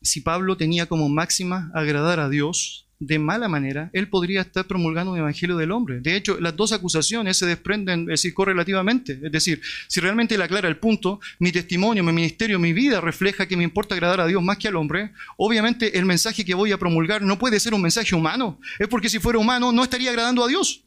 si 0.03 0.21
Pablo 0.21 0.57
tenía 0.57 0.87
como 0.87 1.09
máxima 1.09 1.71
agradar 1.75 2.19
a 2.19 2.29
Dios, 2.29 2.86
de 2.99 3.19
mala 3.19 3.49
manera, 3.49 3.91
él 3.93 4.09
podría 4.09 4.41
estar 4.41 4.67
promulgando 4.67 5.13
un 5.13 5.19
evangelio 5.19 5.57
del 5.57 5.71
hombre. 5.71 6.01
De 6.01 6.17
hecho, 6.17 6.41
las 6.41 6.57
dos 6.57 6.73
acusaciones 6.73 7.37
se 7.37 7.45
desprenden, 7.45 8.03
es 8.03 8.23
decir, 8.23 8.33
correlativamente. 8.33 9.21
Es 9.23 9.33
decir, 9.33 9.61
si 9.87 10.01
realmente 10.01 10.35
él 10.35 10.43
aclara 10.43 10.69
el 10.69 10.79
punto, 10.79 11.21
mi 11.39 11.53
testimonio, 11.53 12.03
mi 12.03 12.13
ministerio, 12.13 12.59
mi 12.59 12.73
vida 12.73 13.01
refleja 13.01 13.47
que 13.47 13.57
me 13.57 13.65
importa 13.65 13.95
agradar 13.95 14.21
a 14.21 14.27
Dios 14.27 14.43
más 14.43 14.57
que 14.57 14.69
al 14.69 14.77
hombre, 14.77 15.13
obviamente 15.37 15.99
el 15.99 16.07
mensaje 16.07 16.45
que 16.45 16.55
voy 16.55 16.73
a 16.73 16.79
promulgar 16.79 17.21
no 17.21 17.39
puede 17.39 17.61
ser 17.61 17.75
un 17.75 17.83
mensaje 17.83 18.15
humano. 18.15 18.59
Es 18.79 18.89
porque 18.89 19.11
si 19.11 19.19
fuera 19.19 19.39
humano 19.39 19.73
no 19.73 19.83
estaría 19.83 20.11
agradando 20.11 20.43
a 20.43 20.49
Dios. 20.49 20.83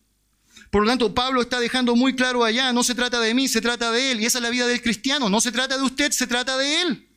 Por 0.72 0.84
lo 0.84 0.88
tanto, 0.88 1.14
Pablo 1.14 1.42
está 1.42 1.60
dejando 1.60 1.96
muy 1.96 2.16
claro 2.16 2.44
allá, 2.44 2.72
no 2.74 2.84
se 2.84 2.94
trata 2.94 3.20
de 3.20 3.34
mí, 3.34 3.48
se 3.48 3.62
trata 3.62 3.92
de 3.92 4.12
él. 4.12 4.22
Y 4.22 4.26
esa 4.26 4.38
es 4.38 4.44
la 4.44 4.50
vida 4.50 4.68
del 4.68 4.82
cristiano. 4.82 5.30
No 5.30 5.42
se 5.42 5.52
trata 5.52 5.78
de 5.78 5.84
usted, 5.84 6.12
se 6.12 6.28
trata 6.28 6.58
de 6.58 6.82
él. 6.82 7.09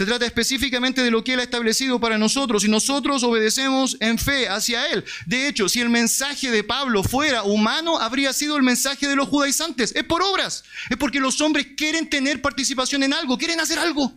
Se 0.00 0.06
trata 0.06 0.24
específicamente 0.24 1.02
de 1.02 1.10
lo 1.10 1.22
que 1.22 1.34
Él 1.34 1.40
ha 1.40 1.42
establecido 1.42 2.00
para 2.00 2.16
nosotros 2.16 2.64
y 2.64 2.70
nosotros 2.70 3.22
obedecemos 3.22 3.98
en 4.00 4.16
fe 4.16 4.48
hacia 4.48 4.90
Él. 4.90 5.04
De 5.26 5.46
hecho, 5.46 5.68
si 5.68 5.78
el 5.82 5.90
mensaje 5.90 6.50
de 6.50 6.64
Pablo 6.64 7.02
fuera 7.02 7.42
humano, 7.42 7.98
habría 7.98 8.32
sido 8.32 8.56
el 8.56 8.62
mensaje 8.62 9.06
de 9.06 9.14
los 9.14 9.28
judaizantes. 9.28 9.94
Es 9.94 10.04
por 10.04 10.22
obras. 10.22 10.64
Es 10.88 10.96
porque 10.96 11.20
los 11.20 11.42
hombres 11.42 11.66
quieren 11.76 12.08
tener 12.08 12.40
participación 12.40 13.02
en 13.02 13.12
algo, 13.12 13.36
quieren 13.36 13.60
hacer 13.60 13.78
algo. 13.78 14.10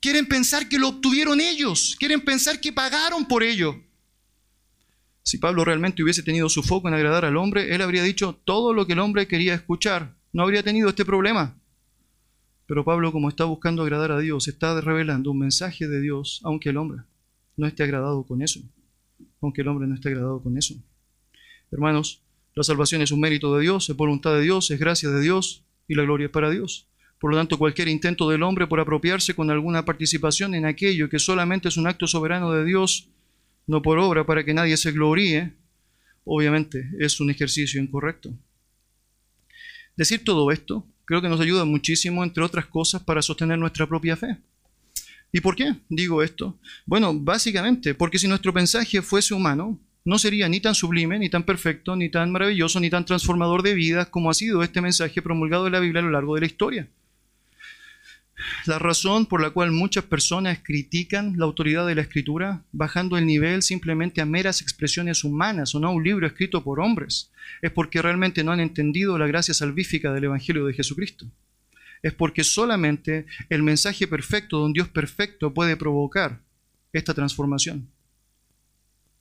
Quieren 0.00 0.26
pensar 0.26 0.68
que 0.68 0.80
lo 0.80 0.88
obtuvieron 0.88 1.40
ellos, 1.40 1.94
quieren 1.96 2.20
pensar 2.20 2.60
que 2.60 2.72
pagaron 2.72 3.24
por 3.24 3.44
ello. 3.44 3.80
Si 5.22 5.38
Pablo 5.38 5.64
realmente 5.64 6.02
hubiese 6.02 6.24
tenido 6.24 6.48
su 6.48 6.64
foco 6.64 6.88
en 6.88 6.94
agradar 6.94 7.24
al 7.24 7.36
hombre, 7.36 7.72
él 7.72 7.82
habría 7.82 8.02
dicho 8.02 8.40
todo 8.44 8.74
lo 8.74 8.84
que 8.84 8.94
el 8.94 8.98
hombre 8.98 9.28
quería 9.28 9.54
escuchar. 9.54 10.16
No 10.32 10.42
habría 10.42 10.64
tenido 10.64 10.88
este 10.88 11.04
problema. 11.04 11.54
Pero 12.66 12.84
Pablo, 12.84 13.12
como 13.12 13.28
está 13.28 13.44
buscando 13.44 13.82
agradar 13.82 14.12
a 14.12 14.18
Dios, 14.18 14.48
está 14.48 14.80
revelando 14.80 15.30
un 15.30 15.38
mensaje 15.38 15.86
de 15.86 16.00
Dios, 16.00 16.40
aunque 16.44 16.70
el 16.70 16.78
hombre 16.78 17.02
no 17.56 17.66
esté 17.66 17.82
agradado 17.82 18.24
con 18.24 18.42
eso. 18.42 18.60
Aunque 19.40 19.60
el 19.60 19.68
hombre 19.68 19.86
no 19.86 19.94
esté 19.94 20.08
agradado 20.08 20.42
con 20.42 20.56
eso. 20.56 20.74
Hermanos, 21.70 22.22
la 22.54 22.62
salvación 22.62 23.02
es 23.02 23.10
un 23.10 23.20
mérito 23.20 23.54
de 23.56 23.62
Dios, 23.62 23.90
es 23.90 23.96
voluntad 23.96 24.34
de 24.34 24.42
Dios, 24.42 24.70
es 24.70 24.78
gracia 24.78 25.10
de 25.10 25.20
Dios 25.20 25.64
y 25.88 25.94
la 25.94 26.04
gloria 26.04 26.26
es 26.26 26.32
para 26.32 26.50
Dios. 26.50 26.86
Por 27.18 27.30
lo 27.30 27.36
tanto, 27.36 27.58
cualquier 27.58 27.88
intento 27.88 28.28
del 28.28 28.42
hombre 28.42 28.66
por 28.66 28.80
apropiarse 28.80 29.34
con 29.34 29.50
alguna 29.50 29.84
participación 29.84 30.54
en 30.54 30.66
aquello 30.66 31.08
que 31.08 31.18
solamente 31.18 31.68
es 31.68 31.76
un 31.76 31.86
acto 31.86 32.06
soberano 32.06 32.52
de 32.52 32.64
Dios, 32.64 33.08
no 33.66 33.82
por 33.82 33.98
obra 33.98 34.24
para 34.24 34.44
que 34.44 34.54
nadie 34.54 34.76
se 34.76 34.92
gloríe, 34.92 35.54
obviamente 36.24 36.90
es 36.98 37.20
un 37.20 37.30
ejercicio 37.30 37.80
incorrecto. 37.80 38.30
Decir 39.96 40.24
todo 40.24 40.50
esto 40.50 40.86
creo 41.04 41.22
que 41.22 41.28
nos 41.28 41.40
ayuda 41.40 41.64
muchísimo, 41.64 42.22
entre 42.22 42.44
otras 42.44 42.66
cosas, 42.66 43.02
para 43.02 43.22
sostener 43.22 43.58
nuestra 43.58 43.86
propia 43.86 44.16
fe. 44.16 44.38
¿Y 45.32 45.40
por 45.40 45.56
qué 45.56 45.74
digo 45.88 46.22
esto? 46.22 46.58
Bueno, 46.86 47.12
básicamente 47.12 47.94
porque 47.94 48.18
si 48.18 48.28
nuestro 48.28 48.52
mensaje 48.52 49.02
fuese 49.02 49.34
humano, 49.34 49.80
no 50.04 50.18
sería 50.18 50.48
ni 50.48 50.60
tan 50.60 50.74
sublime, 50.74 51.18
ni 51.18 51.30
tan 51.30 51.44
perfecto, 51.44 51.96
ni 51.96 52.10
tan 52.10 52.30
maravilloso, 52.30 52.78
ni 52.78 52.90
tan 52.90 53.04
transformador 53.04 53.62
de 53.62 53.74
vidas 53.74 54.08
como 54.08 54.30
ha 54.30 54.34
sido 54.34 54.62
este 54.62 54.80
mensaje 54.80 55.22
promulgado 55.22 55.66
en 55.66 55.72
la 55.72 55.80
Biblia 55.80 56.00
a 56.00 56.04
lo 56.04 56.10
largo 56.10 56.34
de 56.34 56.42
la 56.42 56.46
historia. 56.46 56.88
La 58.66 58.78
razón 58.78 59.26
por 59.26 59.40
la 59.40 59.50
cual 59.50 59.72
muchas 59.72 60.04
personas 60.04 60.58
critican 60.62 61.36
la 61.36 61.44
autoridad 61.44 61.86
de 61.86 61.94
la 61.94 62.02
escritura, 62.02 62.62
bajando 62.72 63.16
el 63.16 63.26
nivel 63.26 63.62
simplemente 63.62 64.20
a 64.20 64.26
meras 64.26 64.60
expresiones 64.62 65.24
humanas 65.24 65.74
o 65.74 65.80
no 65.80 65.88
a 65.88 65.92
un 65.92 66.04
libro 66.04 66.26
escrito 66.26 66.62
por 66.62 66.80
hombres, 66.80 67.30
es 67.62 67.70
porque 67.70 68.02
realmente 68.02 68.44
no 68.44 68.52
han 68.52 68.60
entendido 68.60 69.18
la 69.18 69.26
gracia 69.26 69.54
salvífica 69.54 70.12
del 70.12 70.24
Evangelio 70.24 70.66
de 70.66 70.74
Jesucristo. 70.74 71.26
Es 72.02 72.12
porque 72.12 72.44
solamente 72.44 73.26
el 73.48 73.62
mensaje 73.62 74.06
perfecto 74.06 74.58
de 74.58 74.66
un 74.66 74.72
Dios 74.72 74.88
perfecto 74.88 75.54
puede 75.54 75.76
provocar 75.76 76.40
esta 76.92 77.14
transformación. 77.14 77.88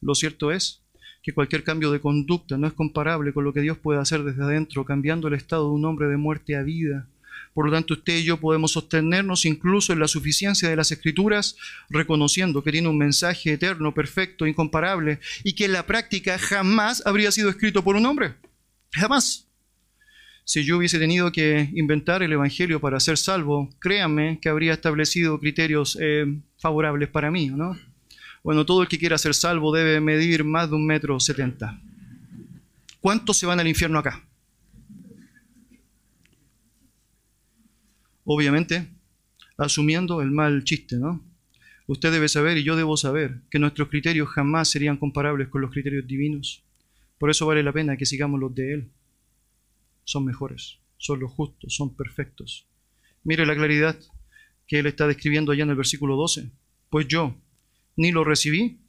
Lo 0.02 0.16
cierto 0.16 0.52
es 0.52 0.82
que 1.24 1.34
cualquier 1.34 1.64
cambio 1.64 1.92
de 1.92 2.02
conducta 2.02 2.58
no 2.58 2.68
es 2.68 2.74
comparable 2.74 3.32
con 3.32 3.46
lo 3.46 3.54
que 3.54 3.62
Dios 3.62 3.78
puede 3.78 4.00
hacer 4.00 4.24
desde 4.24 4.44
adentro, 4.44 4.84
cambiando 4.84 5.30
el 5.30 5.34
estado 5.36 5.70
de 5.70 5.76
un 5.76 5.86
hombre 5.86 6.08
de 6.08 6.18
muerte 6.18 6.58
a 6.58 6.64
vida. 6.64 7.08
Por 7.54 7.66
lo 7.66 7.72
tanto, 7.72 7.94
usted 7.94 8.18
y 8.18 8.24
yo 8.24 8.40
podemos 8.40 8.72
sostenernos 8.72 9.46
incluso 9.46 9.94
en 9.94 10.00
la 10.00 10.08
suficiencia 10.08 10.70
de 10.70 10.76
las 10.76 10.92
escrituras, 10.92 11.56
reconociendo 11.90 12.64
que 12.64 12.72
tiene 12.72 12.88
un 12.88 12.98
mensaje 12.98 13.54
eterno, 13.54 13.94
perfecto, 13.94 14.48
incomparable, 14.48 15.20
y 15.44 15.54
que 15.54 15.66
en 15.66 15.74
la 15.74 15.86
práctica 15.86 16.40
jamás 16.40 17.04
habría 17.06 17.32
sido 17.32 17.50
escrito 17.50 17.84
por 17.84 17.96
un 17.96 18.06
hombre. 18.06 18.34
Jamás. 18.92 19.48
Si 20.46 20.66
yo 20.66 20.78
hubiese 20.78 21.00
tenido 21.00 21.32
que 21.32 21.70
inventar 21.74 22.22
el 22.22 22.34
Evangelio 22.34 22.82
para 22.82 23.00
ser 23.00 23.18
salvo, 23.18 23.70
créanme 23.80 24.40
que 24.42 24.50
habría 24.50 24.74
establecido 24.74 25.40
criterios 25.40 25.98
eh, 26.02 26.26
favorables 26.58 27.08
para 27.10 27.32
mí, 27.32 27.48
¿no? 27.48 27.78
Bueno, 28.44 28.66
todo 28.66 28.82
el 28.82 28.90
que 28.90 29.00
quiera 29.00 29.18
ser 29.18 29.36
salvo 29.36 29.74
debe 29.74 30.02
medir 30.02 30.44
más 30.44 30.70
de 30.70 30.76
un 30.76 30.86
metro 30.86 31.18
setenta. 31.20 31.80
¿Cuántos 33.00 33.38
se 33.38 33.46
van 33.46 33.62
al 33.62 33.68
infierno 33.70 34.00
acá? 34.00 34.22
Obviamente, 38.26 38.88
asumiendo 39.58 40.22
el 40.22 40.32
mal 40.32 40.64
chiste, 40.64 40.98
¿no? 40.98 41.24
Usted 41.86 42.12
debe 42.12 42.30
saber 42.30 42.58
y 42.58 42.64
yo 42.64 42.76
debo 42.76 42.96
saber 42.96 43.42
que 43.50 43.60
nuestros 43.60 43.90
criterios 43.90 44.30
jamás 44.30 44.70
serían 44.70 44.98
comparables 44.98 45.50
con 45.50 45.62
los 45.62 45.72
criterios 45.72 46.08
divinos. 46.08 46.64
Por 47.18 47.30
eso 47.30 47.46
vale 47.46 47.62
la 47.64 47.74
pena 47.74 47.98
que 47.98 48.06
sigamos 48.06 48.40
los 48.40 48.56
de 48.56 48.74
Él. 48.74 48.92
Son 50.06 50.24
mejores, 50.24 50.80
son 50.98 51.20
los 51.20 51.32
justos, 51.32 51.76
son 51.76 51.96
perfectos. 51.96 52.68
Mire 53.24 53.46
la 53.46 53.56
claridad 53.56 53.98
que 54.68 54.80
Él 54.80 54.86
está 54.86 55.08
describiendo 55.08 55.52
allá 55.52 55.64
en 55.64 55.72
el 55.72 55.76
versículo 55.76 56.16
12. 56.16 56.52
Pues 56.90 57.08
yo, 57.08 57.36
ni 57.98 58.12
lo 58.12 58.24
recibí, 58.24 58.80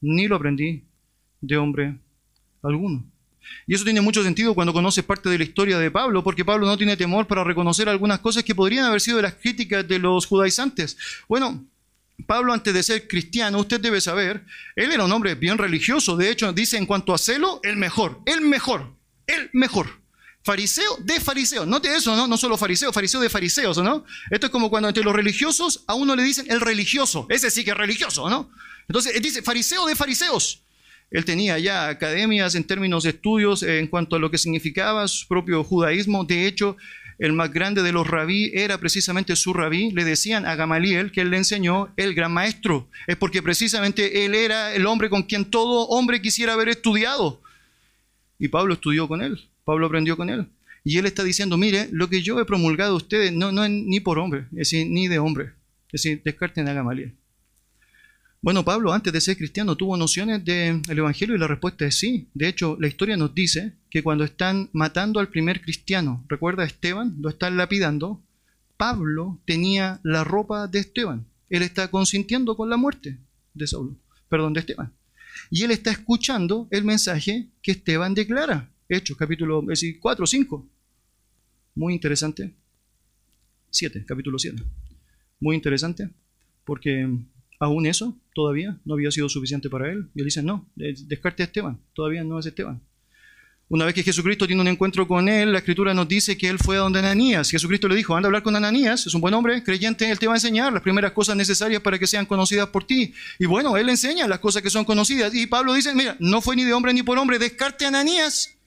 ni 0.00 0.26
lo 0.26 0.36
aprendí 0.36 0.84
de 1.40 1.56
hombre 1.58 1.98
alguno. 2.62 3.10
Y 3.66 3.74
eso 3.74 3.84
tiene 3.84 4.00
mucho 4.00 4.22
sentido 4.22 4.54
cuando 4.54 4.72
conoces 4.72 5.04
parte 5.04 5.28
de 5.28 5.38
la 5.38 5.44
historia 5.44 5.78
de 5.78 5.90
Pablo, 5.90 6.24
porque 6.24 6.44
Pablo 6.44 6.66
no 6.66 6.76
tiene 6.76 6.96
temor 6.96 7.26
para 7.26 7.44
reconocer 7.44 7.88
algunas 7.88 8.20
cosas 8.20 8.44
que 8.44 8.54
podrían 8.54 8.84
haber 8.84 9.00
sido 9.00 9.20
las 9.20 9.34
críticas 9.34 9.86
de 9.86 9.98
los 9.98 10.26
judaizantes. 10.26 10.96
Bueno, 11.28 11.64
Pablo 12.26 12.52
antes 12.52 12.74
de 12.74 12.82
ser 12.82 13.06
cristiano, 13.06 13.58
usted 13.58 13.80
debe 13.80 14.00
saber, 14.00 14.44
él 14.74 14.90
era 14.92 15.04
un 15.04 15.12
hombre 15.12 15.34
bien 15.34 15.58
religioso, 15.58 16.16
de 16.16 16.30
hecho 16.30 16.52
dice 16.52 16.76
en 16.76 16.86
cuanto 16.86 17.14
a 17.14 17.18
celo, 17.18 17.60
el 17.62 17.76
mejor, 17.76 18.20
el 18.26 18.40
mejor, 18.40 18.94
el 19.26 19.50
mejor. 19.52 19.98
Fariseo 20.44 20.96
de 21.00 21.20
fariseos. 21.20 21.66
Note 21.66 21.94
eso, 21.94 22.16
¿no? 22.16 22.26
No 22.26 22.38
solo 22.38 22.56
fariseo, 22.56 22.92
fariseo 22.92 23.20
de 23.20 23.28
fariseos, 23.28 23.76
¿no? 23.78 24.04
Esto 24.30 24.46
es 24.46 24.52
como 24.52 24.70
cuando 24.70 24.88
entre 24.88 25.04
los 25.04 25.14
religiosos 25.14 25.84
a 25.86 25.94
uno 25.94 26.16
le 26.16 26.22
dicen 26.22 26.46
el 26.48 26.60
religioso. 26.60 27.26
Ese 27.28 27.50
sí 27.50 27.64
que 27.64 27.72
es 27.72 27.76
religioso, 27.76 28.30
¿no? 28.30 28.50
Entonces, 28.88 29.14
él 29.14 29.20
dice 29.20 29.42
fariseo 29.42 29.84
de 29.84 29.94
fariseos. 29.94 30.62
Él 31.10 31.24
tenía 31.24 31.58
ya 31.58 31.88
academias 31.88 32.54
en 32.54 32.64
términos 32.64 33.04
de 33.04 33.10
estudios 33.10 33.62
en 33.62 33.86
cuanto 33.86 34.16
a 34.16 34.18
lo 34.18 34.30
que 34.30 34.38
significaba 34.38 35.08
su 35.08 35.26
propio 35.26 35.64
judaísmo. 35.64 36.24
De 36.24 36.46
hecho, 36.46 36.76
el 37.18 37.32
más 37.32 37.52
grande 37.52 37.82
de 37.82 37.92
los 37.92 38.06
rabí 38.06 38.50
era 38.54 38.78
precisamente 38.78 39.34
su 39.34 39.52
rabí. 39.52 39.90
Le 39.90 40.04
decían 40.04 40.46
a 40.46 40.54
Gamaliel 40.54 41.10
que 41.10 41.22
él 41.22 41.30
le 41.30 41.38
enseñó 41.38 41.92
el 41.96 42.14
gran 42.14 42.32
maestro. 42.32 42.88
Es 43.06 43.16
porque 43.16 43.42
precisamente 43.42 44.24
él 44.24 44.34
era 44.34 44.74
el 44.74 44.86
hombre 44.86 45.08
con 45.08 45.22
quien 45.22 45.46
todo 45.46 45.88
hombre 45.88 46.20
quisiera 46.20 46.52
haber 46.52 46.68
estudiado. 46.68 47.40
Y 48.38 48.48
Pablo 48.48 48.74
estudió 48.74 49.08
con 49.08 49.22
él. 49.22 49.48
Pablo 49.64 49.86
aprendió 49.86 50.16
con 50.16 50.30
él. 50.30 50.46
Y 50.84 50.98
él 50.98 51.06
está 51.06 51.24
diciendo, 51.24 51.56
mire, 51.56 51.88
lo 51.90 52.08
que 52.08 52.22
yo 52.22 52.38
he 52.38 52.44
promulgado 52.44 52.94
a 52.94 52.96
ustedes 52.96 53.32
no, 53.32 53.50
no 53.50 53.64
es 53.64 53.70
ni 53.70 54.00
por 54.00 54.18
hombre, 54.18 54.46
es 54.52 54.70
decir, 54.70 54.86
ni 54.88 55.08
de 55.08 55.18
hombre. 55.18 55.52
Es 55.92 56.02
decir, 56.02 56.22
descarten 56.24 56.68
a 56.68 56.72
Gamaliel. 56.72 57.14
Bueno, 58.40 58.64
Pablo, 58.64 58.92
antes 58.92 59.12
de 59.12 59.20
ser 59.20 59.36
cristiano, 59.36 59.76
tuvo 59.76 59.96
nociones 59.96 60.44
del 60.44 60.82
Evangelio 60.86 61.34
y 61.34 61.38
la 61.38 61.48
respuesta 61.48 61.84
es 61.86 61.96
sí. 61.96 62.28
De 62.34 62.46
hecho, 62.46 62.76
la 62.78 62.86
historia 62.86 63.16
nos 63.16 63.34
dice 63.34 63.72
que 63.90 64.02
cuando 64.02 64.22
están 64.22 64.70
matando 64.72 65.18
al 65.18 65.28
primer 65.28 65.60
cristiano, 65.60 66.24
recuerda 66.28 66.62
a 66.62 66.66
Esteban, 66.66 67.16
lo 67.20 67.30
están 67.30 67.56
lapidando, 67.56 68.22
Pablo 68.76 69.40
tenía 69.44 69.98
la 70.04 70.22
ropa 70.22 70.68
de 70.68 70.78
Esteban. 70.78 71.26
Él 71.50 71.62
está 71.62 71.88
consintiendo 71.88 72.56
con 72.56 72.70
la 72.70 72.76
muerte 72.76 73.18
de 73.54 73.66
Saulo, 73.66 73.96
perdón, 74.28 74.52
de 74.52 74.60
Esteban. 74.60 74.92
Y 75.50 75.64
él 75.64 75.72
está 75.72 75.90
escuchando 75.90 76.68
el 76.70 76.84
mensaje 76.84 77.48
que 77.60 77.72
Esteban 77.72 78.14
declara. 78.14 78.70
Hechos, 78.88 79.16
capítulo 79.16 79.64
4 80.00 80.22
o 80.22 80.26
5. 80.26 80.68
Muy 81.74 81.92
interesante. 81.92 82.54
7, 83.70 84.04
capítulo 84.06 84.38
7. 84.38 84.62
Muy 85.40 85.56
interesante, 85.56 86.08
porque 86.64 87.08
aún 87.58 87.86
eso 87.86 88.16
todavía 88.34 88.78
no 88.84 88.94
había 88.94 89.10
sido 89.10 89.28
suficiente 89.28 89.68
para 89.68 89.90
él. 89.90 90.08
Y 90.14 90.20
él 90.20 90.24
dice, 90.26 90.42
no, 90.42 90.68
descarte 90.76 91.42
a 91.42 91.46
Esteban, 91.46 91.80
todavía 91.94 92.24
no 92.24 92.38
es 92.38 92.46
Esteban. 92.46 92.80
Una 93.70 93.84
vez 93.84 93.94
que 93.94 94.02
Jesucristo 94.02 94.46
tiene 94.46 94.62
un 94.62 94.68
encuentro 94.68 95.06
con 95.06 95.28
él, 95.28 95.52
la 95.52 95.58
escritura 95.58 95.92
nos 95.92 96.08
dice 96.08 96.38
que 96.38 96.48
él 96.48 96.58
fue 96.58 96.76
a 96.76 96.80
donde 96.80 97.00
Ananías. 97.00 97.50
Jesucristo 97.50 97.86
le 97.86 97.96
dijo, 97.96 98.16
anda 98.16 98.26
a 98.26 98.28
hablar 98.28 98.42
con 98.42 98.56
Ananías, 98.56 99.06
es 99.06 99.14
un 99.14 99.20
buen 99.20 99.34
hombre, 99.34 99.62
creyente, 99.62 100.10
él 100.10 100.18
te 100.18 100.26
va 100.26 100.32
a 100.32 100.36
enseñar 100.36 100.72
las 100.72 100.80
primeras 100.80 101.12
cosas 101.12 101.36
necesarias 101.36 101.82
para 101.82 101.98
que 101.98 102.06
sean 102.06 102.24
conocidas 102.24 102.68
por 102.68 102.84
ti. 102.84 103.12
Y 103.38 103.44
bueno, 103.44 103.76
él 103.76 103.90
enseña 103.90 104.26
las 104.26 104.38
cosas 104.38 104.62
que 104.62 104.70
son 104.70 104.86
conocidas. 104.86 105.34
Y 105.34 105.46
Pablo 105.46 105.74
dice, 105.74 105.94
mira, 105.94 106.16
no 106.18 106.40
fue 106.40 106.56
ni 106.56 106.64
de 106.64 106.72
hombre 106.72 106.94
ni 106.94 107.02
por 107.02 107.18
hombre, 107.18 107.38
descarte 107.38 107.84
a 107.84 107.88
Ananías. 107.88 108.57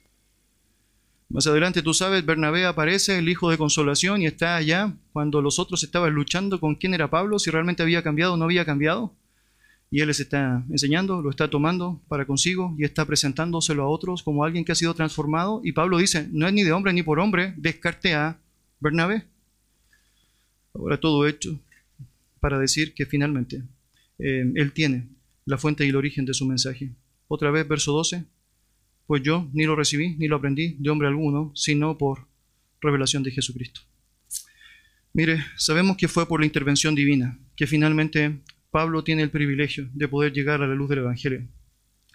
Más 1.34 1.48
adelante, 1.48 1.82
tú 1.82 1.94
sabes, 1.94 2.26
Bernabé 2.26 2.66
aparece, 2.66 3.18
el 3.18 3.30
hijo 3.30 3.50
de 3.50 3.58
consolación, 3.58 4.22
y 4.22 4.26
está 4.26 4.58
allá 4.58 4.94
cuando 5.14 5.42
los 5.42 5.60
otros 5.60 5.82
estaban 5.82 6.14
luchando 6.14 6.60
con 6.60 6.76
quién 6.76 6.94
era 6.94 7.10
Pablo, 7.10 7.40
si 7.40 7.50
realmente 7.50 7.82
había 7.82 8.04
cambiado 8.04 8.34
o 8.34 8.38
no 8.38 8.44
había 8.44 8.66
cambiado. 8.66 9.14
Y 9.90 10.02
él 10.02 10.08
les 10.08 10.20
está 10.20 10.66
enseñando, 10.70 11.22
lo 11.22 11.30
está 11.30 11.50
tomando 11.50 12.02
para 12.10 12.26
consigo 12.26 12.76
y 12.78 12.84
está 12.84 13.06
presentándoselo 13.06 13.84
a 13.84 13.88
otros 13.88 14.24
como 14.24 14.44
alguien 14.44 14.66
que 14.66 14.74
ha 14.74 14.76
sido 14.76 14.94
transformado. 14.94 15.62
Y 15.64 15.72
Pablo 15.72 15.98
dice, 15.98 16.28
no 16.34 16.48
es 16.48 16.54
ni 16.54 16.64
de 16.64 16.74
hombre 16.74 16.92
ni 16.92 17.02
por 17.02 17.20
hombre, 17.20 17.54
descarte 17.56 18.14
a 18.14 18.38
Bernabé. 18.82 19.24
Ahora 20.74 21.00
todo 21.00 21.28
hecho 21.28 21.58
para 22.42 22.60
decir 22.60 22.94
que 22.94 23.06
finalmente 23.06 23.64
eh, 24.20 24.52
él 24.56 24.74
tiene 24.74 25.08
la 25.46 25.58
fuente 25.58 25.86
y 25.86 25.90
el 25.90 25.96
origen 25.96 26.26
de 26.26 26.34
su 26.34 26.46
mensaje. 26.46 26.92
Otra 27.30 27.52
vez, 27.52 27.68
verso 27.68 27.94
12, 27.94 28.26
pues 29.12 29.24
yo 29.24 29.50
ni 29.52 29.66
lo 29.66 29.76
recibí 29.76 30.16
ni 30.20 30.30
lo 30.30 30.38
aprendí 30.38 30.78
de 30.80 30.90
hombre 30.90 31.10
alguno, 31.10 31.52
sino 31.54 31.98
por 31.98 32.30
revelación 32.80 33.24
de 33.24 33.32
Jesucristo. 33.32 33.82
Mire, 35.12 35.44
sabemos 35.58 35.98
que 35.98 36.08
fue 36.08 36.26
por 36.30 36.40
la 36.40 36.46
intervención 36.46 36.96
divina 36.96 37.38
que 37.58 37.68
finalmente 37.68 38.40
Pablo 38.70 39.04
tiene 39.04 39.22
el 39.22 39.30
privilegio 39.30 39.90
de 39.92 40.08
poder 40.08 40.32
llegar 40.32 40.62
a 40.62 40.68
la 40.68 40.76
luz 40.76 40.88
del 40.88 41.00
Evangelio. 41.00 41.46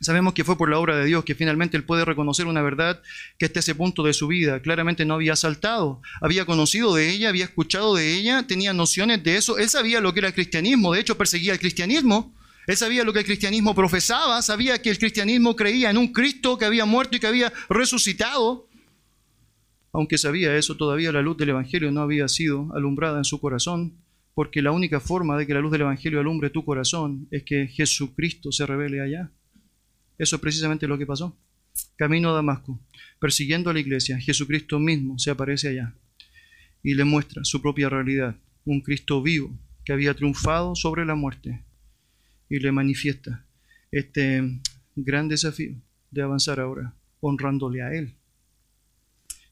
Sabemos 0.01 0.33
que 0.33 0.43
fue 0.43 0.57
por 0.57 0.71
la 0.71 0.79
obra 0.79 0.97
de 0.97 1.05
Dios 1.05 1.23
que 1.23 1.35
finalmente 1.35 1.77
él 1.77 1.85
puede 1.85 2.07
reconocer 2.07 2.47
una 2.47 2.63
verdad 2.63 3.03
que 3.39 3.45
hasta 3.45 3.61
ese 3.61 3.75
punto 3.75 4.03
de 4.03 4.15
su 4.15 4.27
vida 4.27 4.63
claramente 4.63 5.05
no 5.05 5.13
había 5.13 5.37
saltado. 5.37 6.01
Había 6.23 6.47
conocido 6.47 6.95
de 6.95 7.11
ella, 7.11 7.29
había 7.29 7.45
escuchado 7.45 7.95
de 7.95 8.15
ella, 8.15 8.47
tenía 8.47 8.73
nociones 8.73 9.23
de 9.23 9.37
eso. 9.37 9.59
Él 9.59 9.69
sabía 9.69 10.01
lo 10.01 10.15
que 10.15 10.21
era 10.21 10.29
el 10.29 10.35
cristianismo, 10.35 10.95
de 10.95 11.01
hecho 11.01 11.19
perseguía 11.19 11.53
el 11.53 11.59
cristianismo, 11.59 12.35
él 12.67 12.77
sabía 12.77 13.05
lo 13.05 13.13
que 13.13 13.21
el 13.21 13.25
cristianismo 13.25 13.75
profesaba, 13.75 14.43
sabía 14.43 14.83
que 14.83 14.91
el 14.91 14.99
cristianismo 14.99 15.55
creía 15.55 15.91
en 15.91 15.99
un 15.99 16.13
Cristo 16.13 16.59
que 16.59 16.65
había 16.65 16.85
muerto 16.85 17.17
y 17.17 17.21
que 17.21 17.29
había 17.29 17.53
resucitado. 17.69 18.69
Aunque 19.93 20.19
sabía 20.19 20.57
eso, 20.57 20.77
todavía 20.77 21.13
la 21.13 21.23
luz 21.23 21.37
del 21.37 21.51
Evangelio 21.51 21.93
no 21.93 22.01
había 22.01 22.27
sido 22.27 22.69
alumbrada 22.75 23.19
en 23.19 23.25
su 23.25 23.41
corazón, 23.41 23.95
porque 24.35 24.63
la 24.63 24.73
única 24.73 24.99
forma 24.99 25.39
de 25.39 25.47
que 25.47 25.55
la 25.55 25.61
luz 25.61 25.71
del 25.71 25.83
Evangelio 25.83 26.19
alumbre 26.19 26.51
tu 26.51 26.65
corazón 26.65 27.29
es 27.31 27.45
que 27.45 27.69
Jesucristo 27.69 28.51
se 28.51 28.67
revele 28.67 29.01
allá. 29.01 29.31
Eso 30.19 30.37
es 30.37 30.43
precisamente 30.43 30.89
lo 30.89 30.99
que 30.99 31.07
pasó. 31.07 31.39
Camino 31.95 32.31
a 32.31 32.35
Damasco, 32.35 32.81
persiguiendo 33.21 33.71
a 33.71 33.75
la 33.75 33.81
iglesia, 33.81 34.19
Jesucristo 34.19 34.81
mismo 34.81 35.19
se 35.19 35.31
aparece 35.31 35.69
allá 35.69 35.95
y 36.83 36.95
le 36.95 37.05
muestra 37.05 37.45
su 37.45 37.63
propia 37.63 37.89
realidad, 37.89 38.37
un 38.65 38.81
Cristo 38.81 39.23
vivo 39.23 39.57
que 39.85 39.93
había 39.93 40.15
triunfado 40.15 40.75
sobre 40.75 41.05
la 41.05 41.15
muerte 41.15 41.66
y 42.49 42.59
le 42.59 42.73
manifiesta 42.73 43.47
este 43.91 44.61
gran 44.95 45.29
desafío 45.29 45.75
de 46.11 46.23
avanzar 46.23 46.61
ahora, 46.61 46.95
honrándole 47.21 47.83
a 47.83 47.93
Él. 47.93 48.15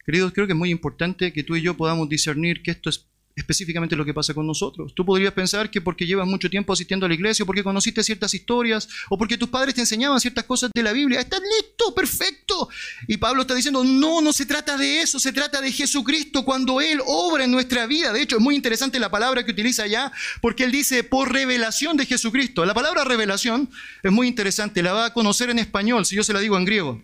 Queridos, 0.05 0.33
creo 0.33 0.47
que 0.47 0.53
es 0.53 0.59
muy 0.59 0.71
importante 0.71 1.33
que 1.33 1.43
tú 1.43 1.57
y 1.57 1.63
yo 1.63 1.77
podamos 1.77 2.09
discernir 2.09 2.63
que 2.63 2.73
esto 2.73 2.91
es 2.91 3.09
específicamente 3.37 3.97
lo 3.97 4.05
que 4.05 4.15
pasa 4.15 4.33
con 4.33 4.47
nosotros. 4.47 4.95
Tú 4.95 5.05
podrías 5.05 5.33
pensar 5.33 5.71
que 5.71 5.81
porque 5.81 6.07
llevas 6.07 6.27
mucho 6.27 6.49
tiempo 6.49 6.73
asistiendo 6.73 7.07
a 7.07 7.09
la 7.09 7.15
iglesia, 7.15 7.43
o 7.43 7.47
porque 7.47 7.65
conociste 7.65 8.03
ciertas 8.03 8.33
historias, 8.33 8.89
o 9.11 9.19
porque 9.19 9.37
tus 9.37 9.49
padres 9.49 9.75
te 9.75 9.81
enseñaban 9.81 10.21
ciertas 10.21 10.45
cosas 10.45 10.71
de 10.73 10.83
la 10.83 10.93
Biblia, 10.93 11.21
estás 11.21 11.41
listo, 11.41 11.95
perfecto. 11.95 12.69
Y 13.09 13.17
Pablo 13.17 13.43
está 13.43 13.55
diciendo, 13.55 13.83
no, 13.83 14.21
no 14.21 14.33
se 14.33 14.47
trata 14.47 14.77
de 14.77 15.03
eso, 15.03 15.19
se 15.19 15.33
trata 15.33 15.61
de 15.61 15.73
Jesucristo 15.73 16.45
cuando 16.45 16.81
Él 16.81 17.01
obra 17.07 17.45
en 17.45 17.51
nuestra 17.51 17.87
vida. 17.87 18.13
De 18.13 18.23
hecho, 18.23 18.37
es 18.37 18.43
muy 18.43 18.55
interesante 18.55 19.01
la 19.01 19.11
palabra 19.11 19.45
que 19.45 19.51
utiliza 19.51 19.83
allá, 19.83 20.13
porque 20.41 20.65
Él 20.65 20.71
dice, 20.71 21.03
por 21.03 21.33
revelación 21.33 21.97
de 21.97 22.07
Jesucristo. 22.07 22.65
La 22.65 22.75
palabra 22.75 23.03
revelación 23.05 23.69
es 24.03 24.13
muy 24.13 24.29
interesante, 24.29 24.83
la 24.83 24.93
va 24.93 25.07
a 25.07 25.13
conocer 25.13 25.51
en 25.51 25.59
español, 25.59 26.07
si 26.07 26.15
yo 26.15 26.23
se 26.23 26.33
la 26.33 26.41
digo 26.41 26.57
en 26.57 26.65
griego. 26.65 27.03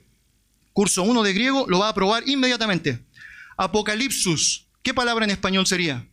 Curso 0.73 1.03
1 1.03 1.23
de 1.25 1.33
griego 1.33 1.67
lo 1.69 1.81
va 1.81 1.89
a 1.89 1.95
probar 1.95 2.29
inmediatamente. 2.29 3.01
Apocalipsus. 3.57 4.67
¿Qué 4.83 4.95
palabra 4.95 5.25
en 5.25 5.33
español 5.33 5.67
sería? 5.67 6.07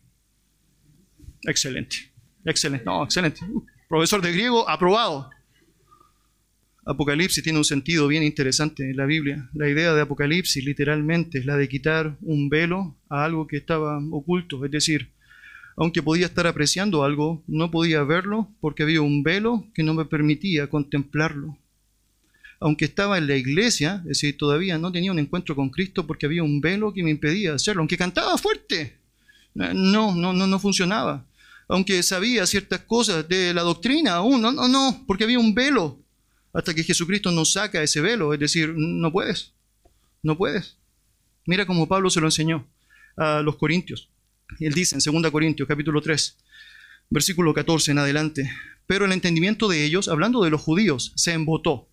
Excelente. 1.48 2.12
Excelente. 2.44 2.86
No, 2.86 3.06
excelente. 3.06 3.40
Profesor 3.88 4.22
de 4.22 4.34
griego, 4.34 4.70
aprobado. 4.70 5.30
Apocalipsis 6.86 7.44
tiene 7.44 7.58
un 7.58 7.66
sentido 7.66 8.08
bien 8.08 8.22
interesante 8.24 8.90
en 8.90 8.98
la 8.98 9.06
Biblia. 9.06 9.50
La 9.54 9.70
idea 9.70 9.94
de 9.94 10.02
Apocalipsis 10.02 10.64
literalmente 10.64 11.40
es 11.40 11.46
la 11.46 11.56
de 11.56 11.70
quitar 11.70 12.18
un 12.22 12.50
velo 12.50 12.96
a 13.10 13.24
algo 13.24 13.48
que 13.48 13.58
estaba 13.58 13.98
oculto. 14.12 14.64
Es 14.66 14.72
decir, 14.72 15.10
aunque 15.78 16.04
podía 16.04 16.26
estar 16.26 16.48
apreciando 16.48 17.04
algo, 17.04 17.44
no 17.48 17.72
podía 17.72 18.04
verlo 18.04 18.50
porque 18.60 18.84
había 18.84 19.02
un 19.02 19.24
velo 19.24 19.66
que 19.74 19.84
no 19.84 19.94
me 19.94 20.06
permitía 20.06 20.68
contemplarlo. 20.68 21.58
Aunque 22.60 22.86
estaba 22.86 23.18
en 23.18 23.28
la 23.28 23.38
iglesia, 23.38 24.02
es 24.04 24.20
decir, 24.20 24.38
todavía 24.38 24.78
no 24.78 24.92
tenía 24.92 25.12
un 25.12 25.20
encuentro 25.20 25.56
con 25.56 25.70
Cristo 25.70 26.06
porque 26.06 26.26
había 26.26 26.44
un 26.44 26.60
velo 26.60 26.94
que 26.94 27.04
me 27.04 27.12
impedía 27.12 27.54
hacerlo. 27.54 27.82
Aunque 27.82 27.98
cantaba 27.98 28.38
fuerte, 28.38 28.98
no, 29.54 30.14
no, 30.14 30.34
no, 30.34 30.48
no 30.48 30.60
funcionaba 30.60 31.26
aunque 31.68 32.02
sabía 32.04 32.46
ciertas 32.46 32.82
cosas 32.82 33.28
de 33.28 33.54
la 33.54 33.62
doctrina 33.62 34.16
aún, 34.16 34.42
no, 34.42 34.52
no, 34.52 34.68
no, 34.68 35.04
porque 35.06 35.26
había 35.26 35.40
un 35.40 35.54
velo, 35.54 36.00
hasta 36.54 36.74
que 36.74 36.84
Jesucristo 36.84 37.32
nos 37.32 37.54
saca 37.54 37.84
ese 37.84 38.02
velo, 38.02 38.34
es 38.34 38.40
decir, 38.40 38.74
no 38.76 39.12
puedes, 39.12 39.54
no 40.24 40.38
puedes. 40.38 40.78
Mira 41.46 41.66
cómo 41.66 41.88
Pablo 41.88 42.10
se 42.10 42.20
lo 42.20 42.28
enseñó 42.28 42.68
a 43.16 43.42
los 43.42 43.58
corintios. 43.58 44.10
Él 44.60 44.74
dice 44.74 44.96
en 44.96 45.22
2 45.22 45.32
Corintios 45.32 45.68
capítulo 45.68 46.02
3, 46.02 46.38
versículo 47.10 47.54
14 47.54 47.92
en 47.92 48.00
adelante, 48.00 48.52
pero 48.86 49.06
el 49.06 49.12
entendimiento 49.12 49.68
de 49.68 49.84
ellos, 49.84 50.08
hablando 50.08 50.44
de 50.44 50.50
los 50.50 50.62
judíos, 50.62 51.12
se 51.16 51.34
embotó. 51.34 51.90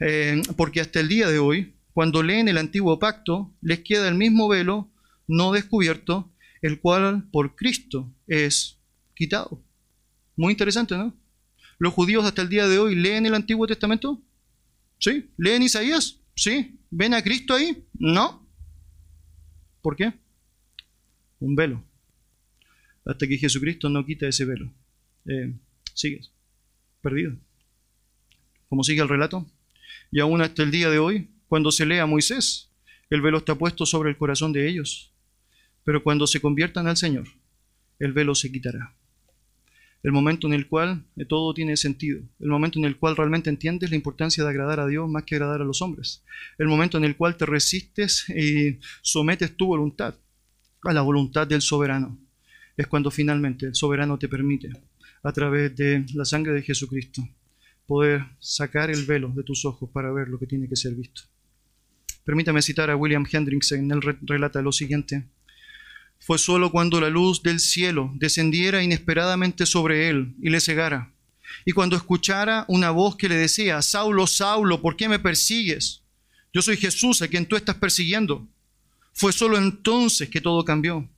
Eh, 0.00 0.42
porque 0.56 0.80
hasta 0.80 1.00
el 1.00 1.08
día 1.08 1.28
de 1.28 1.38
hoy, 1.38 1.74
cuando 1.92 2.22
leen 2.22 2.48
el 2.48 2.58
antiguo 2.58 2.98
pacto, 2.98 3.52
les 3.60 3.80
queda 3.80 4.08
el 4.08 4.14
mismo 4.14 4.48
velo 4.48 4.90
no 5.28 5.52
descubierto 5.52 6.30
el 6.62 6.80
cual 6.80 7.28
por 7.30 7.54
Cristo 7.56 8.12
es 8.26 8.78
quitado. 9.14 9.62
Muy 10.36 10.52
interesante, 10.52 10.96
¿no? 10.96 11.14
Los 11.78 11.92
judíos 11.92 12.24
hasta 12.24 12.42
el 12.42 12.48
día 12.48 12.66
de 12.66 12.78
hoy 12.78 12.94
leen 12.94 13.26
el 13.26 13.34
Antiguo 13.34 13.66
Testamento. 13.66 14.22
¿Sí? 14.98 15.30
¿Leen 15.36 15.62
Isaías? 15.62 16.20
¿Sí? 16.34 16.78
¿Ven 16.90 17.14
a 17.14 17.22
Cristo 17.22 17.54
ahí? 17.54 17.84
No. 17.94 18.46
¿Por 19.82 19.96
qué? 19.96 20.12
Un 21.38 21.54
velo. 21.54 21.82
Hasta 23.04 23.26
que 23.26 23.38
Jesucristo 23.38 23.88
no 23.88 24.04
quita 24.04 24.26
ese 24.26 24.44
velo. 24.44 24.72
Eh, 25.26 25.54
sigues. 25.94 26.32
Perdido. 27.02 27.36
¿Cómo 28.68 28.82
sigue 28.82 29.02
el 29.02 29.08
relato? 29.08 29.46
Y 30.10 30.20
aún 30.20 30.40
hasta 30.40 30.62
el 30.62 30.70
día 30.70 30.90
de 30.90 30.98
hoy, 30.98 31.30
cuando 31.48 31.70
se 31.70 31.86
lee 31.86 31.98
a 31.98 32.06
Moisés, 32.06 32.70
el 33.10 33.20
velo 33.20 33.38
está 33.38 33.54
puesto 33.54 33.86
sobre 33.86 34.10
el 34.10 34.16
corazón 34.16 34.52
de 34.52 34.68
ellos. 34.68 35.12
Pero 35.86 36.02
cuando 36.02 36.26
se 36.26 36.40
conviertan 36.40 36.88
al 36.88 36.96
Señor, 36.96 37.28
el 38.00 38.12
velo 38.12 38.34
se 38.34 38.50
quitará. 38.50 38.92
El 40.02 40.10
momento 40.10 40.48
en 40.48 40.52
el 40.52 40.66
cual 40.66 41.04
todo 41.28 41.54
tiene 41.54 41.76
sentido, 41.76 42.20
el 42.40 42.48
momento 42.48 42.80
en 42.80 42.86
el 42.86 42.96
cual 42.96 43.16
realmente 43.16 43.50
entiendes 43.50 43.90
la 43.90 43.96
importancia 43.96 44.42
de 44.42 44.50
agradar 44.50 44.80
a 44.80 44.88
Dios 44.88 45.08
más 45.08 45.22
que 45.22 45.36
agradar 45.36 45.60
a 45.60 45.64
los 45.64 45.82
hombres, 45.82 46.24
el 46.58 46.66
momento 46.66 46.98
en 46.98 47.04
el 47.04 47.16
cual 47.16 47.36
te 47.36 47.46
resistes 47.46 48.28
y 48.28 48.80
sometes 49.00 49.56
tu 49.56 49.66
voluntad 49.66 50.16
a 50.82 50.92
la 50.92 51.02
voluntad 51.02 51.46
del 51.46 51.62
soberano, 51.62 52.18
es 52.76 52.88
cuando 52.88 53.12
finalmente 53.12 53.66
el 53.66 53.76
soberano 53.76 54.18
te 54.18 54.28
permite, 54.28 54.70
a 55.22 55.32
través 55.32 55.76
de 55.76 56.04
la 56.14 56.24
sangre 56.24 56.52
de 56.52 56.62
Jesucristo, 56.62 57.22
poder 57.86 58.24
sacar 58.40 58.90
el 58.90 59.04
velo 59.06 59.28
de 59.28 59.44
tus 59.44 59.64
ojos 59.64 59.88
para 59.90 60.10
ver 60.10 60.28
lo 60.28 60.38
que 60.40 60.48
tiene 60.48 60.68
que 60.68 60.74
ser 60.74 60.96
visto. 60.96 61.22
Permítame 62.24 62.60
citar 62.60 62.90
a 62.90 62.96
William 62.96 63.24
Hendricks, 63.30 63.70
en 63.70 63.88
relata 64.00 64.60
lo 64.62 64.72
siguiente 64.72 65.26
fue 66.20 66.38
solo 66.38 66.72
cuando 66.72 67.00
la 67.00 67.08
luz 67.08 67.42
del 67.42 67.60
cielo 67.60 68.10
descendiera 68.14 68.82
inesperadamente 68.82 69.64
sobre 69.64 70.08
él 70.08 70.34
y 70.42 70.50
le 70.50 70.60
cegara, 70.60 71.12
y 71.64 71.72
cuando 71.72 71.96
escuchara 71.96 72.64
una 72.68 72.90
voz 72.90 73.16
que 73.16 73.28
le 73.28 73.36
decía, 73.36 73.80
Saulo, 73.82 74.26
Saulo, 74.26 74.82
¿por 74.82 74.96
qué 74.96 75.08
me 75.08 75.18
persigues? 75.18 76.02
Yo 76.52 76.62
soy 76.62 76.76
Jesús 76.76 77.22
a 77.22 77.28
quien 77.28 77.46
tú 77.46 77.56
estás 77.56 77.76
persiguiendo. 77.76 78.46
Fue 79.12 79.32
solo 79.32 79.56
entonces 79.56 80.28
que 80.28 80.40
todo 80.40 80.64
cambió. 80.64 81.08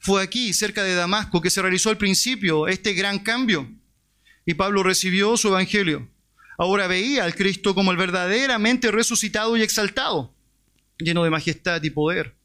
Fue 0.00 0.22
aquí, 0.22 0.52
cerca 0.52 0.82
de 0.82 0.94
Damasco, 0.94 1.40
que 1.40 1.50
se 1.50 1.62
realizó 1.62 1.90
al 1.90 1.98
principio 1.98 2.68
este 2.68 2.94
gran 2.94 3.18
cambio. 3.18 3.68
Y 4.46 4.54
Pablo 4.54 4.82
recibió 4.82 5.36
su 5.36 5.48
evangelio. 5.48 6.08
Ahora 6.56 6.86
veía 6.86 7.24
al 7.24 7.34
Cristo 7.34 7.74
como 7.74 7.90
el 7.90 7.96
verdaderamente 7.96 8.90
resucitado 8.90 9.56
y 9.56 9.62
exaltado, 9.62 10.34
lleno 10.98 11.22
de 11.24 11.30
majestad 11.30 11.82
y 11.82 11.90
poder 11.90 12.37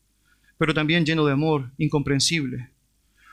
pero 0.64 0.74
también 0.74 1.06
lleno 1.06 1.26
de 1.26 1.34
amor 1.34 1.74
incomprensible. 1.78 2.70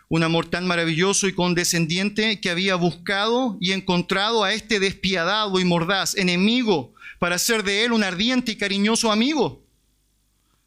Un 0.08 0.24
amor 0.24 0.46
tan 0.46 0.66
maravilloso 0.66 1.28
y 1.28 1.32
condescendiente 1.32 2.40
que 2.40 2.50
había 2.50 2.74
buscado 2.74 3.56
y 3.60 3.70
encontrado 3.70 4.42
a 4.42 4.52
este 4.52 4.80
despiadado 4.80 5.60
y 5.60 5.64
mordaz 5.64 6.16
enemigo 6.16 6.92
para 7.20 7.36
hacer 7.36 7.62
de 7.62 7.84
él 7.84 7.92
un 7.92 8.02
ardiente 8.02 8.50
y 8.50 8.56
cariñoso 8.56 9.12
amigo. 9.12 9.64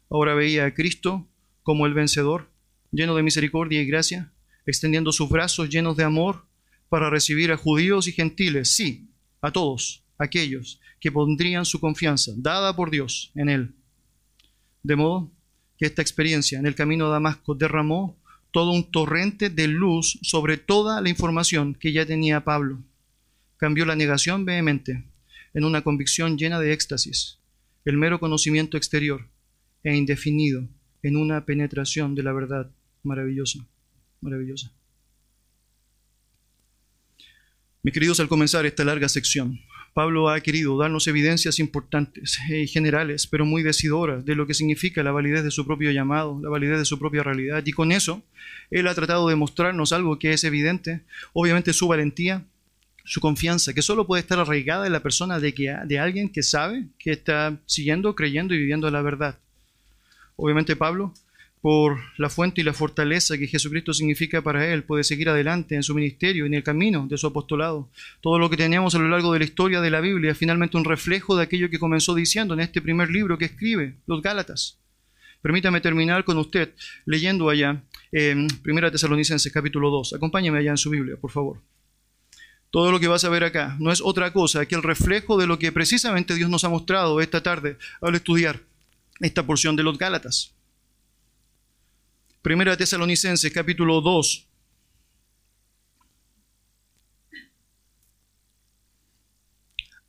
Ahora 0.08 0.32
veía 0.32 0.64
a 0.64 0.72
Cristo 0.72 1.28
como 1.62 1.84
el 1.84 1.92
vencedor, 1.92 2.48
lleno 2.90 3.14
de 3.14 3.22
misericordia 3.22 3.82
y 3.82 3.86
gracia, 3.86 4.32
extendiendo 4.64 5.12
sus 5.12 5.28
brazos 5.28 5.68
llenos 5.68 5.98
de 5.98 6.04
amor 6.04 6.46
para 6.88 7.10
recibir 7.10 7.52
a 7.52 7.58
judíos 7.58 8.08
y 8.08 8.12
gentiles, 8.12 8.74
sí, 8.74 9.10
a 9.42 9.52
todos 9.52 10.02
aquellos 10.16 10.80
que 10.98 11.12
pondrían 11.12 11.66
su 11.66 11.78
confianza, 11.78 12.32
dada 12.36 12.74
por 12.74 12.90
Dios, 12.90 13.32
en 13.34 13.50
Él. 13.50 13.74
De 14.82 14.96
modo 14.96 15.30
esta 15.84 16.02
experiencia 16.02 16.58
en 16.58 16.66
el 16.66 16.74
camino 16.74 17.06
a 17.06 17.10
Damasco 17.10 17.54
derramó 17.54 18.16
todo 18.50 18.70
un 18.70 18.90
torrente 18.90 19.50
de 19.50 19.66
luz 19.66 20.18
sobre 20.22 20.56
toda 20.56 21.00
la 21.00 21.08
información 21.08 21.74
que 21.74 21.92
ya 21.92 22.06
tenía 22.06 22.44
Pablo. 22.44 22.82
Cambió 23.56 23.84
la 23.84 23.96
negación 23.96 24.44
vehemente 24.44 25.04
en 25.54 25.64
una 25.64 25.82
convicción 25.82 26.36
llena 26.38 26.60
de 26.60 26.72
éxtasis, 26.72 27.38
el 27.84 27.96
mero 27.96 28.20
conocimiento 28.20 28.76
exterior 28.76 29.28
e 29.82 29.96
indefinido 29.96 30.68
en 31.02 31.16
una 31.16 31.44
penetración 31.44 32.14
de 32.14 32.22
la 32.22 32.32
verdad 32.32 32.70
maravillosa, 33.02 33.66
maravillosa. 34.20 34.72
Mis 37.82 37.92
queridos, 37.92 38.18
al 38.20 38.28
comenzar 38.28 38.64
esta 38.64 38.84
larga 38.84 39.08
sección, 39.08 39.60
Pablo 39.94 40.28
ha 40.28 40.40
querido 40.40 40.76
darnos 40.76 41.06
evidencias 41.06 41.60
importantes 41.60 42.38
y 42.50 42.66
generales, 42.66 43.28
pero 43.28 43.46
muy 43.46 43.62
decidoras 43.62 44.24
de 44.24 44.34
lo 44.34 44.46
que 44.46 44.52
significa 44.52 45.04
la 45.04 45.12
validez 45.12 45.44
de 45.44 45.52
su 45.52 45.64
propio 45.64 45.92
llamado, 45.92 46.40
la 46.42 46.50
validez 46.50 46.78
de 46.78 46.84
su 46.84 46.98
propia 46.98 47.22
realidad. 47.22 47.62
Y 47.64 47.72
con 47.72 47.92
eso, 47.92 48.20
él 48.72 48.88
ha 48.88 48.94
tratado 48.94 49.28
de 49.28 49.36
mostrarnos 49.36 49.92
algo 49.92 50.18
que 50.18 50.32
es 50.32 50.42
evidente, 50.42 51.02
obviamente 51.32 51.72
su 51.72 51.86
valentía, 51.86 52.44
su 53.04 53.20
confianza, 53.20 53.72
que 53.72 53.82
solo 53.82 54.06
puede 54.06 54.22
estar 54.22 54.38
arraigada 54.38 54.86
en 54.86 54.92
la 54.92 55.00
persona 55.00 55.38
de 55.38 55.98
alguien 56.00 56.28
que 56.28 56.42
sabe, 56.42 56.86
que 56.98 57.12
está 57.12 57.60
siguiendo, 57.66 58.16
creyendo 58.16 58.52
y 58.52 58.58
viviendo 58.58 58.90
la 58.90 59.00
verdad. 59.00 59.38
Obviamente 60.36 60.74
Pablo 60.74 61.14
por 61.64 61.98
la 62.18 62.28
fuente 62.28 62.60
y 62.60 62.64
la 62.64 62.74
fortaleza 62.74 63.38
que 63.38 63.46
Jesucristo 63.46 63.94
significa 63.94 64.42
para 64.42 64.70
él, 64.70 64.82
puede 64.82 65.02
seguir 65.02 65.30
adelante 65.30 65.74
en 65.74 65.82
su 65.82 65.94
ministerio, 65.94 66.44
en 66.44 66.52
el 66.52 66.62
camino 66.62 67.06
de 67.08 67.16
su 67.16 67.26
apostolado. 67.26 67.88
Todo 68.20 68.38
lo 68.38 68.50
que 68.50 68.58
teníamos 68.58 68.94
a 68.94 68.98
lo 68.98 69.08
largo 69.08 69.32
de 69.32 69.38
la 69.38 69.46
historia 69.46 69.80
de 69.80 69.88
la 69.88 70.02
Biblia 70.02 70.32
es 70.32 70.36
finalmente 70.36 70.76
un 70.76 70.84
reflejo 70.84 71.34
de 71.34 71.44
aquello 71.44 71.70
que 71.70 71.78
comenzó 71.78 72.14
diciendo 72.14 72.52
en 72.52 72.60
este 72.60 72.82
primer 72.82 73.08
libro 73.08 73.38
que 73.38 73.46
escribe, 73.46 73.94
los 74.06 74.20
Gálatas. 74.20 74.76
Permítame 75.40 75.80
terminar 75.80 76.22
con 76.24 76.36
usted 76.36 76.74
leyendo 77.06 77.48
allá 77.48 77.82
en 78.12 78.46
Primera 78.62 78.90
Tesalonicenses 78.90 79.50
capítulo 79.50 79.88
2. 79.88 80.12
Acompáñame 80.12 80.58
allá 80.58 80.72
en 80.72 80.76
su 80.76 80.90
Biblia, 80.90 81.16
por 81.18 81.30
favor. 81.30 81.62
Todo 82.68 82.92
lo 82.92 83.00
que 83.00 83.08
vas 83.08 83.24
a 83.24 83.30
ver 83.30 83.42
acá 83.42 83.74
no 83.80 83.90
es 83.90 84.02
otra 84.02 84.34
cosa 84.34 84.66
que 84.66 84.74
el 84.74 84.82
reflejo 84.82 85.38
de 85.38 85.46
lo 85.46 85.58
que 85.58 85.72
precisamente 85.72 86.34
Dios 86.34 86.50
nos 86.50 86.64
ha 86.64 86.68
mostrado 86.68 87.22
esta 87.22 87.42
tarde 87.42 87.78
al 88.02 88.14
estudiar 88.14 88.60
esta 89.20 89.46
porción 89.46 89.76
de 89.76 89.82
los 89.82 89.96
Gálatas. 89.96 90.54
Primera 92.44 92.76
Tesalonicenses 92.76 93.50
capítulo 93.50 94.02
2. 94.02 94.46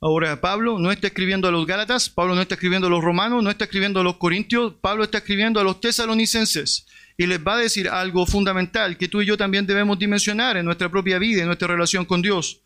Ahora, 0.02 0.38
Pablo 0.38 0.78
no 0.78 0.92
está 0.92 1.06
escribiendo 1.06 1.48
a 1.48 1.50
los 1.50 1.66
Gálatas, 1.66 2.10
Pablo 2.10 2.34
no 2.34 2.42
está 2.42 2.56
escribiendo 2.56 2.88
a 2.88 2.90
los 2.90 3.02
romanos, 3.02 3.42
no 3.42 3.48
está 3.48 3.64
escribiendo 3.64 4.00
a 4.00 4.02
los 4.02 4.18
corintios, 4.18 4.74
Pablo 4.82 5.04
está 5.04 5.16
escribiendo 5.16 5.60
a 5.60 5.64
los 5.64 5.80
tesalonicenses. 5.80 6.84
y 7.16 7.24
les 7.24 7.38
va 7.38 7.54
a 7.54 7.60
decir 7.60 7.88
algo 7.88 8.26
fundamental 8.26 8.98
que 8.98 9.08
tú 9.08 9.22
y 9.22 9.26
yo 9.26 9.38
también 9.38 9.66
debemos 9.66 9.98
dimensionar 9.98 10.58
en 10.58 10.66
nuestra 10.66 10.90
propia 10.90 11.18
vida, 11.18 11.40
en 11.40 11.46
nuestra 11.46 11.68
relación 11.68 12.04
con 12.04 12.20
Dios. 12.20 12.60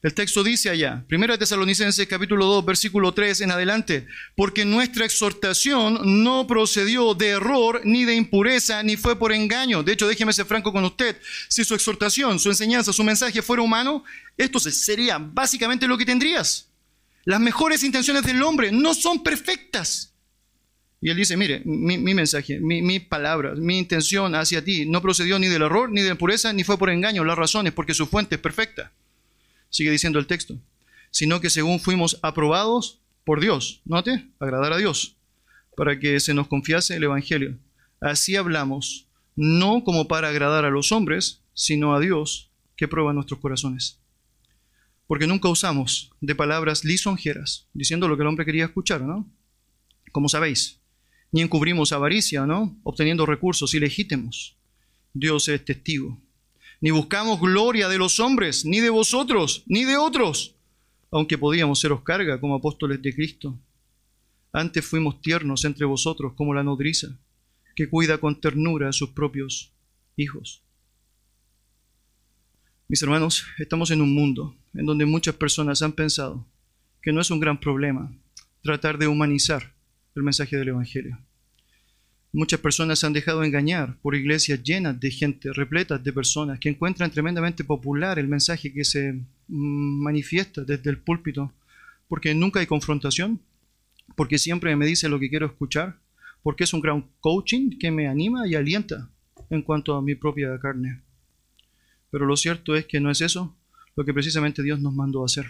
El 0.00 0.14
texto 0.14 0.44
dice 0.44 0.70
allá, 0.70 1.04
1 1.10 1.38
Tesalonicenses 1.38 2.06
capítulo 2.06 2.46
2, 2.46 2.64
versículo 2.64 3.12
3 3.12 3.40
en 3.40 3.50
adelante, 3.50 4.06
porque 4.36 4.64
nuestra 4.64 5.04
exhortación 5.04 6.22
no 6.22 6.46
procedió 6.46 7.14
de 7.14 7.30
error, 7.30 7.80
ni 7.82 8.04
de 8.04 8.14
impureza, 8.14 8.80
ni 8.84 8.96
fue 8.96 9.18
por 9.18 9.32
engaño. 9.32 9.82
De 9.82 9.92
hecho, 9.92 10.06
déjeme 10.06 10.32
ser 10.32 10.46
franco 10.46 10.72
con 10.72 10.84
usted, 10.84 11.16
si 11.48 11.64
su 11.64 11.74
exhortación, 11.74 12.38
su 12.38 12.48
enseñanza, 12.48 12.92
su 12.92 13.02
mensaje 13.02 13.42
fuera 13.42 13.60
humano, 13.60 14.04
esto 14.36 14.60
sería 14.60 15.18
básicamente 15.18 15.88
lo 15.88 15.98
que 15.98 16.06
tendrías. 16.06 16.68
Las 17.24 17.40
mejores 17.40 17.82
intenciones 17.82 18.22
del 18.22 18.40
hombre 18.44 18.70
no 18.70 18.94
son 18.94 19.24
perfectas. 19.24 20.14
Y 21.00 21.10
él 21.10 21.16
dice, 21.16 21.36
mire, 21.36 21.62
mi, 21.64 21.98
mensaje, 21.98 22.60
mi, 22.60 22.82
mi 22.82 23.00
palabra, 23.00 23.56
mi 23.56 23.78
intención 23.78 24.36
hacia 24.36 24.62
ti 24.62 24.86
no 24.86 25.02
procedió 25.02 25.40
ni 25.40 25.48
del 25.48 25.62
error, 25.62 25.90
ni 25.90 26.02
de 26.02 26.10
impureza, 26.10 26.52
ni 26.52 26.62
fue 26.62 26.78
por 26.78 26.88
engaño. 26.88 27.24
Las 27.24 27.36
razones, 27.36 27.72
porque 27.72 27.94
su 27.94 28.06
fuente 28.06 28.36
es 28.36 28.40
perfecta 28.40 28.92
sigue 29.70 29.90
diciendo 29.90 30.18
el 30.18 30.26
texto, 30.26 30.58
sino 31.10 31.40
que 31.40 31.50
según 31.50 31.80
fuimos 31.80 32.18
aprobados 32.22 33.00
por 33.24 33.40
Dios, 33.40 33.82
note, 33.84 34.28
agradar 34.38 34.72
a 34.72 34.78
Dios, 34.78 35.16
para 35.76 35.98
que 35.98 36.20
se 36.20 36.34
nos 36.34 36.48
confiase 36.48 36.96
el 36.96 37.04
Evangelio. 37.04 37.58
Así 38.00 38.36
hablamos, 38.36 39.06
no 39.36 39.84
como 39.84 40.08
para 40.08 40.28
agradar 40.28 40.64
a 40.64 40.70
los 40.70 40.92
hombres, 40.92 41.42
sino 41.54 41.94
a 41.94 42.00
Dios 42.00 42.50
que 42.76 42.88
prueba 42.88 43.12
nuestros 43.12 43.40
corazones. 43.40 44.00
Porque 45.06 45.26
nunca 45.26 45.48
usamos 45.48 46.10
de 46.20 46.34
palabras 46.34 46.84
lisonjeras, 46.84 47.66
diciendo 47.72 48.08
lo 48.08 48.16
que 48.16 48.22
el 48.22 48.28
hombre 48.28 48.44
quería 48.44 48.66
escuchar, 48.66 49.02
¿no? 49.02 49.28
Como 50.12 50.28
sabéis, 50.28 50.80
ni 51.32 51.42
encubrimos 51.42 51.92
avaricia, 51.92 52.46
¿no? 52.46 52.78
Obteniendo 52.82 53.26
recursos 53.26 53.74
ilegítimos. 53.74 54.56
Dios 55.12 55.48
es 55.48 55.64
testigo 55.64 56.20
ni 56.80 56.90
buscamos 56.90 57.40
gloria 57.40 57.88
de 57.88 57.98
los 57.98 58.20
hombres, 58.20 58.64
ni 58.64 58.80
de 58.80 58.90
vosotros, 58.90 59.62
ni 59.66 59.84
de 59.84 59.96
otros, 59.96 60.54
aunque 61.10 61.38
podíamos 61.38 61.80
seros 61.80 62.02
carga 62.02 62.40
como 62.40 62.54
apóstoles 62.54 63.02
de 63.02 63.14
Cristo. 63.14 63.58
Antes 64.52 64.84
fuimos 64.84 65.20
tiernos 65.20 65.64
entre 65.64 65.86
vosotros 65.86 66.34
como 66.34 66.54
la 66.54 66.62
nodriza, 66.62 67.18
que 67.74 67.88
cuida 67.88 68.18
con 68.18 68.40
ternura 68.40 68.88
a 68.88 68.92
sus 68.92 69.10
propios 69.10 69.72
hijos. 70.16 70.62
Mis 72.88 73.02
hermanos, 73.02 73.44
estamos 73.58 73.90
en 73.90 74.00
un 74.00 74.14
mundo 74.14 74.54
en 74.74 74.86
donde 74.86 75.04
muchas 75.04 75.34
personas 75.34 75.82
han 75.82 75.92
pensado 75.92 76.46
que 77.02 77.12
no 77.12 77.20
es 77.20 77.30
un 77.30 77.40
gran 77.40 77.60
problema 77.60 78.10
tratar 78.62 78.98
de 78.98 79.06
humanizar 79.06 79.74
el 80.14 80.22
mensaje 80.22 80.56
del 80.56 80.68
Evangelio. 80.68 81.18
Muchas 82.30 82.60
personas 82.60 82.98
se 82.98 83.06
han 83.06 83.14
dejado 83.14 83.42
engañar 83.42 83.96
por 84.02 84.14
iglesias 84.14 84.62
llenas 84.62 85.00
de 85.00 85.10
gente, 85.10 85.50
repletas 85.50 86.04
de 86.04 86.12
personas, 86.12 86.58
que 86.60 86.68
encuentran 86.68 87.10
tremendamente 87.10 87.64
popular 87.64 88.18
el 88.18 88.28
mensaje 88.28 88.70
que 88.70 88.84
se 88.84 89.18
manifiesta 89.48 90.62
desde 90.62 90.90
el 90.90 90.98
púlpito, 90.98 91.54
porque 92.06 92.34
nunca 92.34 92.60
hay 92.60 92.66
confrontación, 92.66 93.40
porque 94.14 94.36
siempre 94.36 94.76
me 94.76 94.84
dice 94.84 95.08
lo 95.08 95.18
que 95.18 95.30
quiero 95.30 95.46
escuchar, 95.46 96.00
porque 96.42 96.64
es 96.64 96.74
un 96.74 96.82
gran 96.82 97.06
coaching 97.20 97.78
que 97.78 97.90
me 97.90 98.08
anima 98.08 98.46
y 98.46 98.54
alienta 98.54 99.10
en 99.48 99.62
cuanto 99.62 99.94
a 99.94 100.02
mi 100.02 100.14
propia 100.14 100.58
carne. 100.58 101.00
Pero 102.10 102.26
lo 102.26 102.36
cierto 102.36 102.76
es 102.76 102.84
que 102.84 103.00
no 103.00 103.10
es 103.10 103.22
eso 103.22 103.56
lo 103.96 104.04
que 104.04 104.12
precisamente 104.12 104.62
Dios 104.62 104.80
nos 104.80 104.92
mandó 104.92 105.24
hacer. 105.24 105.46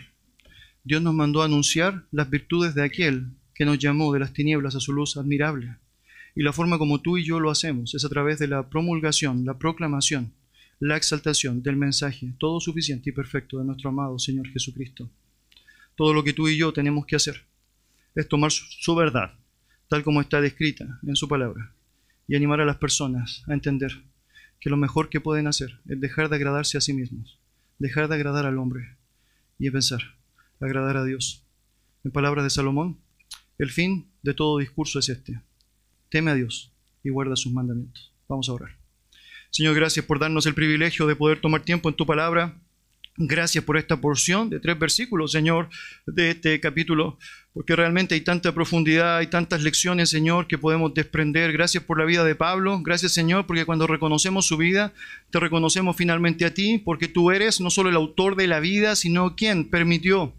Dios 0.84 1.02
nos 1.02 1.12
mandó 1.12 1.42
anunciar 1.42 2.06
las 2.12 2.30
virtudes 2.30 2.76
de 2.76 2.84
aquel 2.84 3.32
que 3.52 3.64
nos 3.64 3.80
llamó 3.80 4.12
de 4.12 4.20
las 4.20 4.32
tinieblas 4.32 4.76
a 4.76 4.80
su 4.80 4.92
luz 4.92 5.16
admirable 5.16 5.76
y 6.38 6.44
la 6.44 6.52
forma 6.52 6.78
como 6.78 7.00
tú 7.00 7.18
y 7.18 7.24
yo 7.24 7.40
lo 7.40 7.50
hacemos 7.50 7.96
es 7.96 8.04
a 8.04 8.08
través 8.08 8.38
de 8.38 8.46
la 8.46 8.70
promulgación, 8.70 9.44
la 9.44 9.58
proclamación, 9.58 10.32
la 10.78 10.96
exaltación 10.96 11.64
del 11.64 11.74
mensaje, 11.74 12.32
todo 12.38 12.60
suficiente 12.60 13.10
y 13.10 13.12
perfecto 13.12 13.58
de 13.58 13.64
nuestro 13.64 13.90
amado 13.90 14.20
Señor 14.20 14.46
Jesucristo. 14.50 15.10
Todo 15.96 16.14
lo 16.14 16.22
que 16.22 16.32
tú 16.32 16.46
y 16.46 16.56
yo 16.56 16.72
tenemos 16.72 17.06
que 17.06 17.16
hacer 17.16 17.44
es 18.14 18.28
tomar 18.28 18.52
su 18.52 18.94
verdad, 18.94 19.34
tal 19.88 20.04
como 20.04 20.20
está 20.20 20.40
descrita 20.40 21.00
en 21.04 21.16
su 21.16 21.26
palabra, 21.26 21.74
y 22.28 22.36
animar 22.36 22.60
a 22.60 22.64
las 22.64 22.76
personas 22.76 23.42
a 23.48 23.52
entender 23.52 23.90
que 24.60 24.70
lo 24.70 24.76
mejor 24.76 25.08
que 25.08 25.20
pueden 25.20 25.48
hacer 25.48 25.80
es 25.88 26.00
dejar 26.00 26.28
de 26.28 26.36
agradarse 26.36 26.78
a 26.78 26.80
sí 26.80 26.92
mismos, 26.92 27.40
dejar 27.80 28.06
de 28.06 28.14
agradar 28.14 28.46
al 28.46 28.58
hombre 28.58 28.96
y 29.58 29.68
pensar, 29.72 30.02
agradar 30.60 30.98
a 30.98 31.04
Dios. 31.04 31.42
En 32.04 32.12
palabras 32.12 32.44
de 32.44 32.50
Salomón, 32.50 33.00
el 33.58 33.70
fin 33.72 34.06
de 34.22 34.34
todo 34.34 34.58
discurso 34.58 35.00
es 35.00 35.08
este, 35.08 35.40
teme 36.08 36.30
a 36.30 36.34
Dios 36.34 36.72
y 37.02 37.10
guarda 37.10 37.36
sus 37.36 37.52
mandamientos. 37.52 38.12
Vamos 38.28 38.48
a 38.48 38.52
orar. 38.52 38.76
Señor, 39.50 39.74
gracias 39.74 40.04
por 40.04 40.18
darnos 40.18 40.46
el 40.46 40.54
privilegio 40.54 41.06
de 41.06 41.16
poder 41.16 41.40
tomar 41.40 41.62
tiempo 41.62 41.88
en 41.88 41.94
tu 41.94 42.06
palabra. 42.06 42.54
Gracias 43.20 43.64
por 43.64 43.76
esta 43.76 44.00
porción 44.00 44.48
de 44.48 44.60
tres 44.60 44.78
versículos, 44.78 45.32
Señor, 45.32 45.68
de 46.06 46.30
este 46.30 46.60
capítulo, 46.60 47.18
porque 47.52 47.74
realmente 47.74 48.14
hay 48.14 48.20
tanta 48.20 48.52
profundidad, 48.52 49.16
hay 49.16 49.26
tantas 49.26 49.62
lecciones, 49.62 50.10
Señor, 50.10 50.46
que 50.46 50.56
podemos 50.56 50.94
desprender. 50.94 51.52
Gracias 51.52 51.82
por 51.82 51.98
la 51.98 52.04
vida 52.04 52.22
de 52.22 52.36
Pablo. 52.36 52.80
Gracias, 52.80 53.10
Señor, 53.10 53.44
porque 53.46 53.64
cuando 53.64 53.88
reconocemos 53.88 54.46
su 54.46 54.56
vida, 54.56 54.92
te 55.30 55.40
reconocemos 55.40 55.96
finalmente 55.96 56.44
a 56.44 56.54
ti, 56.54 56.78
porque 56.78 57.08
tú 57.08 57.32
eres 57.32 57.60
no 57.60 57.70
solo 57.70 57.88
el 57.88 57.96
autor 57.96 58.36
de 58.36 58.46
la 58.46 58.60
vida, 58.60 58.94
sino 58.94 59.34
quien 59.34 59.68
permitió 59.68 60.32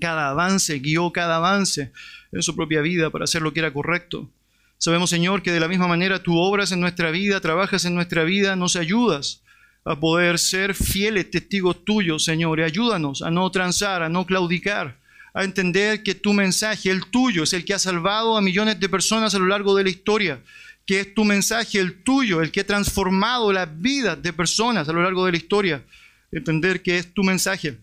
cada 0.00 0.30
avance, 0.30 0.78
guió 0.78 1.10
cada 1.10 1.36
avance 1.36 1.90
en 2.30 2.42
su 2.42 2.54
propia 2.54 2.80
vida 2.80 3.10
para 3.10 3.24
hacer 3.24 3.42
lo 3.42 3.52
que 3.52 3.58
era 3.58 3.72
correcto. 3.72 4.30
Sabemos, 4.78 5.10
Señor, 5.10 5.42
que 5.42 5.52
de 5.52 5.60
la 5.60 5.68
misma 5.68 5.88
manera 5.88 6.22
tú 6.22 6.38
obras 6.38 6.72
en 6.72 6.80
nuestra 6.80 7.10
vida, 7.10 7.40
trabajas 7.40 7.84
en 7.84 7.94
nuestra 7.94 8.24
vida, 8.24 8.56
nos 8.56 8.76
ayudas 8.76 9.42
a 9.84 9.98
poder 9.98 10.38
ser 10.38 10.74
fieles 10.74 11.30
testigos 11.30 11.84
tuyos, 11.84 12.24
Señor, 12.24 12.58
y 12.58 12.62
ayúdanos 12.62 13.22
a 13.22 13.30
no 13.30 13.50
transar, 13.50 14.02
a 14.02 14.08
no 14.08 14.26
claudicar, 14.26 14.96
a 15.34 15.44
entender 15.44 16.02
que 16.02 16.14
tu 16.14 16.32
mensaje, 16.32 16.90
el 16.90 17.06
tuyo, 17.06 17.42
es 17.42 17.52
el 17.52 17.64
que 17.64 17.74
ha 17.74 17.78
salvado 17.78 18.36
a 18.36 18.40
millones 18.40 18.80
de 18.80 18.88
personas 18.88 19.34
a 19.34 19.38
lo 19.38 19.46
largo 19.46 19.76
de 19.76 19.84
la 19.84 19.90
historia, 19.90 20.40
que 20.86 21.00
es 21.00 21.14
tu 21.14 21.24
mensaje, 21.24 21.78
el 21.78 22.02
tuyo, 22.02 22.40
el 22.40 22.50
que 22.50 22.60
ha 22.60 22.66
transformado 22.66 23.52
las 23.52 23.68
vidas 23.80 24.22
de 24.22 24.32
personas 24.32 24.88
a 24.88 24.92
lo 24.92 25.02
largo 25.02 25.24
de 25.26 25.32
la 25.32 25.38
historia. 25.38 25.82
Entender 26.30 26.82
que 26.82 26.98
es 26.98 27.12
tu 27.12 27.22
mensaje, 27.22 27.78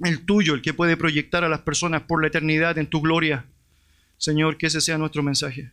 el 0.00 0.24
tuyo, 0.24 0.54
el 0.54 0.62
que 0.62 0.74
puede 0.74 0.96
proyectar 0.96 1.44
a 1.44 1.48
las 1.48 1.60
personas 1.60 2.02
por 2.02 2.20
la 2.20 2.28
eternidad 2.28 2.78
en 2.78 2.86
tu 2.86 3.00
gloria. 3.00 3.44
Señor, 4.18 4.56
que 4.56 4.66
ese 4.66 4.80
sea 4.80 4.98
nuestro 4.98 5.22
mensaje. 5.22 5.70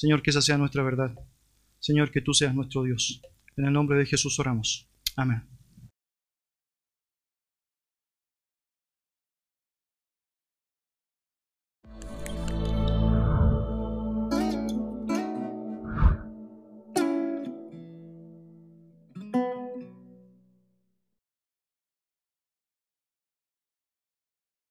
Señor, 0.00 0.22
que 0.22 0.30
esa 0.30 0.40
sea 0.40 0.56
nuestra 0.56 0.82
verdad. 0.82 1.12
Señor, 1.78 2.10
que 2.10 2.22
tú 2.22 2.32
seas 2.32 2.54
nuestro 2.54 2.84
Dios. 2.84 3.20
En 3.58 3.66
el 3.66 3.74
nombre 3.74 3.98
de 3.98 4.06
Jesús 4.06 4.40
oramos. 4.40 4.88
Amén. 5.14 5.49